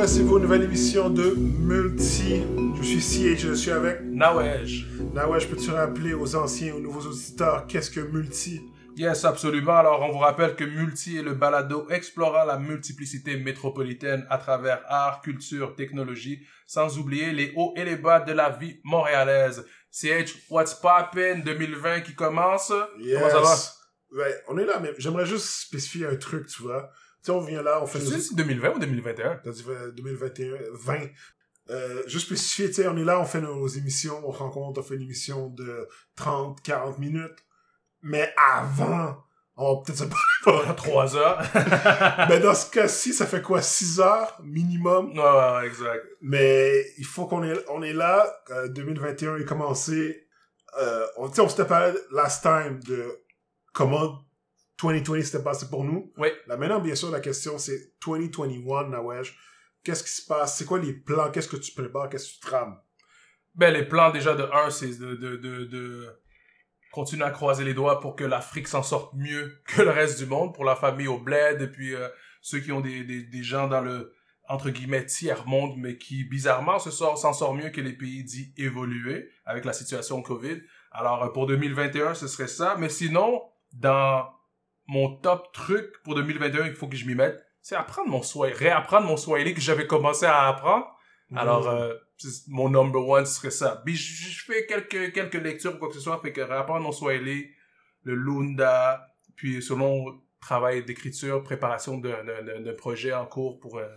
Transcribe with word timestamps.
voici 0.00 0.24
pour 0.24 0.38
une 0.38 0.44
nouvelle 0.44 0.62
émission 0.62 1.10
de 1.10 1.34
Multi. 1.36 2.40
Je 2.74 2.82
suis 2.82 3.02
CH, 3.02 3.40
je 3.40 3.52
suis 3.52 3.70
avec 3.70 4.00
Nawej. 4.00 4.86
Nawej. 5.12 5.46
Peux-tu 5.46 5.72
rappeler 5.72 6.14
aux 6.14 6.36
anciens 6.36 6.74
aux 6.74 6.80
nouveaux 6.80 7.02
auditeurs 7.02 7.66
qu'est-ce 7.66 7.90
que 7.90 8.00
Multi? 8.00 8.62
Yes, 8.96 9.26
absolument. 9.26 9.76
Alors, 9.76 10.00
on 10.00 10.10
vous 10.10 10.20
rappelle 10.20 10.56
que 10.56 10.64
Multi 10.64 11.18
est 11.18 11.22
le 11.22 11.34
balado 11.34 11.86
explorant 11.90 12.44
la 12.44 12.58
multiplicité 12.58 13.36
métropolitaine 13.36 14.26
à 14.30 14.38
travers 14.38 14.80
art, 14.88 15.20
culture, 15.20 15.76
technologie, 15.76 16.46
sans 16.66 16.98
oublier 16.98 17.32
les 17.32 17.52
hauts 17.54 17.74
et 17.76 17.84
les 17.84 17.96
bas 17.96 18.20
de 18.20 18.32
la 18.32 18.48
vie 18.48 18.80
montréalaise. 18.84 19.66
CH, 19.90 20.34
What's 20.48 20.72
Poppin' 20.72 21.40
2020 21.44 22.00
qui 22.00 22.14
commence? 22.14 22.72
Yes. 22.98 23.18
Comment 23.18 23.30
ça 23.30 23.40
va? 23.42 24.22
Ouais, 24.22 24.34
on 24.48 24.56
est 24.56 24.64
là, 24.64 24.80
mais 24.80 24.94
j'aimerais 24.96 25.26
juste 25.26 25.44
spécifier 25.44 26.06
un 26.06 26.16
truc, 26.16 26.46
tu 26.46 26.62
vois. 26.62 26.90
Tu 27.22 27.26
sais, 27.26 27.32
on 27.32 27.40
vient 27.40 27.62
là, 27.62 27.82
on 27.82 27.86
fait... 27.86 27.98
Tu 27.98 28.06
sais 28.06 28.20
si 28.20 28.34
2020 28.34 28.76
ou 28.76 28.78
2021? 28.78 29.40
T'as 29.44 29.50
dit 29.50 29.64
2021, 29.96 30.56
20. 30.72 30.98
Euh, 31.70 32.02
juste 32.06 32.26
spécifier, 32.26 32.68
tu 32.68 32.74
sais, 32.74 32.88
on 32.88 32.96
est 32.96 33.04
là, 33.04 33.20
on 33.20 33.24
fait 33.24 33.40
nos 33.40 33.66
émissions, 33.68 34.20
on 34.26 34.30
rencontre, 34.30 34.80
on 34.80 34.82
fait 34.82 34.96
une 34.96 35.02
émission 35.02 35.48
de 35.48 35.86
30, 36.16 36.60
40 36.62 36.98
minutes. 36.98 37.44
Mais 38.02 38.32
avant, 38.54 39.22
on 39.56 39.74
va 39.74 39.82
peut-être 39.82 39.98
se 39.98 40.04
parler 40.04 40.16
Pendant 40.44 40.74
3 40.74 41.16
heures. 41.16 41.42
Mais 42.28 42.40
dans 42.40 42.54
ce 42.54 42.70
cas-ci, 42.70 43.12
ça 43.12 43.26
fait 43.26 43.42
quoi, 43.42 43.60
6 43.60 44.00
heures 44.00 44.40
minimum? 44.42 45.12
ouais, 45.12 45.20
ouais, 45.20 45.66
exact. 45.66 46.04
Mais 46.22 46.82
il 46.96 47.04
faut 47.04 47.26
qu'on 47.26 47.44
est, 47.44 47.64
on 47.68 47.82
est 47.82 47.92
là. 47.92 48.26
Euh, 48.50 48.68
2021 48.68 49.36
est 49.36 49.44
commencé. 49.44 50.26
Euh, 50.80 51.06
on, 51.18 51.28
tu 51.28 51.36
sais, 51.36 51.40
on 51.42 51.48
s'était 51.48 51.66
parlé 51.66 51.92
last 52.10 52.42
time 52.42 52.80
de 52.84 53.20
comment 53.72 54.24
2020 54.80 55.22
s'était 55.22 55.42
passé 55.42 55.66
pour 55.68 55.84
nous. 55.84 56.12
Oui. 56.16 56.28
Là, 56.46 56.56
maintenant, 56.56 56.80
bien 56.80 56.94
sûr, 56.94 57.10
la 57.10 57.20
question, 57.20 57.58
c'est 57.58 57.94
2021, 58.04 58.88
Nawesh. 58.88 59.36
Qu'est-ce 59.82 60.04
qui 60.04 60.10
se 60.10 60.26
passe? 60.26 60.58
C'est 60.58 60.64
quoi 60.64 60.78
les 60.78 60.92
plans? 60.92 61.30
Qu'est-ce 61.30 61.48
que 61.48 61.56
tu 61.56 61.72
prépares? 61.72 62.08
Qu'est-ce 62.08 62.28
que 62.28 62.34
tu 62.34 62.40
trames? 62.40 62.78
Ben, 63.54 63.72
les 63.72 63.84
plans, 63.84 64.10
déjà, 64.10 64.34
de 64.34 64.44
un, 64.52 64.70
c'est 64.70 64.98
de, 64.98 65.14
de, 65.14 65.36
de, 65.36 65.64
de 65.64 66.06
continuer 66.92 67.24
à 67.24 67.30
croiser 67.30 67.64
les 67.64 67.74
doigts 67.74 68.00
pour 68.00 68.16
que 68.16 68.24
l'Afrique 68.24 68.68
s'en 68.68 68.82
sorte 68.82 69.14
mieux 69.14 69.60
que 69.66 69.82
le 69.82 69.90
reste 69.90 70.18
du 70.18 70.26
monde, 70.26 70.54
pour 70.54 70.64
la 70.64 70.76
famille 70.76 71.08
au 71.08 71.18
bled, 71.18 71.60
et 71.60 71.66
puis 71.66 71.94
euh, 71.94 72.08
ceux 72.40 72.60
qui 72.60 72.72
ont 72.72 72.80
des, 72.80 73.04
des, 73.04 73.22
des 73.22 73.42
gens 73.42 73.68
dans 73.68 73.80
le, 73.80 74.12
entre 74.48 74.70
guillemets, 74.70 75.06
tiers-monde, 75.06 75.74
mais 75.78 75.96
qui, 75.96 76.24
bizarrement, 76.24 76.78
se 76.78 76.90
sort, 76.90 77.16
s'en 77.16 77.32
sort 77.32 77.54
mieux 77.54 77.70
que 77.70 77.80
les 77.80 77.92
pays 77.92 78.24
dits 78.24 78.52
évolués 78.56 79.30
avec 79.44 79.64
la 79.64 79.72
situation 79.72 80.20
Covid. 80.22 80.60
Alors, 80.90 81.24
euh, 81.24 81.28
pour 81.28 81.46
2021, 81.46 82.14
ce 82.14 82.28
serait 82.28 82.48
ça. 82.48 82.76
Mais 82.78 82.88
sinon, 82.88 83.42
dans 83.72 84.28
mon 84.90 85.16
top 85.16 85.52
truc 85.52 85.86
pour 86.04 86.14
2021, 86.16 86.66
il 86.66 86.74
faut 86.74 86.88
que 86.88 86.96
je 86.96 87.06
m'y 87.06 87.14
mette, 87.14 87.40
c'est 87.62 87.76
apprendre 87.76 88.08
mon 88.10 88.22
Swahili, 88.22 88.56
réapprendre 88.58 89.06
mon 89.06 89.16
Swahili 89.16 89.54
que 89.54 89.60
j'avais 89.60 89.86
commencé 89.86 90.26
à 90.26 90.48
apprendre. 90.48 90.86
Alors, 91.36 91.68
euh, 91.68 91.94
mon 92.48 92.68
number 92.68 93.06
one 93.06 93.24
ce 93.24 93.34
serait 93.34 93.50
ça. 93.52 93.80
Puis 93.84 93.94
je, 93.94 94.42
fais 94.44 94.66
quelques, 94.66 95.12
quelques 95.12 95.34
lectures 95.42 95.74
ou 95.74 95.78
quoi 95.78 95.88
que 95.88 95.94
ce 95.94 96.00
soit, 96.00 96.20
fait 96.20 96.32
que 96.32 96.40
réapprendre 96.40 96.80
mon 96.82 96.90
Swahili, 96.92 97.46
le 98.02 98.14
Lunda, 98.16 99.06
puis 99.36 99.62
selon 99.62 100.20
travail 100.40 100.84
d'écriture, 100.84 101.42
préparation 101.44 101.98
d'un- 101.98 102.74
projet 102.76 103.12
en 103.12 103.26
cours 103.26 103.60
pour 103.60 103.78
un 103.78 103.88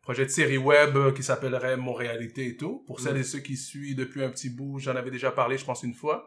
projet 0.00 0.24
de 0.24 0.30
série 0.30 0.56
web 0.56 0.96
euh, 0.96 1.12
qui 1.12 1.22
s'appellerait 1.22 1.76
Montréalité 1.76 2.46
et 2.46 2.56
tout. 2.56 2.84
Pour 2.86 3.00
celles 3.00 3.16
Mm. 3.16 3.20
et 3.20 3.24
ceux 3.24 3.40
qui 3.40 3.56
suivent 3.56 3.96
depuis 3.96 4.24
un 4.24 4.30
petit 4.30 4.48
bout, 4.48 4.78
j'en 4.78 4.96
avais 4.96 5.10
déjà 5.10 5.30
parlé, 5.30 5.58
je 5.58 5.64
pense, 5.66 5.82
une 5.82 5.92
fois. 5.94 6.26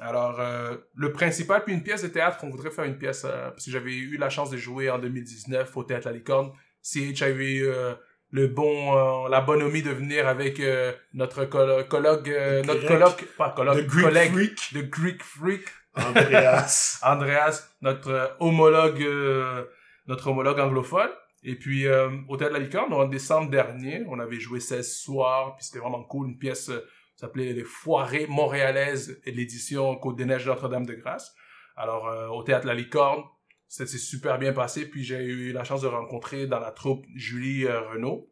Alors, 0.00 0.40
euh, 0.40 0.76
le 0.96 1.12
principal, 1.12 1.62
puis 1.64 1.72
une 1.72 1.82
pièce 1.82 2.02
de 2.02 2.08
théâtre, 2.08 2.38
on 2.42 2.50
voudrait 2.50 2.70
faire 2.70 2.84
une 2.84 2.98
pièce, 2.98 3.24
euh, 3.24 3.50
parce 3.50 3.64
que 3.64 3.70
j'avais 3.70 3.94
eu 3.94 4.16
la 4.16 4.28
chance 4.28 4.50
de 4.50 4.56
jouer 4.56 4.90
en 4.90 4.98
2019 4.98 5.76
au 5.76 5.84
Théâtre 5.84 6.08
La 6.08 6.14
Licorne. 6.14 6.52
CH 6.82 7.22
avait 7.22 7.52
eu 7.52 7.66
euh, 7.66 7.94
le 8.30 8.48
bon, 8.48 9.24
euh, 9.26 9.28
la 9.28 9.40
bonhomie 9.40 9.82
de 9.82 9.92
venir 9.92 10.26
avec 10.26 10.58
euh, 10.58 10.92
notre 11.12 11.44
colloque, 11.44 12.28
euh, 12.28 12.62
notre 12.64 12.86
colloque, 12.86 13.24
pas 13.38 13.50
The 13.50 13.54
colloque, 13.54 13.86
Greek 13.86 14.04
collègue, 14.04 14.32
Freak, 14.32 14.74
de 14.74 14.82
Greek 14.82 15.22
Freak, 15.22 15.62
Andreas. 15.94 16.98
Andreas, 17.04 17.68
notre 17.80 18.36
homologue, 18.40 19.00
euh, 19.02 19.64
notre 20.08 20.26
homologue 20.28 20.58
anglophone. 20.58 21.10
Et 21.44 21.54
puis, 21.54 21.86
euh, 21.86 22.08
au 22.28 22.36
Théâtre 22.36 22.54
de 22.54 22.58
la 22.58 22.64
Licorne, 22.64 22.92
en 22.92 23.04
décembre 23.04 23.50
dernier, 23.50 24.02
on 24.08 24.18
avait 24.18 24.40
joué 24.40 24.58
16 24.58 24.96
soirs, 24.96 25.54
puis 25.56 25.66
c'était 25.66 25.78
vraiment 25.78 26.02
cool. 26.02 26.28
Une 26.28 26.38
pièce 26.38 26.72
s'appelait 27.16 27.52
Les 27.52 27.64
Foirées 27.64 28.26
montréalaises 28.26 29.20
et 29.24 29.32
l'édition 29.32 29.94
Côte-des-Neiges 29.96 30.44
de 30.44 30.50
Notre-Dame-de-Grâce. 30.50 31.34
Alors, 31.76 32.08
euh, 32.08 32.28
au 32.28 32.42
Théâtre 32.42 32.66
la 32.66 32.74
Licorne, 32.74 33.22
ça 33.68 33.86
s'est 33.86 33.98
super 33.98 34.38
bien 34.38 34.52
passé. 34.52 34.88
Puis 34.88 35.04
j'ai 35.04 35.22
eu 35.24 35.52
la 35.52 35.64
chance 35.64 35.80
de 35.82 35.86
rencontrer 35.86 36.46
dans 36.46 36.60
la 36.60 36.70
troupe 36.70 37.04
Julie 37.14 37.64
euh, 37.66 37.80
Renaud, 37.90 38.30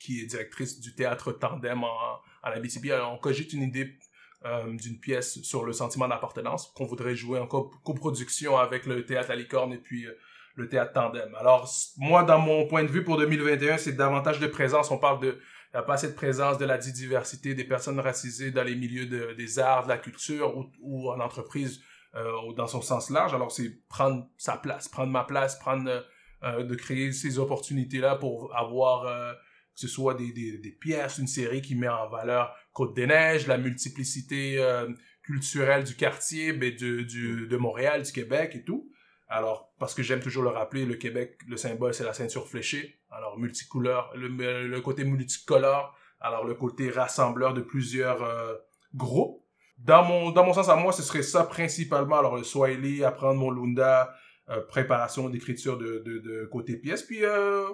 qui 0.00 0.20
est 0.20 0.26
directrice 0.26 0.80
du 0.80 0.94
théâtre 0.94 1.32
Tandem 1.32 1.82
en, 1.84 1.88
en 1.88 2.50
Abitibi. 2.50 2.92
Alors, 2.92 3.12
on 3.12 3.18
cogite 3.18 3.52
une 3.52 3.62
idée 3.62 3.96
euh, 4.44 4.72
d'une 4.76 5.00
pièce 5.00 5.40
sur 5.42 5.64
le 5.64 5.72
sentiment 5.72 6.06
d'appartenance 6.06 6.72
qu'on 6.76 6.84
voudrait 6.84 7.14
jouer 7.16 7.38
en 7.40 7.46
co- 7.46 7.70
coproduction 7.84 8.58
avec 8.58 8.86
le 8.86 9.04
théâtre 9.06 9.30
La 9.30 9.36
Licorne 9.36 9.72
et 9.72 9.78
puis 9.78 10.06
euh, 10.06 10.12
le 10.54 10.68
théâtre 10.68 10.92
Tandem. 10.92 11.34
Alors, 11.36 11.68
moi, 11.96 12.22
dans 12.22 12.38
mon 12.38 12.66
point 12.66 12.82
de 12.84 12.88
vue 12.90 13.02
pour 13.04 13.16
2021, 13.18 13.78
c'est 13.78 13.92
davantage 13.92 14.38
de 14.40 14.46
présence. 14.46 14.90
On 14.90 14.98
parle 14.98 15.20
de 15.20 15.38
il 15.72 15.76
n'y 15.76 15.80
a 15.80 15.82
pas 15.82 15.94
assez 15.94 16.08
de 16.08 16.14
présence 16.14 16.58
de 16.58 16.64
la 16.64 16.78
diversité 16.78 17.54
des 17.54 17.64
personnes 17.64 18.00
racisées 18.00 18.50
dans 18.50 18.64
les 18.64 18.74
milieux 18.76 19.06
de- 19.06 19.34
des 19.34 19.58
arts, 19.58 19.84
de 19.84 19.88
la 19.88 19.98
culture 19.98 20.56
ou, 20.80 21.10
en 21.10 21.20
entreprise 21.20 21.80
euh, 22.14 22.52
dans 22.56 22.66
son 22.66 22.80
sens 22.80 23.10
large. 23.10 23.34
Alors, 23.34 23.52
c'est 23.52 23.70
prendre 23.88 24.28
sa 24.38 24.56
place, 24.56 24.88
prendre 24.88 25.12
ma 25.12 25.24
place, 25.24 25.58
prendre 25.58 25.88
euh, 25.90 26.00
euh, 26.44 26.64
de 26.64 26.74
créer 26.74 27.12
ces 27.12 27.38
opportunités-là 27.38 28.16
pour 28.16 28.54
avoir 28.56 29.06
euh, 29.06 29.32
que 29.74 29.80
ce 29.80 29.88
soit 29.88 30.14
des, 30.14 30.32
des, 30.32 30.58
des 30.58 30.70
pièces, 30.72 31.18
une 31.18 31.26
série 31.26 31.60
qui 31.60 31.74
met 31.74 31.88
en 31.88 32.08
valeur 32.08 32.54
Côte-des-Neiges, 32.72 33.46
la 33.46 33.58
multiplicité 33.58 34.56
euh, 34.58 34.88
culturelle 35.22 35.84
du 35.84 35.94
quartier, 35.94 36.52
ben, 36.52 36.74
du, 36.74 37.04
du, 37.04 37.46
de 37.48 37.56
Montréal, 37.56 38.02
du 38.02 38.12
Québec 38.12 38.52
et 38.54 38.64
tout. 38.64 38.88
Alors, 39.28 39.72
parce 39.78 39.94
que 39.94 40.02
j'aime 40.02 40.20
toujours 40.20 40.44
le 40.44 40.50
rappeler, 40.50 40.84
le 40.84 40.94
Québec, 40.94 41.38
le 41.48 41.56
symbole, 41.56 41.94
c'est 41.94 42.04
la 42.04 42.12
ceinture 42.12 42.46
fléchée. 42.46 43.00
Alors, 43.10 43.38
multicouleur, 43.38 44.12
le, 44.14 44.80
côté 44.80 45.04
multicolore, 45.04 45.96
alors 46.20 46.44
le 46.44 46.54
côté 46.54 46.90
rassembleur 46.90 47.52
de 47.52 47.60
plusieurs 47.60 48.22
euh, 48.22 48.54
groupes. 48.94 49.42
Dans 49.78 50.04
mon, 50.04 50.30
dans 50.30 50.44
mon 50.44 50.54
sens 50.54 50.68
à 50.68 50.76
moi, 50.76 50.92
ce 50.92 51.02
serait 51.02 51.22
ça 51.22 51.44
principalement. 51.44 52.18
Alors, 52.18 52.36
le 52.36 52.44
Swahili, 52.44 53.04
apprendre 53.04 53.40
mon 53.40 53.50
Lunda, 53.50 54.14
euh, 54.48 54.60
préparation 54.60 55.28
d'écriture 55.28 55.76
de, 55.76 56.48
côté 56.52 56.76
pièce. 56.76 57.02
Puis, 57.02 57.24
euh, 57.24 57.68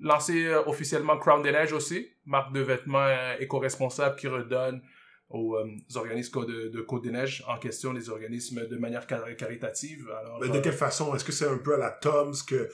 lancer 0.00 0.54
officiellement 0.66 1.16
Crown 1.16 1.42
des 1.42 1.50
Neiges 1.50 1.72
aussi, 1.72 2.10
marque 2.26 2.52
de 2.52 2.60
vêtements 2.60 3.08
éco-responsable 3.40 4.16
qui 4.16 4.28
redonne 4.28 4.82
aux 5.30 5.56
euh, 5.56 5.66
organismes 5.96 6.44
de, 6.46 6.68
de 6.68 6.80
Côte 6.82 7.02
des 7.02 7.10
Neiges 7.10 7.42
en 7.48 7.58
question, 7.58 7.92
les 7.92 8.10
organismes 8.10 8.66
de 8.68 8.76
manière 8.76 9.06
car- 9.06 9.34
caritative. 9.36 10.08
Alors, 10.20 10.38
Mais 10.40 10.48
de 10.48 10.58
euh, 10.58 10.60
quelle 10.60 10.72
façon? 10.74 11.14
Est-ce 11.14 11.24
que 11.24 11.32
c'est 11.32 11.48
un 11.48 11.58
peu 11.58 11.74
à 11.74 11.78
la 11.78 11.90
Tom's 11.90 12.42
que, 12.42 12.68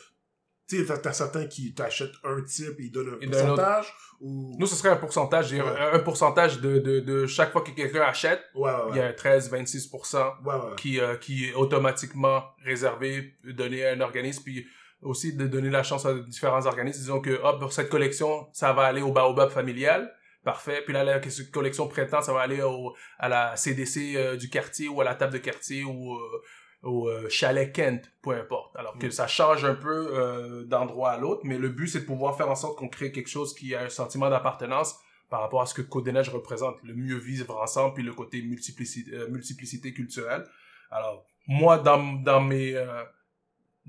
tu 0.68 0.84
t'as- 0.86 0.98
t'as 0.98 1.12
certains 1.12 1.46
qui 1.46 1.74
t'achètent 1.74 2.12
un 2.22 2.42
type 2.42 2.78
et 2.78 2.84
ils 2.84 2.92
donnent 2.92 3.14
un 3.14 3.20
Et 3.20 3.26
d'un 3.26 3.38
autre. 3.38 3.46
pourcentage? 3.56 3.92
Ou... 4.20 4.56
nous, 4.58 4.66
ce 4.66 4.74
serait 4.76 4.90
un 4.90 4.96
pourcentage, 4.96 5.52
Ouais. 5.52 5.60
un, 5.60 5.98
pourcentage 6.00 6.60
de, 6.60 6.78
de, 6.78 7.00
de 7.00 7.26
chaque 7.26 7.52
fois 7.52 7.62
que 7.62 7.70
quelqu'un 7.70 8.02
achète, 8.02 8.42
ouais, 8.54 8.70
il 8.88 8.92
ouais. 8.92 8.98
y 8.98 9.00
a 9.00 9.06
un 9.06 9.12
13-26% 9.12 10.16
Ouais, 10.44 10.54
ouais. 10.54 10.60
qui, 10.76 11.00
euh, 11.00 11.16
qui 11.16 11.46
est 11.46 11.54
automatiquement 11.54 12.44
réservé, 12.64 13.36
donné 13.44 13.84
à 13.86 13.92
un 13.94 14.00
organisme, 14.00 14.42
puis 14.44 14.66
aussi 15.02 15.34
de 15.34 15.46
donner 15.46 15.70
la 15.70 15.82
chance 15.82 16.04
à 16.04 16.14
différents 16.14 16.66
organismes. 16.66 17.00
Disons 17.00 17.20
que, 17.20 17.30
hop, 17.42 17.58
pour 17.60 17.72
cette 17.72 17.88
collection, 17.88 18.48
ça 18.52 18.72
va 18.72 18.82
aller 18.82 19.00
au 19.02 19.12
Baobab 19.12 19.50
familial. 19.50 20.12
Parfait. 20.44 20.82
Puis 20.84 20.94
là, 20.94 21.04
la 21.04 21.20
collection 21.52 21.86
printemps, 21.88 22.22
ça 22.22 22.32
va 22.32 22.40
aller 22.40 22.62
au, 22.62 22.94
à 23.18 23.28
la 23.28 23.56
CDC 23.56 24.14
euh, 24.16 24.36
du 24.36 24.48
quartier 24.48 24.88
ou 24.88 25.00
à 25.00 25.04
la 25.04 25.14
table 25.14 25.34
de 25.34 25.38
quartier 25.38 25.84
ou 25.84 26.14
euh, 26.14 26.42
au 26.82 27.08
euh, 27.08 27.28
chalet 27.28 27.70
Kent, 27.72 28.10
peu 28.22 28.30
importe. 28.30 28.74
Alors 28.76 28.96
que 28.98 29.06
Mm. 29.06 29.10
ça 29.10 29.26
change 29.26 29.64
un 29.66 29.74
peu 29.74 30.08
euh, 30.18 30.64
d'endroit 30.64 31.10
à 31.10 31.18
l'autre, 31.18 31.42
mais 31.44 31.58
le 31.58 31.68
but, 31.68 31.88
c'est 31.88 32.00
de 32.00 32.06
pouvoir 32.06 32.36
faire 32.38 32.48
en 32.50 32.54
sorte 32.54 32.78
qu'on 32.78 32.88
crée 32.88 33.12
quelque 33.12 33.28
chose 33.28 33.54
qui 33.54 33.74
a 33.74 33.82
un 33.82 33.88
sentiment 33.90 34.30
d'appartenance 34.30 34.98
par 35.28 35.42
rapport 35.42 35.60
à 35.60 35.66
ce 35.66 35.74
que 35.74 35.82
Côte 35.82 36.04
des 36.04 36.12
Neiges 36.12 36.30
représente, 36.30 36.76
le 36.82 36.94
mieux 36.94 37.18
vivre 37.18 37.54
ensemble, 37.60 37.92
puis 37.94 38.02
le 38.02 38.12
côté 38.14 38.40
multiplicité, 38.42 39.12
multiplicité 39.28 39.92
culturelle. 39.92 40.44
Alors, 40.90 41.24
moi, 41.46 41.78
dans, 41.78 42.02
dans 42.14 42.40
mes 42.40 42.74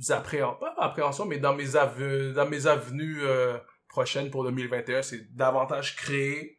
appréhensions, 0.09 0.57
pas 0.59 0.73
appréhensions, 0.77 1.25
mais 1.25 1.37
dans 1.39 1.53
mes, 1.55 1.75
ave- 1.75 2.33
dans 2.33 2.47
mes 2.47 2.67
avenues 2.67 3.21
prochaines 3.91 4.31
pour 4.31 4.43
2021, 4.45 5.01
c'est 5.03 5.35
davantage 5.35 5.95
créer, 5.95 6.57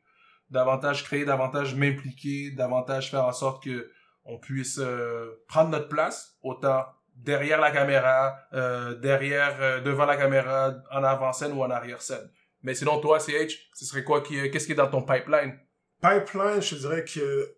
davantage 0.50 1.02
créer, 1.05 1.25
davantage 1.25 1.75
m'impliquer, 1.75 2.50
davantage 2.52 3.11
faire 3.11 3.25
en 3.25 3.32
sorte 3.32 3.64
que 3.64 3.90
on 4.25 4.38
puisse 4.38 4.79
euh, 4.79 5.43
prendre 5.49 5.70
notre 5.70 5.88
place, 5.88 6.37
autant 6.43 6.84
derrière 7.17 7.61
la 7.61 7.70
caméra, 7.73 8.37
euh, 8.52 8.94
derrière, 8.94 9.56
euh, 9.61 9.81
devant 9.81 10.05
la 10.06 10.17
caméra, 10.17 10.75
en 10.93 11.02
avant-scène 11.02 11.52
ou 11.52 11.62
en 11.62 11.70
arrière-scène. 11.70 12.31
Mais 12.62 12.75
sinon, 12.75 13.00
toi, 13.00 13.19
CH, 13.19 13.70
ce 13.75 13.84
serait 13.84 14.05
quoi 14.05 14.20
qui, 14.20 14.50
qu'est-ce 14.50 14.67
qui 14.67 14.73
est 14.73 14.76
dans 14.76 14.90
ton 14.90 15.02
pipeline? 15.02 15.58
Pipeline, 16.00 16.62
je 16.62 16.76
dirais 16.76 17.05
que, 17.05 17.56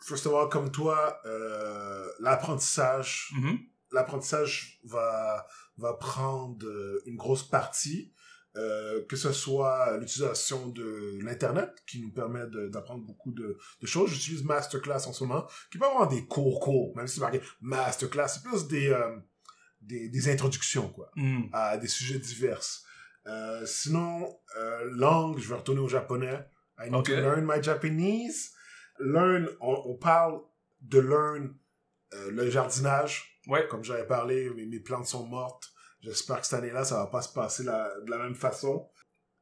first 0.00 0.26
of 0.26 0.34
all, 0.34 0.48
comme 0.48 0.70
toi, 0.70 1.20
l'apprentissage, 2.20 3.30
Mhm. 3.34 3.58
l'apprentissage 3.90 4.78
va, 4.84 5.46
va 5.78 5.94
prendre 5.94 6.66
une 7.06 7.16
grosse 7.16 7.42
partie. 7.42 8.12
Euh, 8.56 9.04
que 9.06 9.16
ce 9.16 9.32
soit 9.32 9.96
l'utilisation 9.98 10.68
de 10.68 11.18
l'internet 11.22 11.70
qui 11.86 12.00
nous 12.00 12.10
permet 12.10 12.44
d'apprendre 12.70 13.04
beaucoup 13.04 13.32
de, 13.32 13.58
de 13.80 13.86
choses. 13.86 14.10
J'utilise 14.10 14.42
Masterclass 14.44 15.06
en 15.06 15.12
ce 15.12 15.24
moment, 15.24 15.46
qui 15.70 15.78
peut 15.78 15.86
avoir 15.86 16.08
des 16.08 16.26
cours 16.26 16.58
courts, 16.60 16.96
même 16.96 17.06
si 17.06 17.16
c'est 17.16 17.20
marqué 17.20 17.40
Masterclass, 17.60 18.28
c'est 18.28 18.42
plus 18.42 18.66
des, 18.66 18.88
euh, 18.88 19.16
des 19.80 20.08
des 20.08 20.28
introductions 20.30 20.88
quoi 20.88 21.10
Hmm. 21.14 21.42
à 21.52 21.76
des 21.76 21.88
sujets 21.88 22.18
divers. 22.18 22.60
Euh, 23.26 23.64
sinon, 23.66 24.34
langue, 24.92 25.38
je 25.38 25.48
vais 25.48 25.54
retourner 25.56 25.80
au 25.80 25.88
japonais. 25.88 26.44
I 26.80 26.90
need 26.90 27.04
to 27.04 27.12
learn 27.14 27.44
my 27.44 27.62
Japanese. 27.62 28.52
Learn, 29.00 29.48
on, 29.60 29.82
on 29.86 29.96
parle 29.96 30.40
de 30.80 30.98
learn 30.98 31.54
le 32.30 32.48
jardinage. 32.50 33.40
Ouais. 33.46 33.66
Comme 33.68 33.84
j'avais 33.84 34.06
parlé, 34.06 34.48
mes, 34.50 34.64
mes 34.66 34.80
plantes 34.80 35.06
sont 35.06 35.26
mortes. 35.26 35.68
J'espère 36.00 36.40
que 36.40 36.46
cette 36.46 36.58
année-là, 36.60 36.84
ça 36.84 36.96
va 36.96 37.06
pas 37.06 37.22
se 37.22 37.32
passer 37.32 37.64
la- 37.64 37.92
de 38.00 38.10
la 38.10 38.18
même 38.18 38.34
façon. 38.34 38.88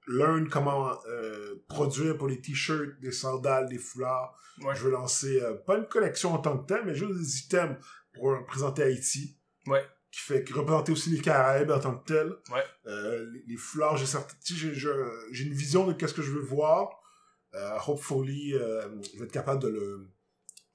Learn 0.08 0.48
comment 0.48 0.98
euh, 1.06 1.56
produire 1.68 2.16
pour 2.16 2.28
les 2.28 2.40
t-shirts, 2.40 3.00
des 3.00 3.10
sandales, 3.12 3.68
des 3.68 3.78
foulards. 3.78 4.38
Ouais. 4.62 4.74
Je 4.74 4.84
veux 4.84 4.90
lancer, 4.90 5.40
euh, 5.42 5.54
pas 5.54 5.76
une 5.76 5.86
collection 5.86 6.32
en 6.32 6.38
tant 6.38 6.56
que 6.58 6.66
telle, 6.66 6.84
mais 6.86 6.94
juste 6.94 7.12
des 7.18 7.38
items 7.40 7.76
pour 8.14 8.30
représenter 8.38 8.84
Haïti 8.84 9.36
Ouais. 9.66 9.84
qui 10.12 10.20
fait 10.20 10.44
qui 10.44 10.52
représenter 10.52 10.92
aussi 10.92 11.10
les 11.10 11.20
Caraïbes 11.20 11.70
en 11.72 11.80
tant 11.80 11.96
que 11.98 12.06
tel. 12.06 12.28
Ouais. 12.52 12.62
Euh, 12.86 13.26
les, 13.32 13.42
les 13.48 13.56
fleurs, 13.56 13.96
j'ai 13.96 14.06
j'ai- 14.06 15.44
une 15.44 15.52
vision 15.54 15.86
de 15.86 15.92
qu'est-ce 15.92 16.14
que 16.14 16.22
je 16.22 16.30
veux 16.32 16.40
voir. 16.40 16.88
Hopefully, 17.86 18.52
je 18.52 19.18
vais 19.18 19.24
être 19.24 19.32
capable 19.32 19.62
de 19.62 19.68
le, 19.68 20.08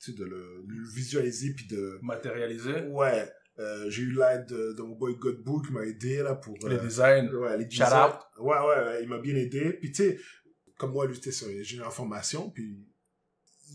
de 0.07 0.24
le, 0.25 0.63
de 0.68 0.74
le 0.74 0.88
visualiser 0.94 1.54
puis 1.54 1.68
de. 1.68 2.00
Matérialisé. 2.01 2.81
Ouais. 2.88 3.31
Euh, 3.59 3.89
j'ai 3.89 4.03
eu 4.03 4.13
l'aide 4.13 4.45
de, 4.48 4.74
de 4.74 4.81
mon 4.81 4.95
boy 4.95 5.15
Godbook 5.18 5.68
qui 5.68 5.74
m'a 5.74 5.83
aidé 5.86 6.24
là 6.24 6.36
pour. 6.36 6.57
Les 6.68 6.75
euh, 6.75 6.80
designs. 6.80 7.30
Ouais, 7.33 7.57
les 7.57 7.63
Shout 7.69 7.83
designs. 7.83 8.07
out. 8.07 8.15
Ouais, 8.39 8.57
ouais, 8.57 8.83
ouais, 8.86 9.03
il 9.03 9.09
m'a 9.09 9.19
bien 9.19 9.36
aidé. 9.36 9.74
Puis 9.74 9.92
tu 9.92 10.03
sais, 10.03 10.19
comme 10.77 10.94
moi, 10.94 11.06
lui, 11.06 11.15
c'était 11.15 11.31
sur 11.31 11.48
ingénieur 11.48 11.88
en 11.88 11.92
formation, 11.92 12.50
puis 12.50 12.88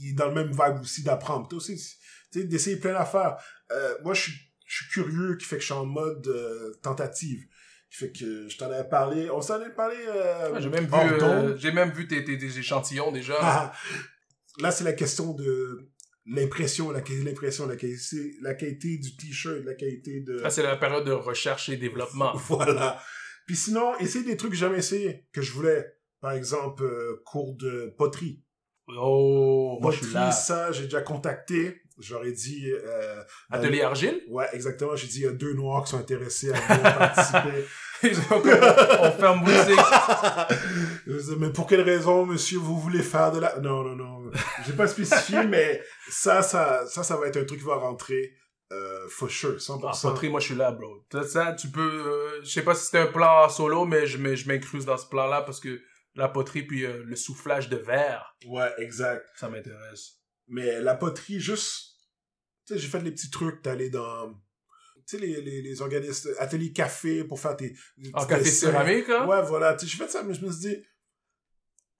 il 0.00 0.10
est 0.10 0.14
dans 0.14 0.28
le 0.28 0.34
même 0.34 0.50
vibe 0.50 0.80
aussi 0.80 1.02
d'apprendre. 1.02 1.54
Aussi, 1.54 1.76
tu 2.32 2.40
sais, 2.40 2.44
d'essayer 2.46 2.76
plein 2.76 2.94
d'affaires. 2.94 3.36
Euh, 3.70 3.94
moi, 4.02 4.14
je 4.14 4.22
suis, 4.22 4.32
je 4.66 4.76
suis 4.82 4.88
curieux, 4.88 5.36
qui 5.36 5.46
fait 5.46 5.56
que 5.56 5.60
je 5.60 5.66
suis 5.66 5.74
en 5.74 5.86
mode 5.86 6.26
euh, 6.26 6.72
tentative. 6.82 7.44
Qui 7.90 7.98
fait 7.98 8.12
que 8.12 8.48
je 8.48 8.58
t'en 8.58 8.70
avais 8.70 8.88
parlé, 8.88 9.30
on 9.30 9.40
s'en 9.40 9.54
avait 9.54 9.70
parlé. 9.74 9.96
Euh, 10.08 10.52
Ouais, 10.52 10.60
j'ai 10.60 10.68
même 10.68 10.86
vu, 10.86 10.92
euh, 10.94 11.56
j'ai 11.56 11.70
même 11.70 11.90
vu 11.92 12.08
tes, 12.08 12.24
tes, 12.24 12.36
tes 12.38 12.58
échantillons 12.58 13.12
déjà. 13.12 13.36
Ah, 13.40 13.72
Là, 14.58 14.70
c'est 14.70 14.84
la 14.84 14.94
question 14.94 15.34
de 15.34 15.90
l'impression, 16.26 16.90
la 16.90 17.02
l'impression, 17.24 17.66
la 17.66 17.76
qualité, 17.76 18.34
la 18.42 18.54
qualité 18.54 18.98
du 18.98 19.16
t-shirt, 19.16 19.64
la 19.64 19.74
qualité 19.74 20.20
de... 20.20 20.40
Là, 20.40 20.50
c'est 20.50 20.62
la 20.62 20.76
période 20.76 21.04
de 21.04 21.12
recherche 21.12 21.68
et 21.68 21.76
développement. 21.76 22.32
Voilà. 22.48 23.00
Puis 23.46 23.56
sinon, 23.56 23.96
essayer 23.98 24.24
des 24.24 24.36
trucs 24.36 24.50
que 24.50 24.56
j'ai 24.56 24.66
jamais 24.66 24.78
essayé, 24.78 25.26
que 25.32 25.40
je 25.40 25.52
voulais. 25.52 25.86
Par 26.20 26.32
exemple, 26.32 26.82
euh, 26.82 27.22
cours 27.24 27.54
de 27.56 27.94
poterie. 27.96 28.42
Oh, 28.88 29.78
moi 29.80 29.90
je 29.92 29.98
suis 29.98 30.06
Poterie, 30.06 30.24
là. 30.24 30.32
ça, 30.32 30.72
j'ai 30.72 30.84
déjà 30.84 31.02
contacté. 31.02 31.82
J'aurais 31.98 32.32
dit... 32.32 32.70
Euh, 32.70 33.22
Atelier 33.50 33.82
argile? 33.82 34.20
Ouais, 34.28 34.46
exactement. 34.52 34.96
J'ai 34.96 35.06
dit, 35.06 35.20
il 35.20 35.24
y 35.24 35.28
a 35.28 35.32
deux 35.32 35.54
Noirs 35.54 35.84
qui 35.84 35.90
sont 35.90 35.98
intéressés 35.98 36.52
à 36.52 36.60
participer. 36.78 37.64
Ils 38.02 38.18
ont 38.18 38.40
comme- 38.40 38.60
on 39.00 39.12
ferme 39.12 39.44
boutique. 39.44 39.80
Mais 41.38 41.50
pour 41.50 41.66
quelle 41.66 41.80
raison, 41.80 42.26
monsieur, 42.26 42.58
vous 42.58 42.78
voulez 42.78 43.02
faire 43.02 43.32
de 43.32 43.40
la... 43.40 43.58
Non, 43.60 43.82
non, 43.82 43.96
non. 43.96 44.15
J'ai 44.66 44.72
pas 44.74 44.86
spécifié, 44.88 45.44
mais 45.48 45.82
ça, 46.08 46.42
ça, 46.42 46.86
ça, 46.86 47.02
ça 47.02 47.16
va 47.16 47.26
être 47.28 47.36
un 47.36 47.44
truc 47.44 47.58
qui 47.60 47.64
va 47.66 47.76
rentrer 47.76 48.32
euh, 48.72 49.08
for 49.08 49.30
sure, 49.30 49.56
100%. 49.56 49.70
En 50.06 50.10
poterie, 50.10 50.28
moi 50.28 50.40
je 50.40 50.46
suis 50.46 50.54
là, 50.56 50.72
bro. 50.72 51.04
Ça, 51.12 51.22
ça, 51.22 51.52
tu 51.52 51.68
peux. 51.68 51.80
euh, 52.06 52.42
je 52.42 52.50
sais 52.50 52.62
pas 52.62 52.74
si 52.74 52.86
c'était 52.86 52.98
un 52.98 53.06
plan 53.06 53.48
solo, 53.48 53.84
mais 53.84 54.06
je 54.06 54.18
m'in- 54.18 54.34
je 54.34 54.46
m'incruse 54.48 54.84
dans 54.84 54.96
ce 54.96 55.06
plan-là 55.06 55.42
parce 55.42 55.60
que 55.60 55.80
la 56.14 56.28
poterie 56.28 56.62
puis 56.62 56.84
euh, 56.84 57.02
le 57.04 57.14
soufflage 57.16 57.68
de 57.68 57.76
verre, 57.76 58.34
Ouais, 58.46 58.70
exact. 58.78 59.24
ça 59.36 59.48
m'intéresse. 59.48 60.14
Mais 60.48 60.80
la 60.80 60.94
poterie, 60.94 61.38
juste... 61.40 61.92
Tu 62.66 62.74
sais, 62.74 62.80
j'ai 62.80 62.88
fait 62.88 63.00
des 63.00 63.12
petits 63.12 63.30
trucs, 63.30 63.62
d'aller 63.62 63.90
dans... 63.90 64.32
Tu 65.06 65.16
sais, 65.16 65.18
les, 65.18 65.40
les, 65.40 65.62
les 65.62 65.82
organismes, 65.82 66.30
ateliers 66.40 66.72
café 66.72 67.22
pour 67.22 67.38
faire 67.38 67.56
tes... 67.56 67.74
En 68.14 68.20
petits 68.24 68.26
café 68.28 68.44
céramique, 68.50 69.08
hein? 69.10 69.26
Ouais, 69.26 69.42
voilà. 69.42 69.74
Tu 69.74 69.86
sais, 69.86 69.92
j'ai 69.92 69.98
fait 70.04 70.10
ça, 70.10 70.22
mais 70.24 70.34
je 70.34 70.44
me 70.44 70.50
suis 70.50 70.60
dit... 70.60 70.76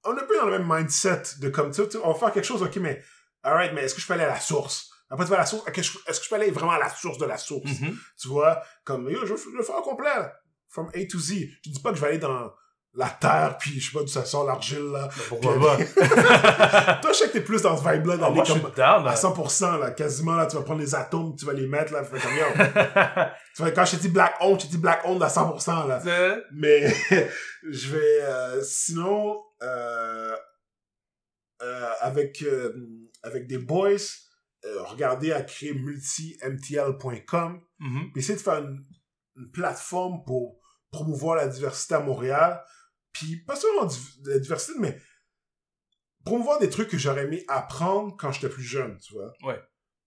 On 0.06 0.16
est 0.16 0.20
un 0.22 0.26
peu 0.26 0.36
dans 0.38 0.46
le 0.46 0.58
même 0.58 0.66
mindset 0.68 1.22
de 1.40 1.48
comme, 1.48 1.70
tu 1.70 1.76
sais, 1.82 1.88
tu 1.88 1.98
sais, 1.98 2.04
on 2.04 2.12
va 2.12 2.18
faire 2.18 2.32
quelque 2.32 2.44
chose, 2.46 2.62
ok, 2.62 2.76
mais... 2.76 3.02
Alright, 3.42 3.72
mais 3.74 3.82
est-ce 3.82 3.94
que 3.94 4.00
je 4.00 4.06
peux 4.06 4.14
aller 4.14 4.24
à 4.24 4.28
la 4.28 4.40
source? 4.40 4.90
Après, 5.08 5.24
tu 5.24 5.30
vas 5.30 5.36
à 5.36 5.40
la 5.40 5.46
source, 5.46 5.64
je- 5.72 5.80
est-ce 6.08 6.18
que 6.18 6.24
je 6.24 6.28
peux 6.30 6.34
aller 6.34 6.50
vraiment 6.50 6.72
à 6.72 6.78
la 6.80 6.90
source 6.90 7.18
de 7.18 7.26
la 7.26 7.38
source? 7.38 7.64
Mhm. 7.80 7.96
Tu 8.20 8.26
vois, 8.28 8.60
comme, 8.84 9.08
yo, 9.08 9.24
je, 9.24 9.34
veux- 9.34 9.38
je 9.52 9.56
veux 9.56 9.62
faire 9.62 9.76
un 9.76 9.82
complet. 9.82 10.10
From 10.68 10.88
A 10.94 11.04
to 11.08 11.18
Z. 11.18 11.34
Je 11.64 11.70
dis 11.70 11.80
pas 11.80 11.90
que 11.90 11.96
je 11.96 12.00
vais 12.00 12.08
aller 12.08 12.18
dans 12.18 12.52
la 12.98 13.08
terre, 13.10 13.56
puis 13.58 13.78
je 13.78 13.90
sais 13.92 13.98
pas 13.98 14.06
ça 14.06 14.24
sort 14.24 14.44
l'argile, 14.46 14.90
là. 14.92 15.08
Mais 15.16 15.22
pourquoi 15.28 15.58
pas? 15.58 15.76
Toi, 17.02 17.12
je 17.12 17.16
sais 17.18 17.26
que 17.28 17.32
t'es 17.34 17.40
plus 17.42 17.60
dans 17.62 17.76
ce 17.76 17.82
vibe-là, 17.82 18.14
Ah, 18.14 18.16
d'aller 18.16 18.34
moi 18.36 18.44
je 18.44 18.52
suis 18.52 18.60
comme 18.62 18.72
down. 18.72 19.02
à 19.06 19.10
là. 19.10 19.14
100%, 19.14 19.78
là, 19.78 19.90
quasiment, 19.90 20.34
là, 20.34 20.46
tu 20.46 20.56
vas 20.56 20.62
prendre 20.62 20.80
les 20.80 20.94
atomes, 20.94 21.36
tu 21.36 21.44
vas 21.44 21.52
les 21.52 21.66
mettre, 21.66 21.92
là, 21.92 22.02
fait 22.04 22.18
comme, 22.18 22.32
tu 23.54 23.62
vas, 23.62 23.70
quand 23.72 23.84
je 23.84 23.96
te 23.96 24.00
dis 24.00 24.08
black 24.08 24.34
owned, 24.40 24.60
je 24.60 24.66
te 24.66 24.70
dis 24.70 24.78
black 24.78 25.02
owned 25.04 25.22
à 25.22 25.28
100%, 25.28 25.86
là. 25.88 26.00
Mais, 26.52 26.86
je 27.70 27.90
vais, 27.92 28.22
euh, 28.22 28.62
sinon, 28.62 29.42
euh, 29.62 30.34
euh, 31.62 31.88
avec, 32.00 32.42
avec 33.22 33.46
des 33.46 33.58
boys, 33.58 33.96
regarder 34.88 35.32
à 35.32 35.42
créer 35.42 35.74
multi-mtl.com, 35.74 37.60
Mhm. 37.78 38.10
puis 38.12 38.20
essayer 38.22 38.36
de 38.38 38.42
faire 38.42 38.58
une, 38.58 38.84
une 39.36 39.50
plateforme 39.50 40.24
pour 40.24 40.56
promouvoir 40.90 41.36
la 41.36 41.46
diversité 41.46 41.94
à 41.94 42.00
Montréal, 42.00 42.62
puis 43.18 43.36
pas 43.38 43.56
seulement 43.56 43.88
la 44.24 44.38
diversité, 44.38 44.78
mais 44.78 44.98
promouvoir 46.24 46.58
des 46.58 46.68
trucs 46.70 46.88
que 46.88 46.98
j'aurais 46.98 47.24
aimé 47.24 47.44
apprendre 47.48 48.16
quand 48.16 48.32
j'étais 48.32 48.48
plus 48.48 48.62
jeune, 48.62 48.98
tu 48.98 49.14
vois. 49.14 49.32
Ouais. 49.44 49.60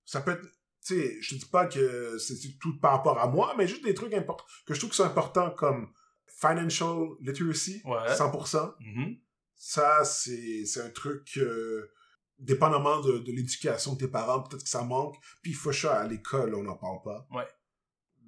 Ça 0.05 0.21
peut 0.21 0.31
être, 0.31 0.41
tu 0.85 0.95
sais, 0.95 1.17
je 1.21 1.35
te 1.35 1.39
dis 1.39 1.45
pas 1.49 1.65
que 1.67 2.17
c'est 2.17 2.35
tout 2.59 2.79
par 2.79 2.91
rapport 2.91 3.19
à 3.19 3.27
moi, 3.27 3.53
mais 3.57 3.67
juste 3.67 3.83
des 3.83 3.93
trucs 3.93 4.13
importants, 4.13 4.45
que 4.65 4.73
je 4.73 4.79
trouve 4.79 4.89
qui 4.91 4.97
sont 4.97 5.03
importants 5.05 5.51
comme 5.51 5.91
financial 6.27 6.97
literacy, 7.21 7.81
Ouais. 7.85 8.15
100%. 8.15 8.73
Mhm. 8.79 9.17
Ça, 9.55 10.03
c'est 10.05 10.63
un 10.77 10.89
truc, 10.89 11.37
euh, 11.37 11.91
dépendamment 12.37 13.01
de, 13.01 13.17
de 13.19 13.31
l'éducation 13.31 13.93
de 13.93 13.99
tes 13.99 14.07
parents, 14.07 14.41
peut-être 14.43 14.63
que 14.63 14.69
ça 14.69 14.83
manque. 14.83 15.15
Puis, 15.41 15.51
il 15.51 15.55
faut 15.55 15.73
ça 15.73 15.99
à 15.99 16.07
l'école, 16.07 16.55
on 16.55 16.63
n'en 16.63 16.77
parle 16.77 17.01
pas. 17.03 17.27
Ouais. 17.31 17.47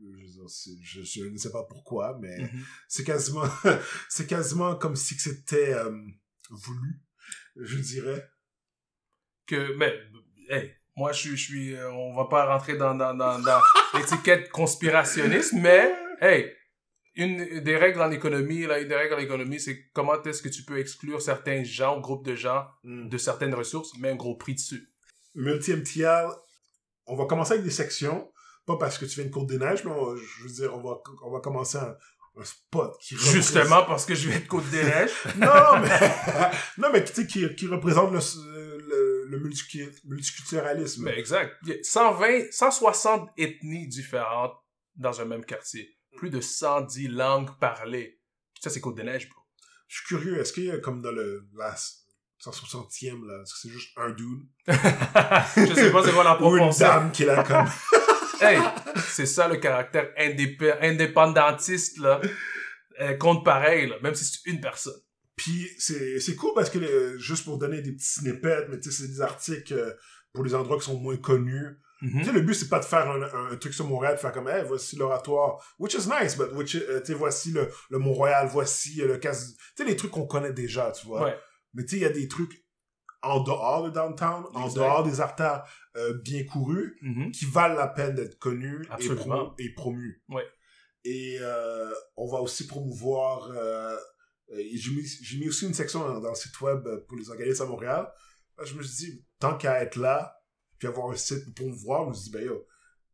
Je, 0.01 1.23
ne 1.25 1.37
sais 1.37 1.51
pas 1.51 1.63
pourquoi, 1.63 2.17
mais 2.19 2.37
Mhm. 2.39 2.63
c'est 2.87 3.03
quasiment, 3.03 3.43
c'est 4.09 4.27
quasiment 4.27 4.75
comme 4.75 4.95
si 4.95 5.15
c'était 5.15 5.73
euh, 5.73 5.91
voulu, 6.49 6.99
je 7.55 7.77
dirais. 7.77 8.27
que 9.47 9.75
mais 9.77 9.93
hey, 10.49 10.71
moi 10.95 11.11
je 11.11 11.29
je 11.31 11.35
suis 11.35 11.75
euh, 11.75 11.91
on 11.91 12.15
va 12.15 12.25
pas 12.25 12.45
rentrer 12.45 12.77
dans 12.77 12.95
dans 12.95 13.13
dans, 13.13 13.39
dans 13.39 13.61
l'étiquette 13.95 14.49
conspirationniste 14.49 15.53
mais 15.53 15.93
hey 16.21 16.51
une 17.15 17.59
des 17.59 17.75
règles 17.75 18.01
en 18.01 18.11
économie 18.11 18.65
là 18.65 18.79
une 18.79 18.87
des 18.87 18.95
règles 18.95 19.15
en 19.15 19.19
économie 19.19 19.59
c'est 19.59 19.89
comment 19.93 20.21
est-ce 20.23 20.41
que 20.41 20.47
tu 20.49 20.63
peux 20.63 20.79
exclure 20.79 21.21
certains 21.21 21.63
gens 21.63 21.99
groupes 21.99 22.25
de 22.25 22.35
gens 22.35 22.65
de 22.83 23.17
certaines 23.17 23.53
ressources 23.53 23.91
mais 23.99 24.09
un 24.11 24.15
gros 24.15 24.35
prix 24.35 24.53
dessus 24.55 24.87
Multi-MTL, 25.35 26.27
on 27.05 27.15
va 27.15 27.25
commencer 27.25 27.53
avec 27.53 27.63
des 27.63 27.71
sections, 27.71 28.29
pas 28.65 28.77
parce 28.77 28.97
que 28.97 29.05
tu 29.05 29.15
fais 29.15 29.23
une 29.23 29.31
courte 29.31 29.47
des 29.49 29.57
neiges, 29.57 29.83
mais 29.83 29.91
on- 29.91 30.15
je 30.15 30.43
veux 30.43 30.49
dire, 30.49 30.73
on 30.75 30.81
va, 30.81 30.97
on 31.23 31.31
va 31.31 31.39
commencer 31.39 31.77
un, 31.77 31.95
un 32.39 32.43
spot 32.45 32.95
qui 33.01 33.15
représente- 33.15 33.35
justement 33.35 33.83
parce 33.85 34.05
que 34.05 34.15
je 34.15 34.29
vais 34.29 34.35
être 34.37 34.47
côte 34.47 34.69
des 34.69 34.83
neiges 34.83 35.11
non, 35.37 35.79
mais, 35.81 35.99
non, 36.77 36.89
mais 36.93 37.03
tu 37.03 37.13
sais, 37.13 37.27
qui, 37.27 37.53
qui 37.55 37.67
représente 37.67 38.11
le, 38.13 38.77
le, 38.77 39.25
le 39.27 39.39
multi- 39.39 39.89
multiculturalisme. 40.05 41.03
mais 41.05 41.17
exact. 41.19 41.55
Y 41.65 41.71
a 41.73 41.75
120 41.83 42.51
160 42.51 43.29
ethnies 43.37 43.87
différentes 43.87 44.53
dans 44.95 45.19
un 45.21 45.25
même 45.25 45.43
quartier. 45.45 45.97
Plus 46.17 46.29
de 46.29 46.39
110 46.41 47.07
langues 47.09 47.49
parlées. 47.59 48.19
Ça 48.61 48.69
c'est 48.69 48.79
côte 48.81 48.95
des 48.95 49.03
neiges 49.03 49.27
bro. 49.29 49.41
Je 49.87 49.97
suis 49.97 50.05
curieux, 50.07 50.39
est-ce 50.39 50.53
qu'il 50.53 50.65
y 50.65 50.71
a 50.71 50.77
comme 50.77 51.01
dans 51.01 51.11
le, 51.11 51.47
la 51.57 51.75
160e, 52.45 53.25
là, 53.25 53.41
est-ce 53.41 53.53
que 53.53 53.59
c'est 53.61 53.69
juste 53.69 53.91
un 53.97 54.09
dude? 54.11 54.47
je 54.67 55.73
sais 55.75 55.91
pas 55.91 56.03
c'est 56.03 56.13
quoi 56.13 56.23
la 56.23 56.41
Ou 56.41 56.51
une 56.55 56.57
proportion. 56.57 56.87
dame 56.87 57.11
qui 57.11 57.23
est 57.23 57.25
là 57.27 57.43
comme... 57.43 57.65
Hey, 58.41 58.59
c'est 59.07 59.25
ça 59.25 59.47
le 59.47 59.57
caractère 59.57 60.09
indép- 60.17 60.77
indépendantiste, 60.81 61.99
là. 61.99 62.19
Compte 63.19 63.43
pareil, 63.43 63.87
là, 63.87 63.95
même 64.03 64.13
si 64.15 64.25
c'est 64.25 64.49
une 64.49 64.61
personne. 64.61 64.99
Puis 65.35 65.69
c'est 65.79 66.35
cool 66.35 66.51
parce 66.53 66.69
que, 66.69 67.17
juste 67.17 67.45
pour 67.45 67.57
donner 67.57 67.81
des 67.81 67.93
petits 67.93 68.13
snippets, 68.19 68.67
mais 68.69 68.79
tu 68.79 68.91
sais, 68.91 69.01
c'est 69.03 69.07
des 69.07 69.21
articles 69.21 69.73
euh, 69.73 69.93
pour 70.33 70.43
les 70.43 70.53
endroits 70.53 70.77
qui 70.77 70.85
sont 70.85 70.99
moins 70.99 71.17
connus. 71.17 71.79
Mhm. 72.01 72.19
Tu 72.19 72.25
sais, 72.25 72.31
le 72.31 72.41
but, 72.41 72.53
c'est 72.53 72.69
pas 72.69 72.79
de 72.79 72.85
faire 72.85 73.09
un, 73.09 73.21
un, 73.23 73.51
un 73.51 73.55
truc 73.55 73.73
sur 73.73 73.87
Montréal, 73.87 74.15
de 74.15 74.19
faire 74.19 74.31
comme, 74.31 74.47
hey, 74.47 74.63
voici 74.67 74.97
l'oratoire, 74.97 75.63
which 75.79 75.95
is 75.95 76.07
nice, 76.07 76.37
but 76.37 76.51
which, 76.53 76.75
euh, 76.75 76.99
tu 76.99 77.07
sais, 77.07 77.13
voici 77.13 77.51
le, 77.51 77.69
le 77.89 77.97
Mont-Royal, 77.97 78.47
voici 78.51 79.01
euh, 79.01 79.07
le 79.07 79.17
cas... 79.17 79.31
Tu 79.33 79.37
sais, 79.77 79.85
les 79.85 79.95
trucs 79.95 80.11
qu'on 80.11 80.27
connaît 80.27 80.53
déjà, 80.53 80.91
tu 80.91 81.07
vois. 81.07 81.23
Ouais. 81.25 81.35
Mais 81.73 81.85
tu 81.85 81.91
sais, 81.91 81.95
il 81.97 82.01
y 82.01 82.05
a 82.05 82.09
des 82.09 82.27
trucs 82.27 82.63
en 83.23 83.39
dehors 83.41 83.83
de 83.83 83.89
downtown, 83.91 84.45
en 84.53 84.67
dehors 84.73 85.03
des 85.03 85.21
artères 85.21 85.63
euh, 85.95 86.13
bien 86.23 86.43
courus, 86.45 86.95
Mhm. 87.01 87.31
qui 87.31 87.45
valent 87.45 87.75
la 87.75 87.87
peine 87.87 88.15
d'être 88.15 88.37
connus 88.39 88.81
et, 88.99 89.07
pro- 89.15 89.53
et 89.59 89.73
promus. 89.73 90.23
Ouais. 90.29 90.45
Et 91.03 91.37
euh, 91.39 91.91
on 92.17 92.27
va 92.27 92.39
aussi 92.41 92.67
promouvoir... 92.67 93.49
Euh, 93.51 93.95
j'ai 94.53 94.91
mis, 95.37 95.47
aussi 95.47 95.65
une 95.65 95.73
section 95.73 95.99
dans, 96.05 96.19
dans 96.19 96.29
le 96.29 96.35
site 96.35 96.59
web 96.61 96.87
pour 97.07 97.17
les 97.17 97.29
organismes 97.29 97.63
à 97.63 97.65
Montréal. 97.67 98.11
Je 98.63 98.73
me 98.75 98.83
suis 98.83 99.05
dit, 99.11 99.25
tant 99.39 99.57
qu'à 99.57 99.81
être 99.81 99.95
là, 99.95 100.35
puis 100.77 100.87
avoir 100.89 101.09
un 101.09 101.15
site 101.15 101.45
pour 101.45 101.53
promouvoir, 101.53 102.03
je 102.05 102.09
me 102.09 102.13
suis 102.13 102.23
dit, 102.25 102.31
ben 102.31 102.45
yo, 102.45 102.65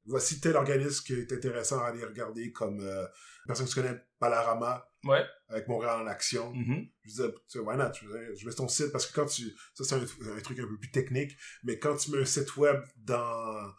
voici 0.08 0.40
tel 0.40 0.56
organisme 0.56 1.04
qui 1.06 1.14
est 1.14 1.32
intéressant 1.32 1.80
à 1.84 1.88
aller 1.88 2.04
regarder, 2.04 2.52
comme 2.52 2.80
euh, 2.82 3.06
personne 3.46 3.66
que 3.68 3.74
tu 3.74 3.82
connais, 3.82 4.00
Palarama, 4.20 4.88
Ouais. 5.04 5.24
avec 5.50 5.68
Montréal 5.68 6.02
en 6.02 6.08
action. 6.08 6.52
Mhm. 6.54 6.88
Je 7.04 7.10
disais, 7.10 7.32
tu 7.32 7.38
sais, 7.48 7.60
why 7.60 7.78
not? 7.78 7.92
Je, 7.94 8.46
mets 8.48 8.54
ton 8.54 8.68
site 8.68 8.92
parce 8.92 9.06
que 9.06 9.14
quand 9.14 9.26
tu. 9.28 9.54
Ça, 9.76 9.84
c'est 9.84 9.96
un, 9.96 10.02
un 10.38 10.42
truc 10.42 10.60
un 10.60 10.68
peu 10.68 10.78
plus 10.78 10.92
technique, 10.92 11.32
mais 11.64 11.78
quand 11.80 11.96
tu 11.96 12.12
mets 12.12 12.22
un 12.22 12.26
site 12.26 12.58
web 12.58 12.82
dans. 12.98 13.72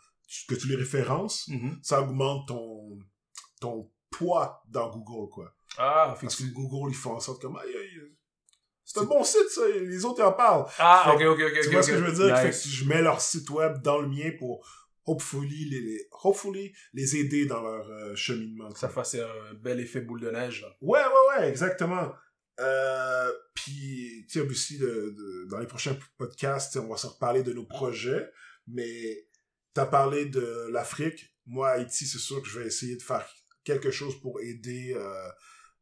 que 0.48 0.54
tu 0.54 0.68
les 0.68 0.76
références, 0.76 1.48
Mhm. 1.48 1.78
ça 1.82 2.00
augmente 2.02 2.48
ton, 2.48 2.98
ton 3.60 3.90
poids 4.10 4.62
dans 4.68 4.88
Google, 4.90 5.30
quoi. 5.32 5.54
Ah, 5.76 6.14
Parce 6.20 6.36
que. 6.36 6.44
Google, 6.52 6.90
ils 6.92 6.96
font 6.96 7.14
en 7.14 7.20
sorte 7.20 7.42
comme. 7.42 7.58
C'est 8.84 9.00
un 9.00 9.04
bon 9.04 9.22
site, 9.22 9.48
ça. 9.50 9.68
Les 9.68 10.04
autres, 10.06 10.20
ils 10.20 10.24
en 10.24 10.32
parlent. 10.32 10.64
Ah, 10.78 11.14
Fait 11.18 11.26
ok, 11.26 11.38
ok, 11.38 11.44
ok. 11.52 11.60
tu 11.62 11.70
vois 11.70 11.82
ce 11.82 11.90
que 11.90 11.98
je 11.98 12.04
veux 12.04 12.12
dire? 12.26 12.36
Fait 12.38 12.48
Nice. 12.48 12.62
que 12.62 12.68
je 12.70 12.84
mets 12.86 13.02
leur 13.02 13.20
site 13.20 13.50
web 13.50 13.82
dans 13.82 13.98
le 13.98 14.08
mien 14.08 14.30
pour 14.38 14.66
hopefully 15.08 15.64
les, 15.64 15.80
les, 15.80 16.08
hopefully 16.22 16.72
les 16.92 17.16
aider 17.16 17.46
dans 17.46 17.62
leur 17.62 17.88
euh, 17.88 18.14
cheminement. 18.14 18.74
Ça 18.74 18.88
fasse 18.88 19.14
un 19.14 19.54
bel 19.54 19.80
effet 19.80 20.00
boule 20.00 20.20
de 20.20 20.30
neige, 20.30 20.62
là. 20.62 20.68
Ouais, 20.80 21.00
ouais, 21.00 21.40
ouais, 21.40 21.48
exactement. 21.48 22.12
Euh, 22.60 23.32
puis, 23.54 24.26
tu 24.28 24.40
sais, 24.40 24.46
aussi, 24.46 24.78
de, 24.78 24.86
de- 24.86 25.48
dans 25.50 25.58
les 25.58 25.66
prochains 25.66 25.96
podcasts, 26.16 26.76
on 26.76 26.88
va 26.88 26.96
se 26.96 27.06
reparler 27.06 27.42
de 27.42 27.52
nos 27.52 27.64
projets, 27.64 28.28
mais 28.66 29.26
t'as 29.74 29.86
parlé 29.86 30.26
de 30.26 30.68
l'Afrique. 30.70 31.36
Moi, 31.46 31.68
Haïti, 31.70 32.06
c'est 32.06 32.18
sûr 32.18 32.42
que 32.42 32.48
je 32.48 32.58
vais 32.58 32.66
essayer 32.66 32.96
de 32.96 33.02
faire 33.02 33.26
quelque 33.64 33.90
chose 33.90 34.20
pour 34.20 34.40
aider 34.40 34.94
euh, 34.96 35.28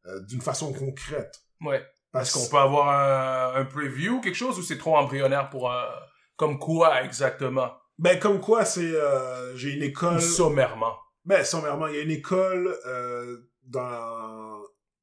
euh, 0.05 0.19
d'une 0.21 0.41
façon 0.41 0.71
concrète. 0.71 1.41
Ouais. 1.61 1.83
Parce 2.11 2.31
qu'on 2.31 2.47
peut 2.47 2.57
avoir 2.57 2.89
un, 2.89 3.59
un 3.59 3.65
preview, 3.65 4.21
quelque 4.21 4.35
chose, 4.35 4.57
ou 4.59 4.63
c'est 4.63 4.77
trop 4.77 4.95
embryonnaire 4.95 5.49
pour 5.49 5.71
un... 5.71 5.89
Comme 6.35 6.59
quoi, 6.59 7.03
exactement? 7.03 7.75
Ben, 7.97 8.19
comme 8.19 8.39
quoi, 8.39 8.63
c'est... 8.65 8.81
euh, 8.95 9.55
j'ai 9.55 9.71
une 9.73 9.83
école... 9.83 10.21
sommairement? 10.21 10.95
Ben, 11.25 11.43
sommairement, 11.43 11.87
il 11.87 11.95
y 11.95 11.99
a 11.99 12.01
une 12.01 12.11
école 12.11 12.77
euh, 12.85 13.37
dans, 13.63 14.61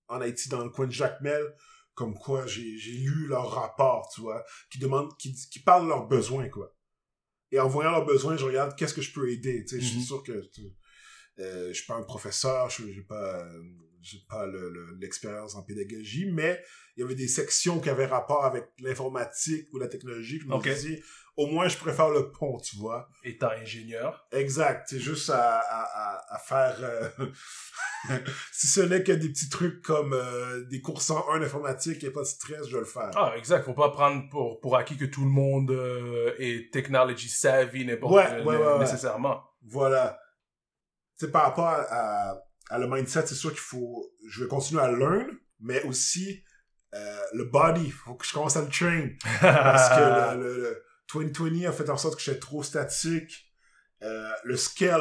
en 0.08 0.20
Haïti, 0.20 0.48
dans 0.48 0.62
le 0.62 0.70
coin 0.70 0.86
de 0.86 0.92
Jacmel, 0.92 1.42
comme 1.94 2.14
quoi 2.14 2.46
j'ai 2.46 2.76
j'ai 2.78 2.92
lu 2.92 3.26
leur 3.26 3.50
rapport, 3.50 4.10
tu 4.14 4.20
vois, 4.22 4.44
qui 4.70 4.78
demande, 4.78 5.16
qui, 5.18 5.34
qui 5.34 5.60
parle 5.60 5.84
de 5.84 5.88
leurs 5.88 6.06
besoins, 6.06 6.48
quoi. 6.48 6.74
Et 7.52 7.60
en 7.60 7.68
voyant 7.68 7.90
leurs 7.90 8.06
besoins, 8.06 8.36
je 8.36 8.44
regarde 8.44 8.74
qu'est-ce 8.76 8.94
que 8.94 9.02
je 9.02 9.12
peux 9.12 9.30
aider, 9.30 9.64
tu 9.64 9.76
sais, 9.76 9.80
je 9.80 9.86
suis 9.86 9.98
Mhm. 9.98 10.04
sûr 10.04 10.22
que 10.22 10.40
tu- 10.52 10.74
euh, 11.40 11.68
je 11.68 11.72
suis 11.74 11.86
pas 11.86 11.94
un 11.96 12.02
professeur, 12.02 12.70
je 12.70 12.90
j'ai 12.90 13.02
pas, 13.02 13.40
euh, 13.44 13.62
j'ai 14.04 14.18
pas 14.28 14.46
le- 14.46 14.70
le- 14.70 14.96
l'expérience 15.00 15.54
en 15.56 15.62
pédagogie, 15.62 16.30
mais 16.30 16.62
il 16.96 17.00
y 17.00 17.02
avait 17.04 17.14
des 17.14 17.28
sections 17.28 17.80
qui 17.80 17.88
avaient 17.90 18.06
rapport 18.06 18.44
avec 18.44 18.64
l'informatique 18.78 19.68
ou 19.72 19.78
la 19.78 19.88
technologie, 19.88 20.38
je 20.40 20.46
me 20.46 20.54
Ok. 20.54 20.68
suis 20.68 20.96
dit, 20.96 21.02
au 21.36 21.46
moins 21.48 21.66
je 21.66 21.76
préfère 21.78 22.10
le 22.10 22.30
pont, 22.30 22.58
tu 22.60 22.76
vois. 22.76 23.08
Étant 23.24 23.50
ingénieur. 23.50 24.24
Exact, 24.30 24.86
c'est 24.88 25.00
juste 25.00 25.30
à, 25.30 25.58
à, 25.58 26.34
à, 26.34 26.38
faire, 26.38 26.76
euh, 26.80 27.08
si 28.52 28.66
ce 28.68 28.80
n'est 28.82 29.02
que 29.02 29.12
des 29.12 29.28
petits 29.30 29.48
trucs 29.48 29.82
comme 29.82 30.12
euh, 30.12 30.64
des 30.66 30.80
cours 30.80 31.02
101 31.02 31.42
informatique 31.42 32.04
et 32.04 32.10
pas 32.10 32.20
de 32.20 32.26
stress, 32.26 32.66
je 32.68 32.74
vais 32.74 32.80
le 32.80 32.84
faire. 32.86 33.10
Ah, 33.16 33.34
exact. 33.36 33.64
Faut 33.64 33.74
pas 33.74 33.90
prendre 33.90 34.28
pour, 34.30 34.60
pour 34.60 34.76
acquis 34.76 34.96
que 34.96 35.04
tout 35.06 35.22
le 35.24 35.30
monde 35.30 35.70
euh, 35.70 36.34
est 36.38 36.72
technology 36.72 37.28
savvy, 37.28 37.84
n'importe 37.84 38.12
Ouais, 38.14 38.42
ouais, 38.42 38.56
ouais, 38.56 38.66
ouais. 38.74 38.78
nécessairement. 38.78 39.42
Voilà. 39.62 40.18
C'est 41.16 41.30
par 41.32 41.44
rapport 41.44 41.66
à, 41.68 41.80
à, 42.30 42.42
à 42.70 42.78
le 42.78 42.86
mindset, 42.88 43.26
c'est 43.26 43.34
sûr 43.34 43.50
qu'il 43.50 43.60
faut, 43.60 44.10
je 44.28 44.42
vais 44.42 44.48
continuer 44.48 44.82
à 44.82 44.90
learn, 44.90 45.26
mais 45.60 45.82
aussi 45.84 46.42
euh, 46.94 47.20
le 47.34 47.44
body, 47.44 47.90
faut 47.90 48.14
que 48.14 48.26
je 48.26 48.32
commence 48.32 48.56
à 48.56 48.62
le 48.62 48.68
train. 48.68 49.08
Parce 49.40 49.88
que 49.90 50.36
le, 50.38 50.42
le, 50.56 50.60
le 50.62 51.30
2020 51.30 51.68
a 51.68 51.72
fait 51.72 51.88
en 51.90 51.96
sorte 51.96 52.16
que 52.16 52.22
j'étais 52.22 52.38
trop 52.40 52.62
statique. 52.62 53.50
Euh, 54.02 54.30
le 54.44 54.56
scale 54.56 55.00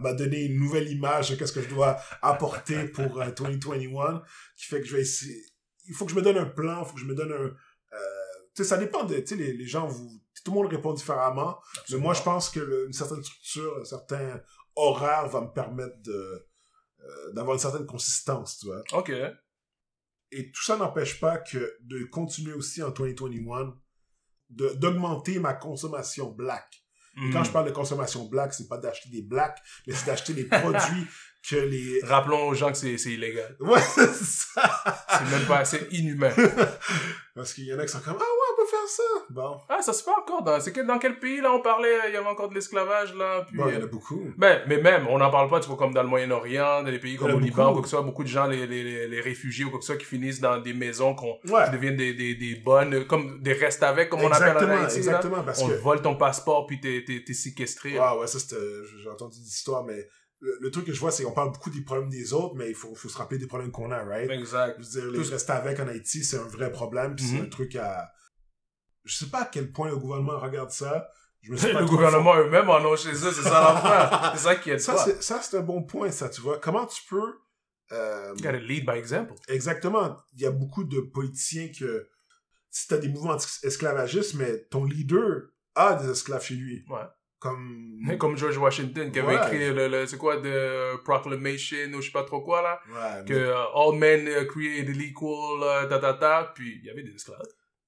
m'a 0.00 0.12
donné 0.12 0.44
une 0.46 0.58
nouvelle 0.58 0.88
image 0.90 1.30
de 1.30 1.36
qu'est-ce 1.36 1.52
que 1.52 1.62
je 1.62 1.68
dois 1.68 1.98
apporter 2.22 2.84
pour 2.88 3.20
euh, 3.20 3.30
2021, 3.30 4.22
qui 4.56 4.66
fait 4.66 4.80
que 4.80 4.86
je 4.86 4.96
vais 4.96 5.02
essayer. 5.02 5.40
Il 5.86 5.94
faut 5.94 6.04
que 6.04 6.10
je 6.10 6.16
me 6.16 6.22
donne 6.22 6.38
un 6.38 6.46
plan, 6.46 6.82
il 6.82 6.86
faut 6.88 6.94
que 6.94 7.00
je 7.00 7.04
me 7.06 7.14
donne 7.14 7.32
un. 7.32 7.36
euh, 7.96 7.98
tu 8.54 8.62
sais, 8.62 8.68
ça 8.68 8.76
dépend 8.76 9.04
de. 9.04 9.14
Tu 9.20 9.26
sais, 9.26 9.36
les, 9.36 9.52
les 9.52 9.66
gens, 9.66 9.86
vous, 9.86 10.10
tout 10.44 10.50
le 10.52 10.56
monde 10.62 10.70
répond 10.70 10.92
différemment. 10.92 11.58
Mais 11.90 11.98
moi, 11.98 12.12
je 12.14 12.22
pense 12.22 12.50
que 12.50 12.60
le- 12.60 12.86
une 12.86 12.92
certaine 12.92 13.22
structure, 13.22 13.78
un 13.80 13.84
certain 13.84 14.40
horaire 14.74 15.28
va 15.28 15.40
me 15.42 15.52
permettre 15.52 15.96
de 16.02 16.48
euh, 17.02 17.32
d'avoir 17.32 17.54
une 17.54 17.60
certaine 17.60 17.86
consistance, 17.86 18.58
tu 18.58 18.66
vois. 18.66 18.82
Ok. 18.92 19.12
Et 20.32 20.52
tout 20.52 20.62
ça 20.62 20.76
n'empêche 20.76 21.18
pas 21.20 21.38
que 21.38 21.76
de 21.80 22.04
continuer 22.04 22.52
aussi 22.52 22.82
en 22.82 22.90
2021 22.90 23.74
de- 24.50 24.74
d'augmenter 24.74 25.38
ma 25.38 25.54
consommation 25.54 26.30
black. 26.30 26.84
Et 27.16 27.20
Hmm. 27.20 27.32
quand 27.32 27.44
je 27.44 27.50
parle 27.50 27.66
de 27.66 27.72
consommation 27.72 28.24
black, 28.28 28.54
c'est 28.54 28.68
pas 28.68 28.78
d'acheter 28.78 29.08
des 29.10 29.22
blacks, 29.22 29.58
mais 29.86 29.92
c'est 29.94 30.06
d'acheter 30.06 30.32
les 30.32 30.44
produits 30.48 31.06
que 31.48 31.56
les... 31.56 32.00
Rappelons 32.02 32.48
aux 32.48 32.54
gens 32.54 32.70
que 32.70 32.76
c'est 32.76 32.94
illégal. 33.10 33.56
Ouais, 33.60 33.80
c'est 33.94 34.12
ça! 34.12 34.62
C'est 35.08 35.30
même 35.30 35.46
pas 35.46 35.58
assez 35.58 35.86
inhumain. 35.90 36.30
Parce 37.34 37.54
qu'il 37.54 37.64
y 37.64 37.72
en 37.74 37.78
a 37.78 37.82
qui 37.86 37.92
sont 37.92 38.00
comme, 38.00 38.16
ah 38.18 38.22
ouais, 38.22 38.52
on 38.52 38.56
peut 38.60 38.68
faire 38.68 38.88
ça! 38.88 39.02
Bon, 39.30 39.56
Ah, 39.68 39.80
ça 39.80 39.92
se 39.92 40.02
fait 40.02 40.10
encore. 40.10 40.42
Dans, 40.42 40.60
c'est 40.60 40.72
que, 40.72 40.80
dans 40.82 40.98
quel 40.98 41.18
pays, 41.18 41.40
là, 41.40 41.52
on 41.52 41.60
parlait, 41.60 41.96
il 42.08 42.14
y 42.14 42.16
avait 42.16 42.26
encore 42.26 42.48
de 42.50 42.54
l'esclavage, 42.54 43.14
là. 43.14 43.44
Puis, 43.46 43.56
bon, 43.56 43.68
il 43.68 43.74
y 43.74 43.76
en 43.76 43.80
euh, 43.80 43.84
a 43.84 43.86
beaucoup. 43.86 44.20
ben, 44.36 44.60
mais 44.66 44.78
même, 44.82 45.06
on 45.08 45.18
n'en 45.18 45.30
parle 45.30 45.48
pas, 45.48 45.60
tu 45.60 45.68
vois, 45.68 45.76
comme 45.76 45.94
dans 45.94 46.02
le 46.02 46.08
Moyen-Orient, 46.08 46.82
dans 46.82 46.90
les 46.90 46.98
pays 46.98 47.16
comme 47.16 47.30
au 47.32 47.38
Liban, 47.38 47.70
ou 47.70 47.72
quoi 47.74 47.82
que 47.82 47.88
ce 47.88 47.96
soit, 47.96 48.02
beaucoup 48.02 48.24
de 48.24 48.28
gens, 48.28 48.46
les, 48.46 48.66
les, 48.66 48.82
les, 48.82 49.08
les 49.08 49.20
réfugiés 49.20 49.64
ou 49.64 49.70
quoi 49.70 49.78
que 49.78 49.84
ce 49.84 49.92
soit, 49.92 49.98
qui 50.00 50.06
finissent 50.06 50.40
dans 50.40 50.58
des 50.58 50.74
maisons 50.74 51.14
qu'on, 51.14 51.38
Ouais, 51.48 51.64
qui 51.66 51.70
deviennent 51.70 51.96
des, 51.96 52.12
des, 52.12 52.34
des 52.34 52.56
bonnes, 52.56 53.06
comme 53.06 53.40
des 53.40 53.54
restes 53.54 53.82
avec, 53.82 54.10
comme 54.10 54.20
on 54.20 54.30
appelle 54.30 54.48
en 54.48 54.60
exactement, 54.60 54.74
Haïti, 54.82 54.92
là. 54.94 54.98
exactement, 54.98 55.42
parce 55.42 55.62
On 55.62 55.68
que... 55.68 55.74
vole 55.74 56.02
ton 56.02 56.16
passeport, 56.16 56.66
puis 56.66 56.80
t'es, 56.80 57.02
t'es, 57.06 57.22
t'es 57.24 57.34
séquestré. 57.34 57.96
Ah 57.98 58.18
ouais, 58.18 58.26
ça 58.26 58.38
c'était, 58.38 58.56
j'ai 59.02 59.08
entendu 59.08 59.38
des 59.38 59.48
histoires, 59.48 59.84
mais 59.84 60.06
le, 60.40 60.56
le 60.60 60.70
truc 60.70 60.86
que 60.86 60.92
je 60.92 61.00
vois, 61.00 61.10
c'est 61.10 61.22
qu'on 61.22 61.32
parle 61.32 61.52
beaucoup 61.52 61.70
des 61.70 61.82
problèmes 61.82 62.08
des 62.08 62.32
autres, 62.32 62.54
mais 62.56 62.68
il 62.70 62.74
faut, 62.74 62.94
faut 62.94 63.08
se 63.08 63.18
rappeler 63.18 63.38
des 63.38 63.46
problèmes 63.46 63.70
qu'on 63.70 63.90
a, 63.90 64.02
right? 64.02 64.30
Exact. 64.30 64.76
Je 64.80 65.00
veux 65.00 65.10
dire, 65.12 65.20
les 65.22 65.28
rester 65.28 65.52
avec 65.52 65.78
en 65.80 65.86
Haïti, 65.88 66.24
c'est 66.24 66.38
un 66.38 66.44
vrai 66.48 66.70
problème, 66.72 67.14
puis 67.14 67.24
c'est 67.26 67.36
Mhm. 67.36 67.44
un 67.46 67.48
truc 67.48 67.76
à... 67.76 68.10
Je 69.04 69.14
sais 69.16 69.26
pas 69.30 69.42
à 69.42 69.44
quel 69.46 69.70
point 69.72 69.88
le 69.88 69.96
gouvernement 69.96 70.38
regarde 70.38 70.70
ça. 70.70 71.08
Je 71.42 71.52
me 71.52 71.56
suis 71.58 71.72
pas 71.72 71.80
Le 71.80 71.86
gouvernement 71.86 72.36
eux-mêmes 72.36 72.68
en 72.68 72.78
ont 72.84 72.96
chez 72.96 73.10
eux, 73.12 73.32
c'est 73.32 73.42
ça 73.42 73.60
l'affaire. 73.82 74.32
c'est 74.36 74.42
ça 74.42 74.56
qui 74.56 74.70
est 74.70 74.78
Ça, 74.78 74.96
ça, 75.20 75.40
c'est 75.42 75.56
un 75.58 75.62
bon 75.62 75.82
point, 75.82 76.10
ça, 76.10 76.28
tu 76.28 76.40
vois. 76.40 76.58
Comment 76.58 76.86
tu 76.86 77.02
peux... 77.08 77.38
euh, 77.92 78.28
You 78.36 78.42
gotta 78.42 78.58
lead 78.58 78.84
by 78.86 78.92
example. 78.98 79.34
exactement. 79.48 80.18
Il 80.34 80.40
y 80.42 80.46
a 80.46 80.50
beaucoup 80.50 80.84
de 80.84 81.00
politiciens 81.00 81.68
que... 81.78 82.08
Si 82.72 82.86
t'as 82.86 82.98
des 82.98 83.08
mouvements 83.08 83.36
esclavagistes, 83.64 84.34
mais 84.34 84.64
ton 84.70 84.84
leader 84.84 85.48
a 85.74 85.94
des 85.94 86.08
esclaves 86.10 86.44
chez 86.44 86.54
lui. 86.54 86.84
Ouais. 86.88 87.02
Comme... 87.40 87.88
Comme 88.18 88.36
George 88.36 88.56
Washington 88.58 89.10
qui 89.10 89.18
avait 89.18 89.34
Ouais. 89.36 89.46
écrit 89.46 89.72
le, 89.74 89.88
le- 89.88 90.06
c'est 90.06 90.16
quoi, 90.16 90.36
The 90.40 91.02
Proclamation 91.04 91.92
ou 91.94 92.00
je 92.00 92.06
sais 92.06 92.12
pas 92.12 92.24
trop 92.24 92.42
quoi 92.42 92.62
là, 92.62 92.80
Ouais, 92.88 93.24
que 93.26 93.34
euh, 93.34 93.64
all 93.74 93.98
men 93.98 94.26
uh, 94.28 94.46
created 94.46 94.96
equal, 95.00 95.62
euh, 95.62 95.86
ta 95.88 95.98
ta 95.98 96.14
ta, 96.14 96.52
puis 96.54 96.78
il 96.80 96.84
y 96.86 96.90
avait 96.90 97.02
des 97.02 97.14
esclaves. 97.14 97.40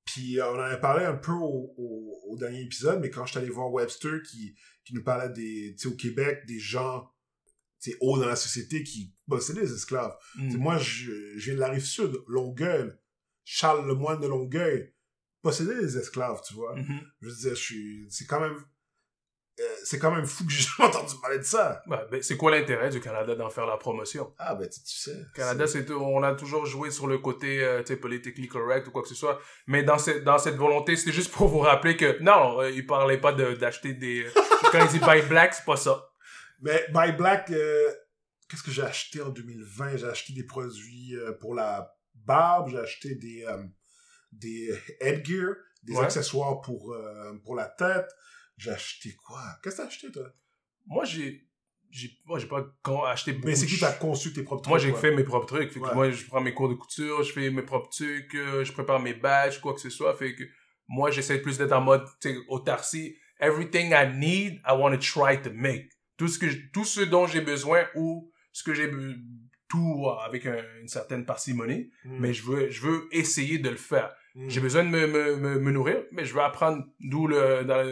Puis 0.04 0.38
euh, 0.40 0.50
on 0.50 0.56
en 0.56 0.60
avait 0.62 0.80
parlé 0.80 1.04
un 1.04 1.14
peu 1.16 1.32
au, 1.32 1.72
au, 1.78 2.20
au 2.30 2.36
dernier 2.38 2.62
épisode, 2.62 3.00
mais 3.00 3.08
quand 3.10 3.24
je 3.24 3.30
suis 3.32 3.38
allé 3.40 3.50
voir 3.50 3.70
Webster 3.72 4.20
qui, 4.28 4.54
qui 4.84 4.94
nous 4.94 5.04
parlait 5.04 5.28
des, 5.32 5.74
tu 5.78 5.88
sais, 5.88 5.94
au 5.94 5.96
Québec, 5.96 6.40
des 6.46 6.58
gens, 6.58 7.08
tu 7.80 7.90
sais, 7.92 7.96
hauts 8.00 8.18
dans 8.18 8.26
la 8.26 8.36
société 8.36 8.82
qui 8.82 9.14
possédaient 9.28 9.62
des 9.62 9.72
esclaves. 9.74 10.14
Mm. 10.36 10.56
Moi, 10.56 10.76
je, 10.78 11.12
je 11.36 11.44
viens 11.46 11.54
de 11.54 11.60
la 11.60 11.68
rive 11.68 11.84
sud, 11.84 12.12
Longueuil. 12.26 12.90
Charles 13.44 13.86
le 13.86 13.94
moine 13.94 14.20
de 14.20 14.26
Longueuil 14.28 14.92
possédait 15.42 15.80
des 15.80 15.98
esclaves, 15.98 16.40
tu 16.46 16.54
vois. 16.54 16.76
Mhm. 16.76 17.00
Je 17.20 17.28
veux 17.28 17.34
dire, 17.34 17.50
je 17.50 17.60
suis, 17.60 18.06
c'est 18.10 18.26
quand 18.26 18.40
même, 18.40 18.56
c'est 19.84 19.98
quand 19.98 20.10
même 20.10 20.26
fou 20.26 20.44
que 20.44 20.50
j'ai 20.52 20.62
jamais 20.78 20.88
entendu 20.88 21.14
parler 21.20 21.38
de 21.38 21.42
ça. 21.44 21.82
Ouais, 21.86 21.98
ben, 22.10 22.22
c'est 22.22 22.36
quoi 22.36 22.50
l'intérêt 22.50 22.90
du 22.90 23.00
Canada 23.00 23.34
d'en 23.34 23.50
faire 23.50 23.66
la 23.66 23.76
promotion? 23.76 24.32
Ah, 24.38 24.54
ben, 24.54 24.68
tu, 24.68 24.80
sais. 24.84 25.16
Canada, 25.34 25.66
c'est 25.66 25.90
on 25.90 26.22
a 26.22 26.34
toujours 26.34 26.66
joué 26.66 26.90
sur 26.90 27.06
le 27.06 27.18
côté 27.18 27.62
euh, 27.62 27.80
tu 27.82 27.88
sais, 27.88 27.96
politically 27.96 28.48
correct 28.48 28.86
ou 28.88 28.90
quoi 28.90 29.02
que 29.02 29.08
ce 29.08 29.14
soit, 29.14 29.40
mais 29.66 29.82
dans 29.82 29.98
cette 29.98 30.24
dans 30.24 30.38
cette 30.38 30.56
volonté, 30.56 30.96
c'était 30.96 31.12
juste 31.12 31.32
pour 31.32 31.48
vous 31.48 31.60
rappeler 31.60 31.96
que 31.96 32.18
non, 32.22 32.60
euh, 32.60 32.70
il 32.70 32.86
parlait 32.86 33.18
pas 33.18 33.32
de- 33.32 33.54
d'acheter 33.54 33.94
des 33.94 34.26
quand 34.72 34.80
il 34.80 34.88
dit 34.88 34.98
buy 34.98 35.22
black, 35.22 35.54
c'est 35.54 35.64
pas 35.64 35.76
ça. 35.76 36.08
Mais 36.64 36.86
Buy 36.94 37.10
Black, 37.12 37.50
euh, 37.50 37.90
qu'est-ce 38.48 38.62
que 38.62 38.70
j'ai 38.70 38.82
acheté 38.82 39.20
en 39.20 39.30
2020? 39.30 39.96
J'ai 39.96 40.06
acheté 40.06 40.32
des 40.32 40.44
produits 40.44 41.16
euh, 41.16 41.32
pour 41.32 41.56
la 41.56 41.92
barbe, 42.14 42.68
j'ai 42.70 42.78
acheté 42.78 43.14
des, 43.16 43.44
euh, 43.48 43.64
des 44.30 44.72
headgear, 45.00 45.54
des 45.82 45.94
Ouais. 45.96 46.04
accessoires 46.04 46.60
pour, 46.60 46.92
euh, 46.92 47.32
pour 47.44 47.56
la 47.56 47.66
tête. 47.66 48.08
J'ai 48.62 48.70
acheté 48.70 49.14
quoi? 49.24 49.42
Qu'est-ce 49.62 49.76
que 49.76 49.82
t'as 49.82 49.88
acheté, 49.88 50.10
toi? 50.12 50.28
Moi, 50.86 51.04
j'ai 51.04 51.48
j'ai 51.90 52.10
moi 52.24 52.38
j'ai 52.38 52.46
pas 52.48 52.64
acheté 53.08 53.32
beaucoup 53.34 53.48
Mais 53.48 53.54
c'est 53.54 53.66
qui 53.66 53.76
ch- 53.76 53.80
t'a 53.80 53.92
conçu 53.98 54.32
tes 54.32 54.42
propres 54.42 54.66
Moi, 54.68 54.78
trucs, 54.78 54.86
j'ai 54.88 54.92
quoi? 54.92 55.00
fait 55.00 55.14
mes 55.14 55.24
propres 55.24 55.46
trucs. 55.46 55.72
Fait 55.72 55.80
que 55.80 55.84
Ouais. 55.84 55.94
moi, 55.94 56.10
je 56.10 56.24
prends 56.26 56.40
mes 56.40 56.54
cours 56.54 56.68
de 56.70 56.74
couture, 56.74 57.22
je 57.22 57.32
fais 57.32 57.50
mes 57.50 57.62
propres 57.62 57.90
trucs, 57.90 58.34
euh, 58.34 58.64
je 58.64 58.72
prépare 58.72 58.98
mes 59.00 59.14
badges, 59.14 59.60
quoi 59.60 59.74
que 59.74 59.80
ce 59.80 59.90
soit. 59.90 60.14
Fait 60.16 60.34
que 60.34 60.44
moi, 60.88 61.10
j'essaie 61.10 61.40
plus 61.42 61.58
d'être 61.58 61.72
en 61.72 61.80
mode, 61.82 62.04
autarcie. 62.48 63.16
Everything 63.40 63.90
I 63.92 64.06
need, 64.14 64.54
I 64.66 64.72
want 64.72 64.92
to 64.92 64.98
try 64.98 65.40
to 65.42 65.50
make. 65.52 65.90
Tout 66.16 66.28
ce 66.28 66.38
que, 66.38 66.48
je- 66.48 66.58
tout 66.72 66.84
ce 66.84 67.00
dont 67.00 67.26
j'ai 67.26 67.40
besoin 67.40 67.86
ou 67.96 68.32
ce 68.52 68.62
que 68.62 68.72
j'ai, 68.74 68.90
tout 69.68 70.06
avec 70.24 70.46
un- 70.46 70.62
une 70.80 70.88
certaine 70.88 71.24
parcimonie, 71.24 71.90
Mm. 72.04 72.18
mais 72.20 72.32
je 72.34 72.42
veux, 72.42 72.70
je 72.70 72.80
veux 72.82 73.08
essayer 73.10 73.58
de 73.58 73.68
le 73.70 73.76
faire. 73.76 74.14
J'ai 74.48 74.60
besoin 74.60 74.84
de 74.84 74.88
me, 74.88 75.06
me, 75.06 75.36
me, 75.36 75.58
me 75.58 75.70
nourrir, 75.72 76.02
mais 76.10 76.24
je 76.24 76.32
veux 76.32 76.40
apprendre. 76.40 76.84
D'où 77.00 77.26
le 77.26 77.64
dans, 77.64 77.84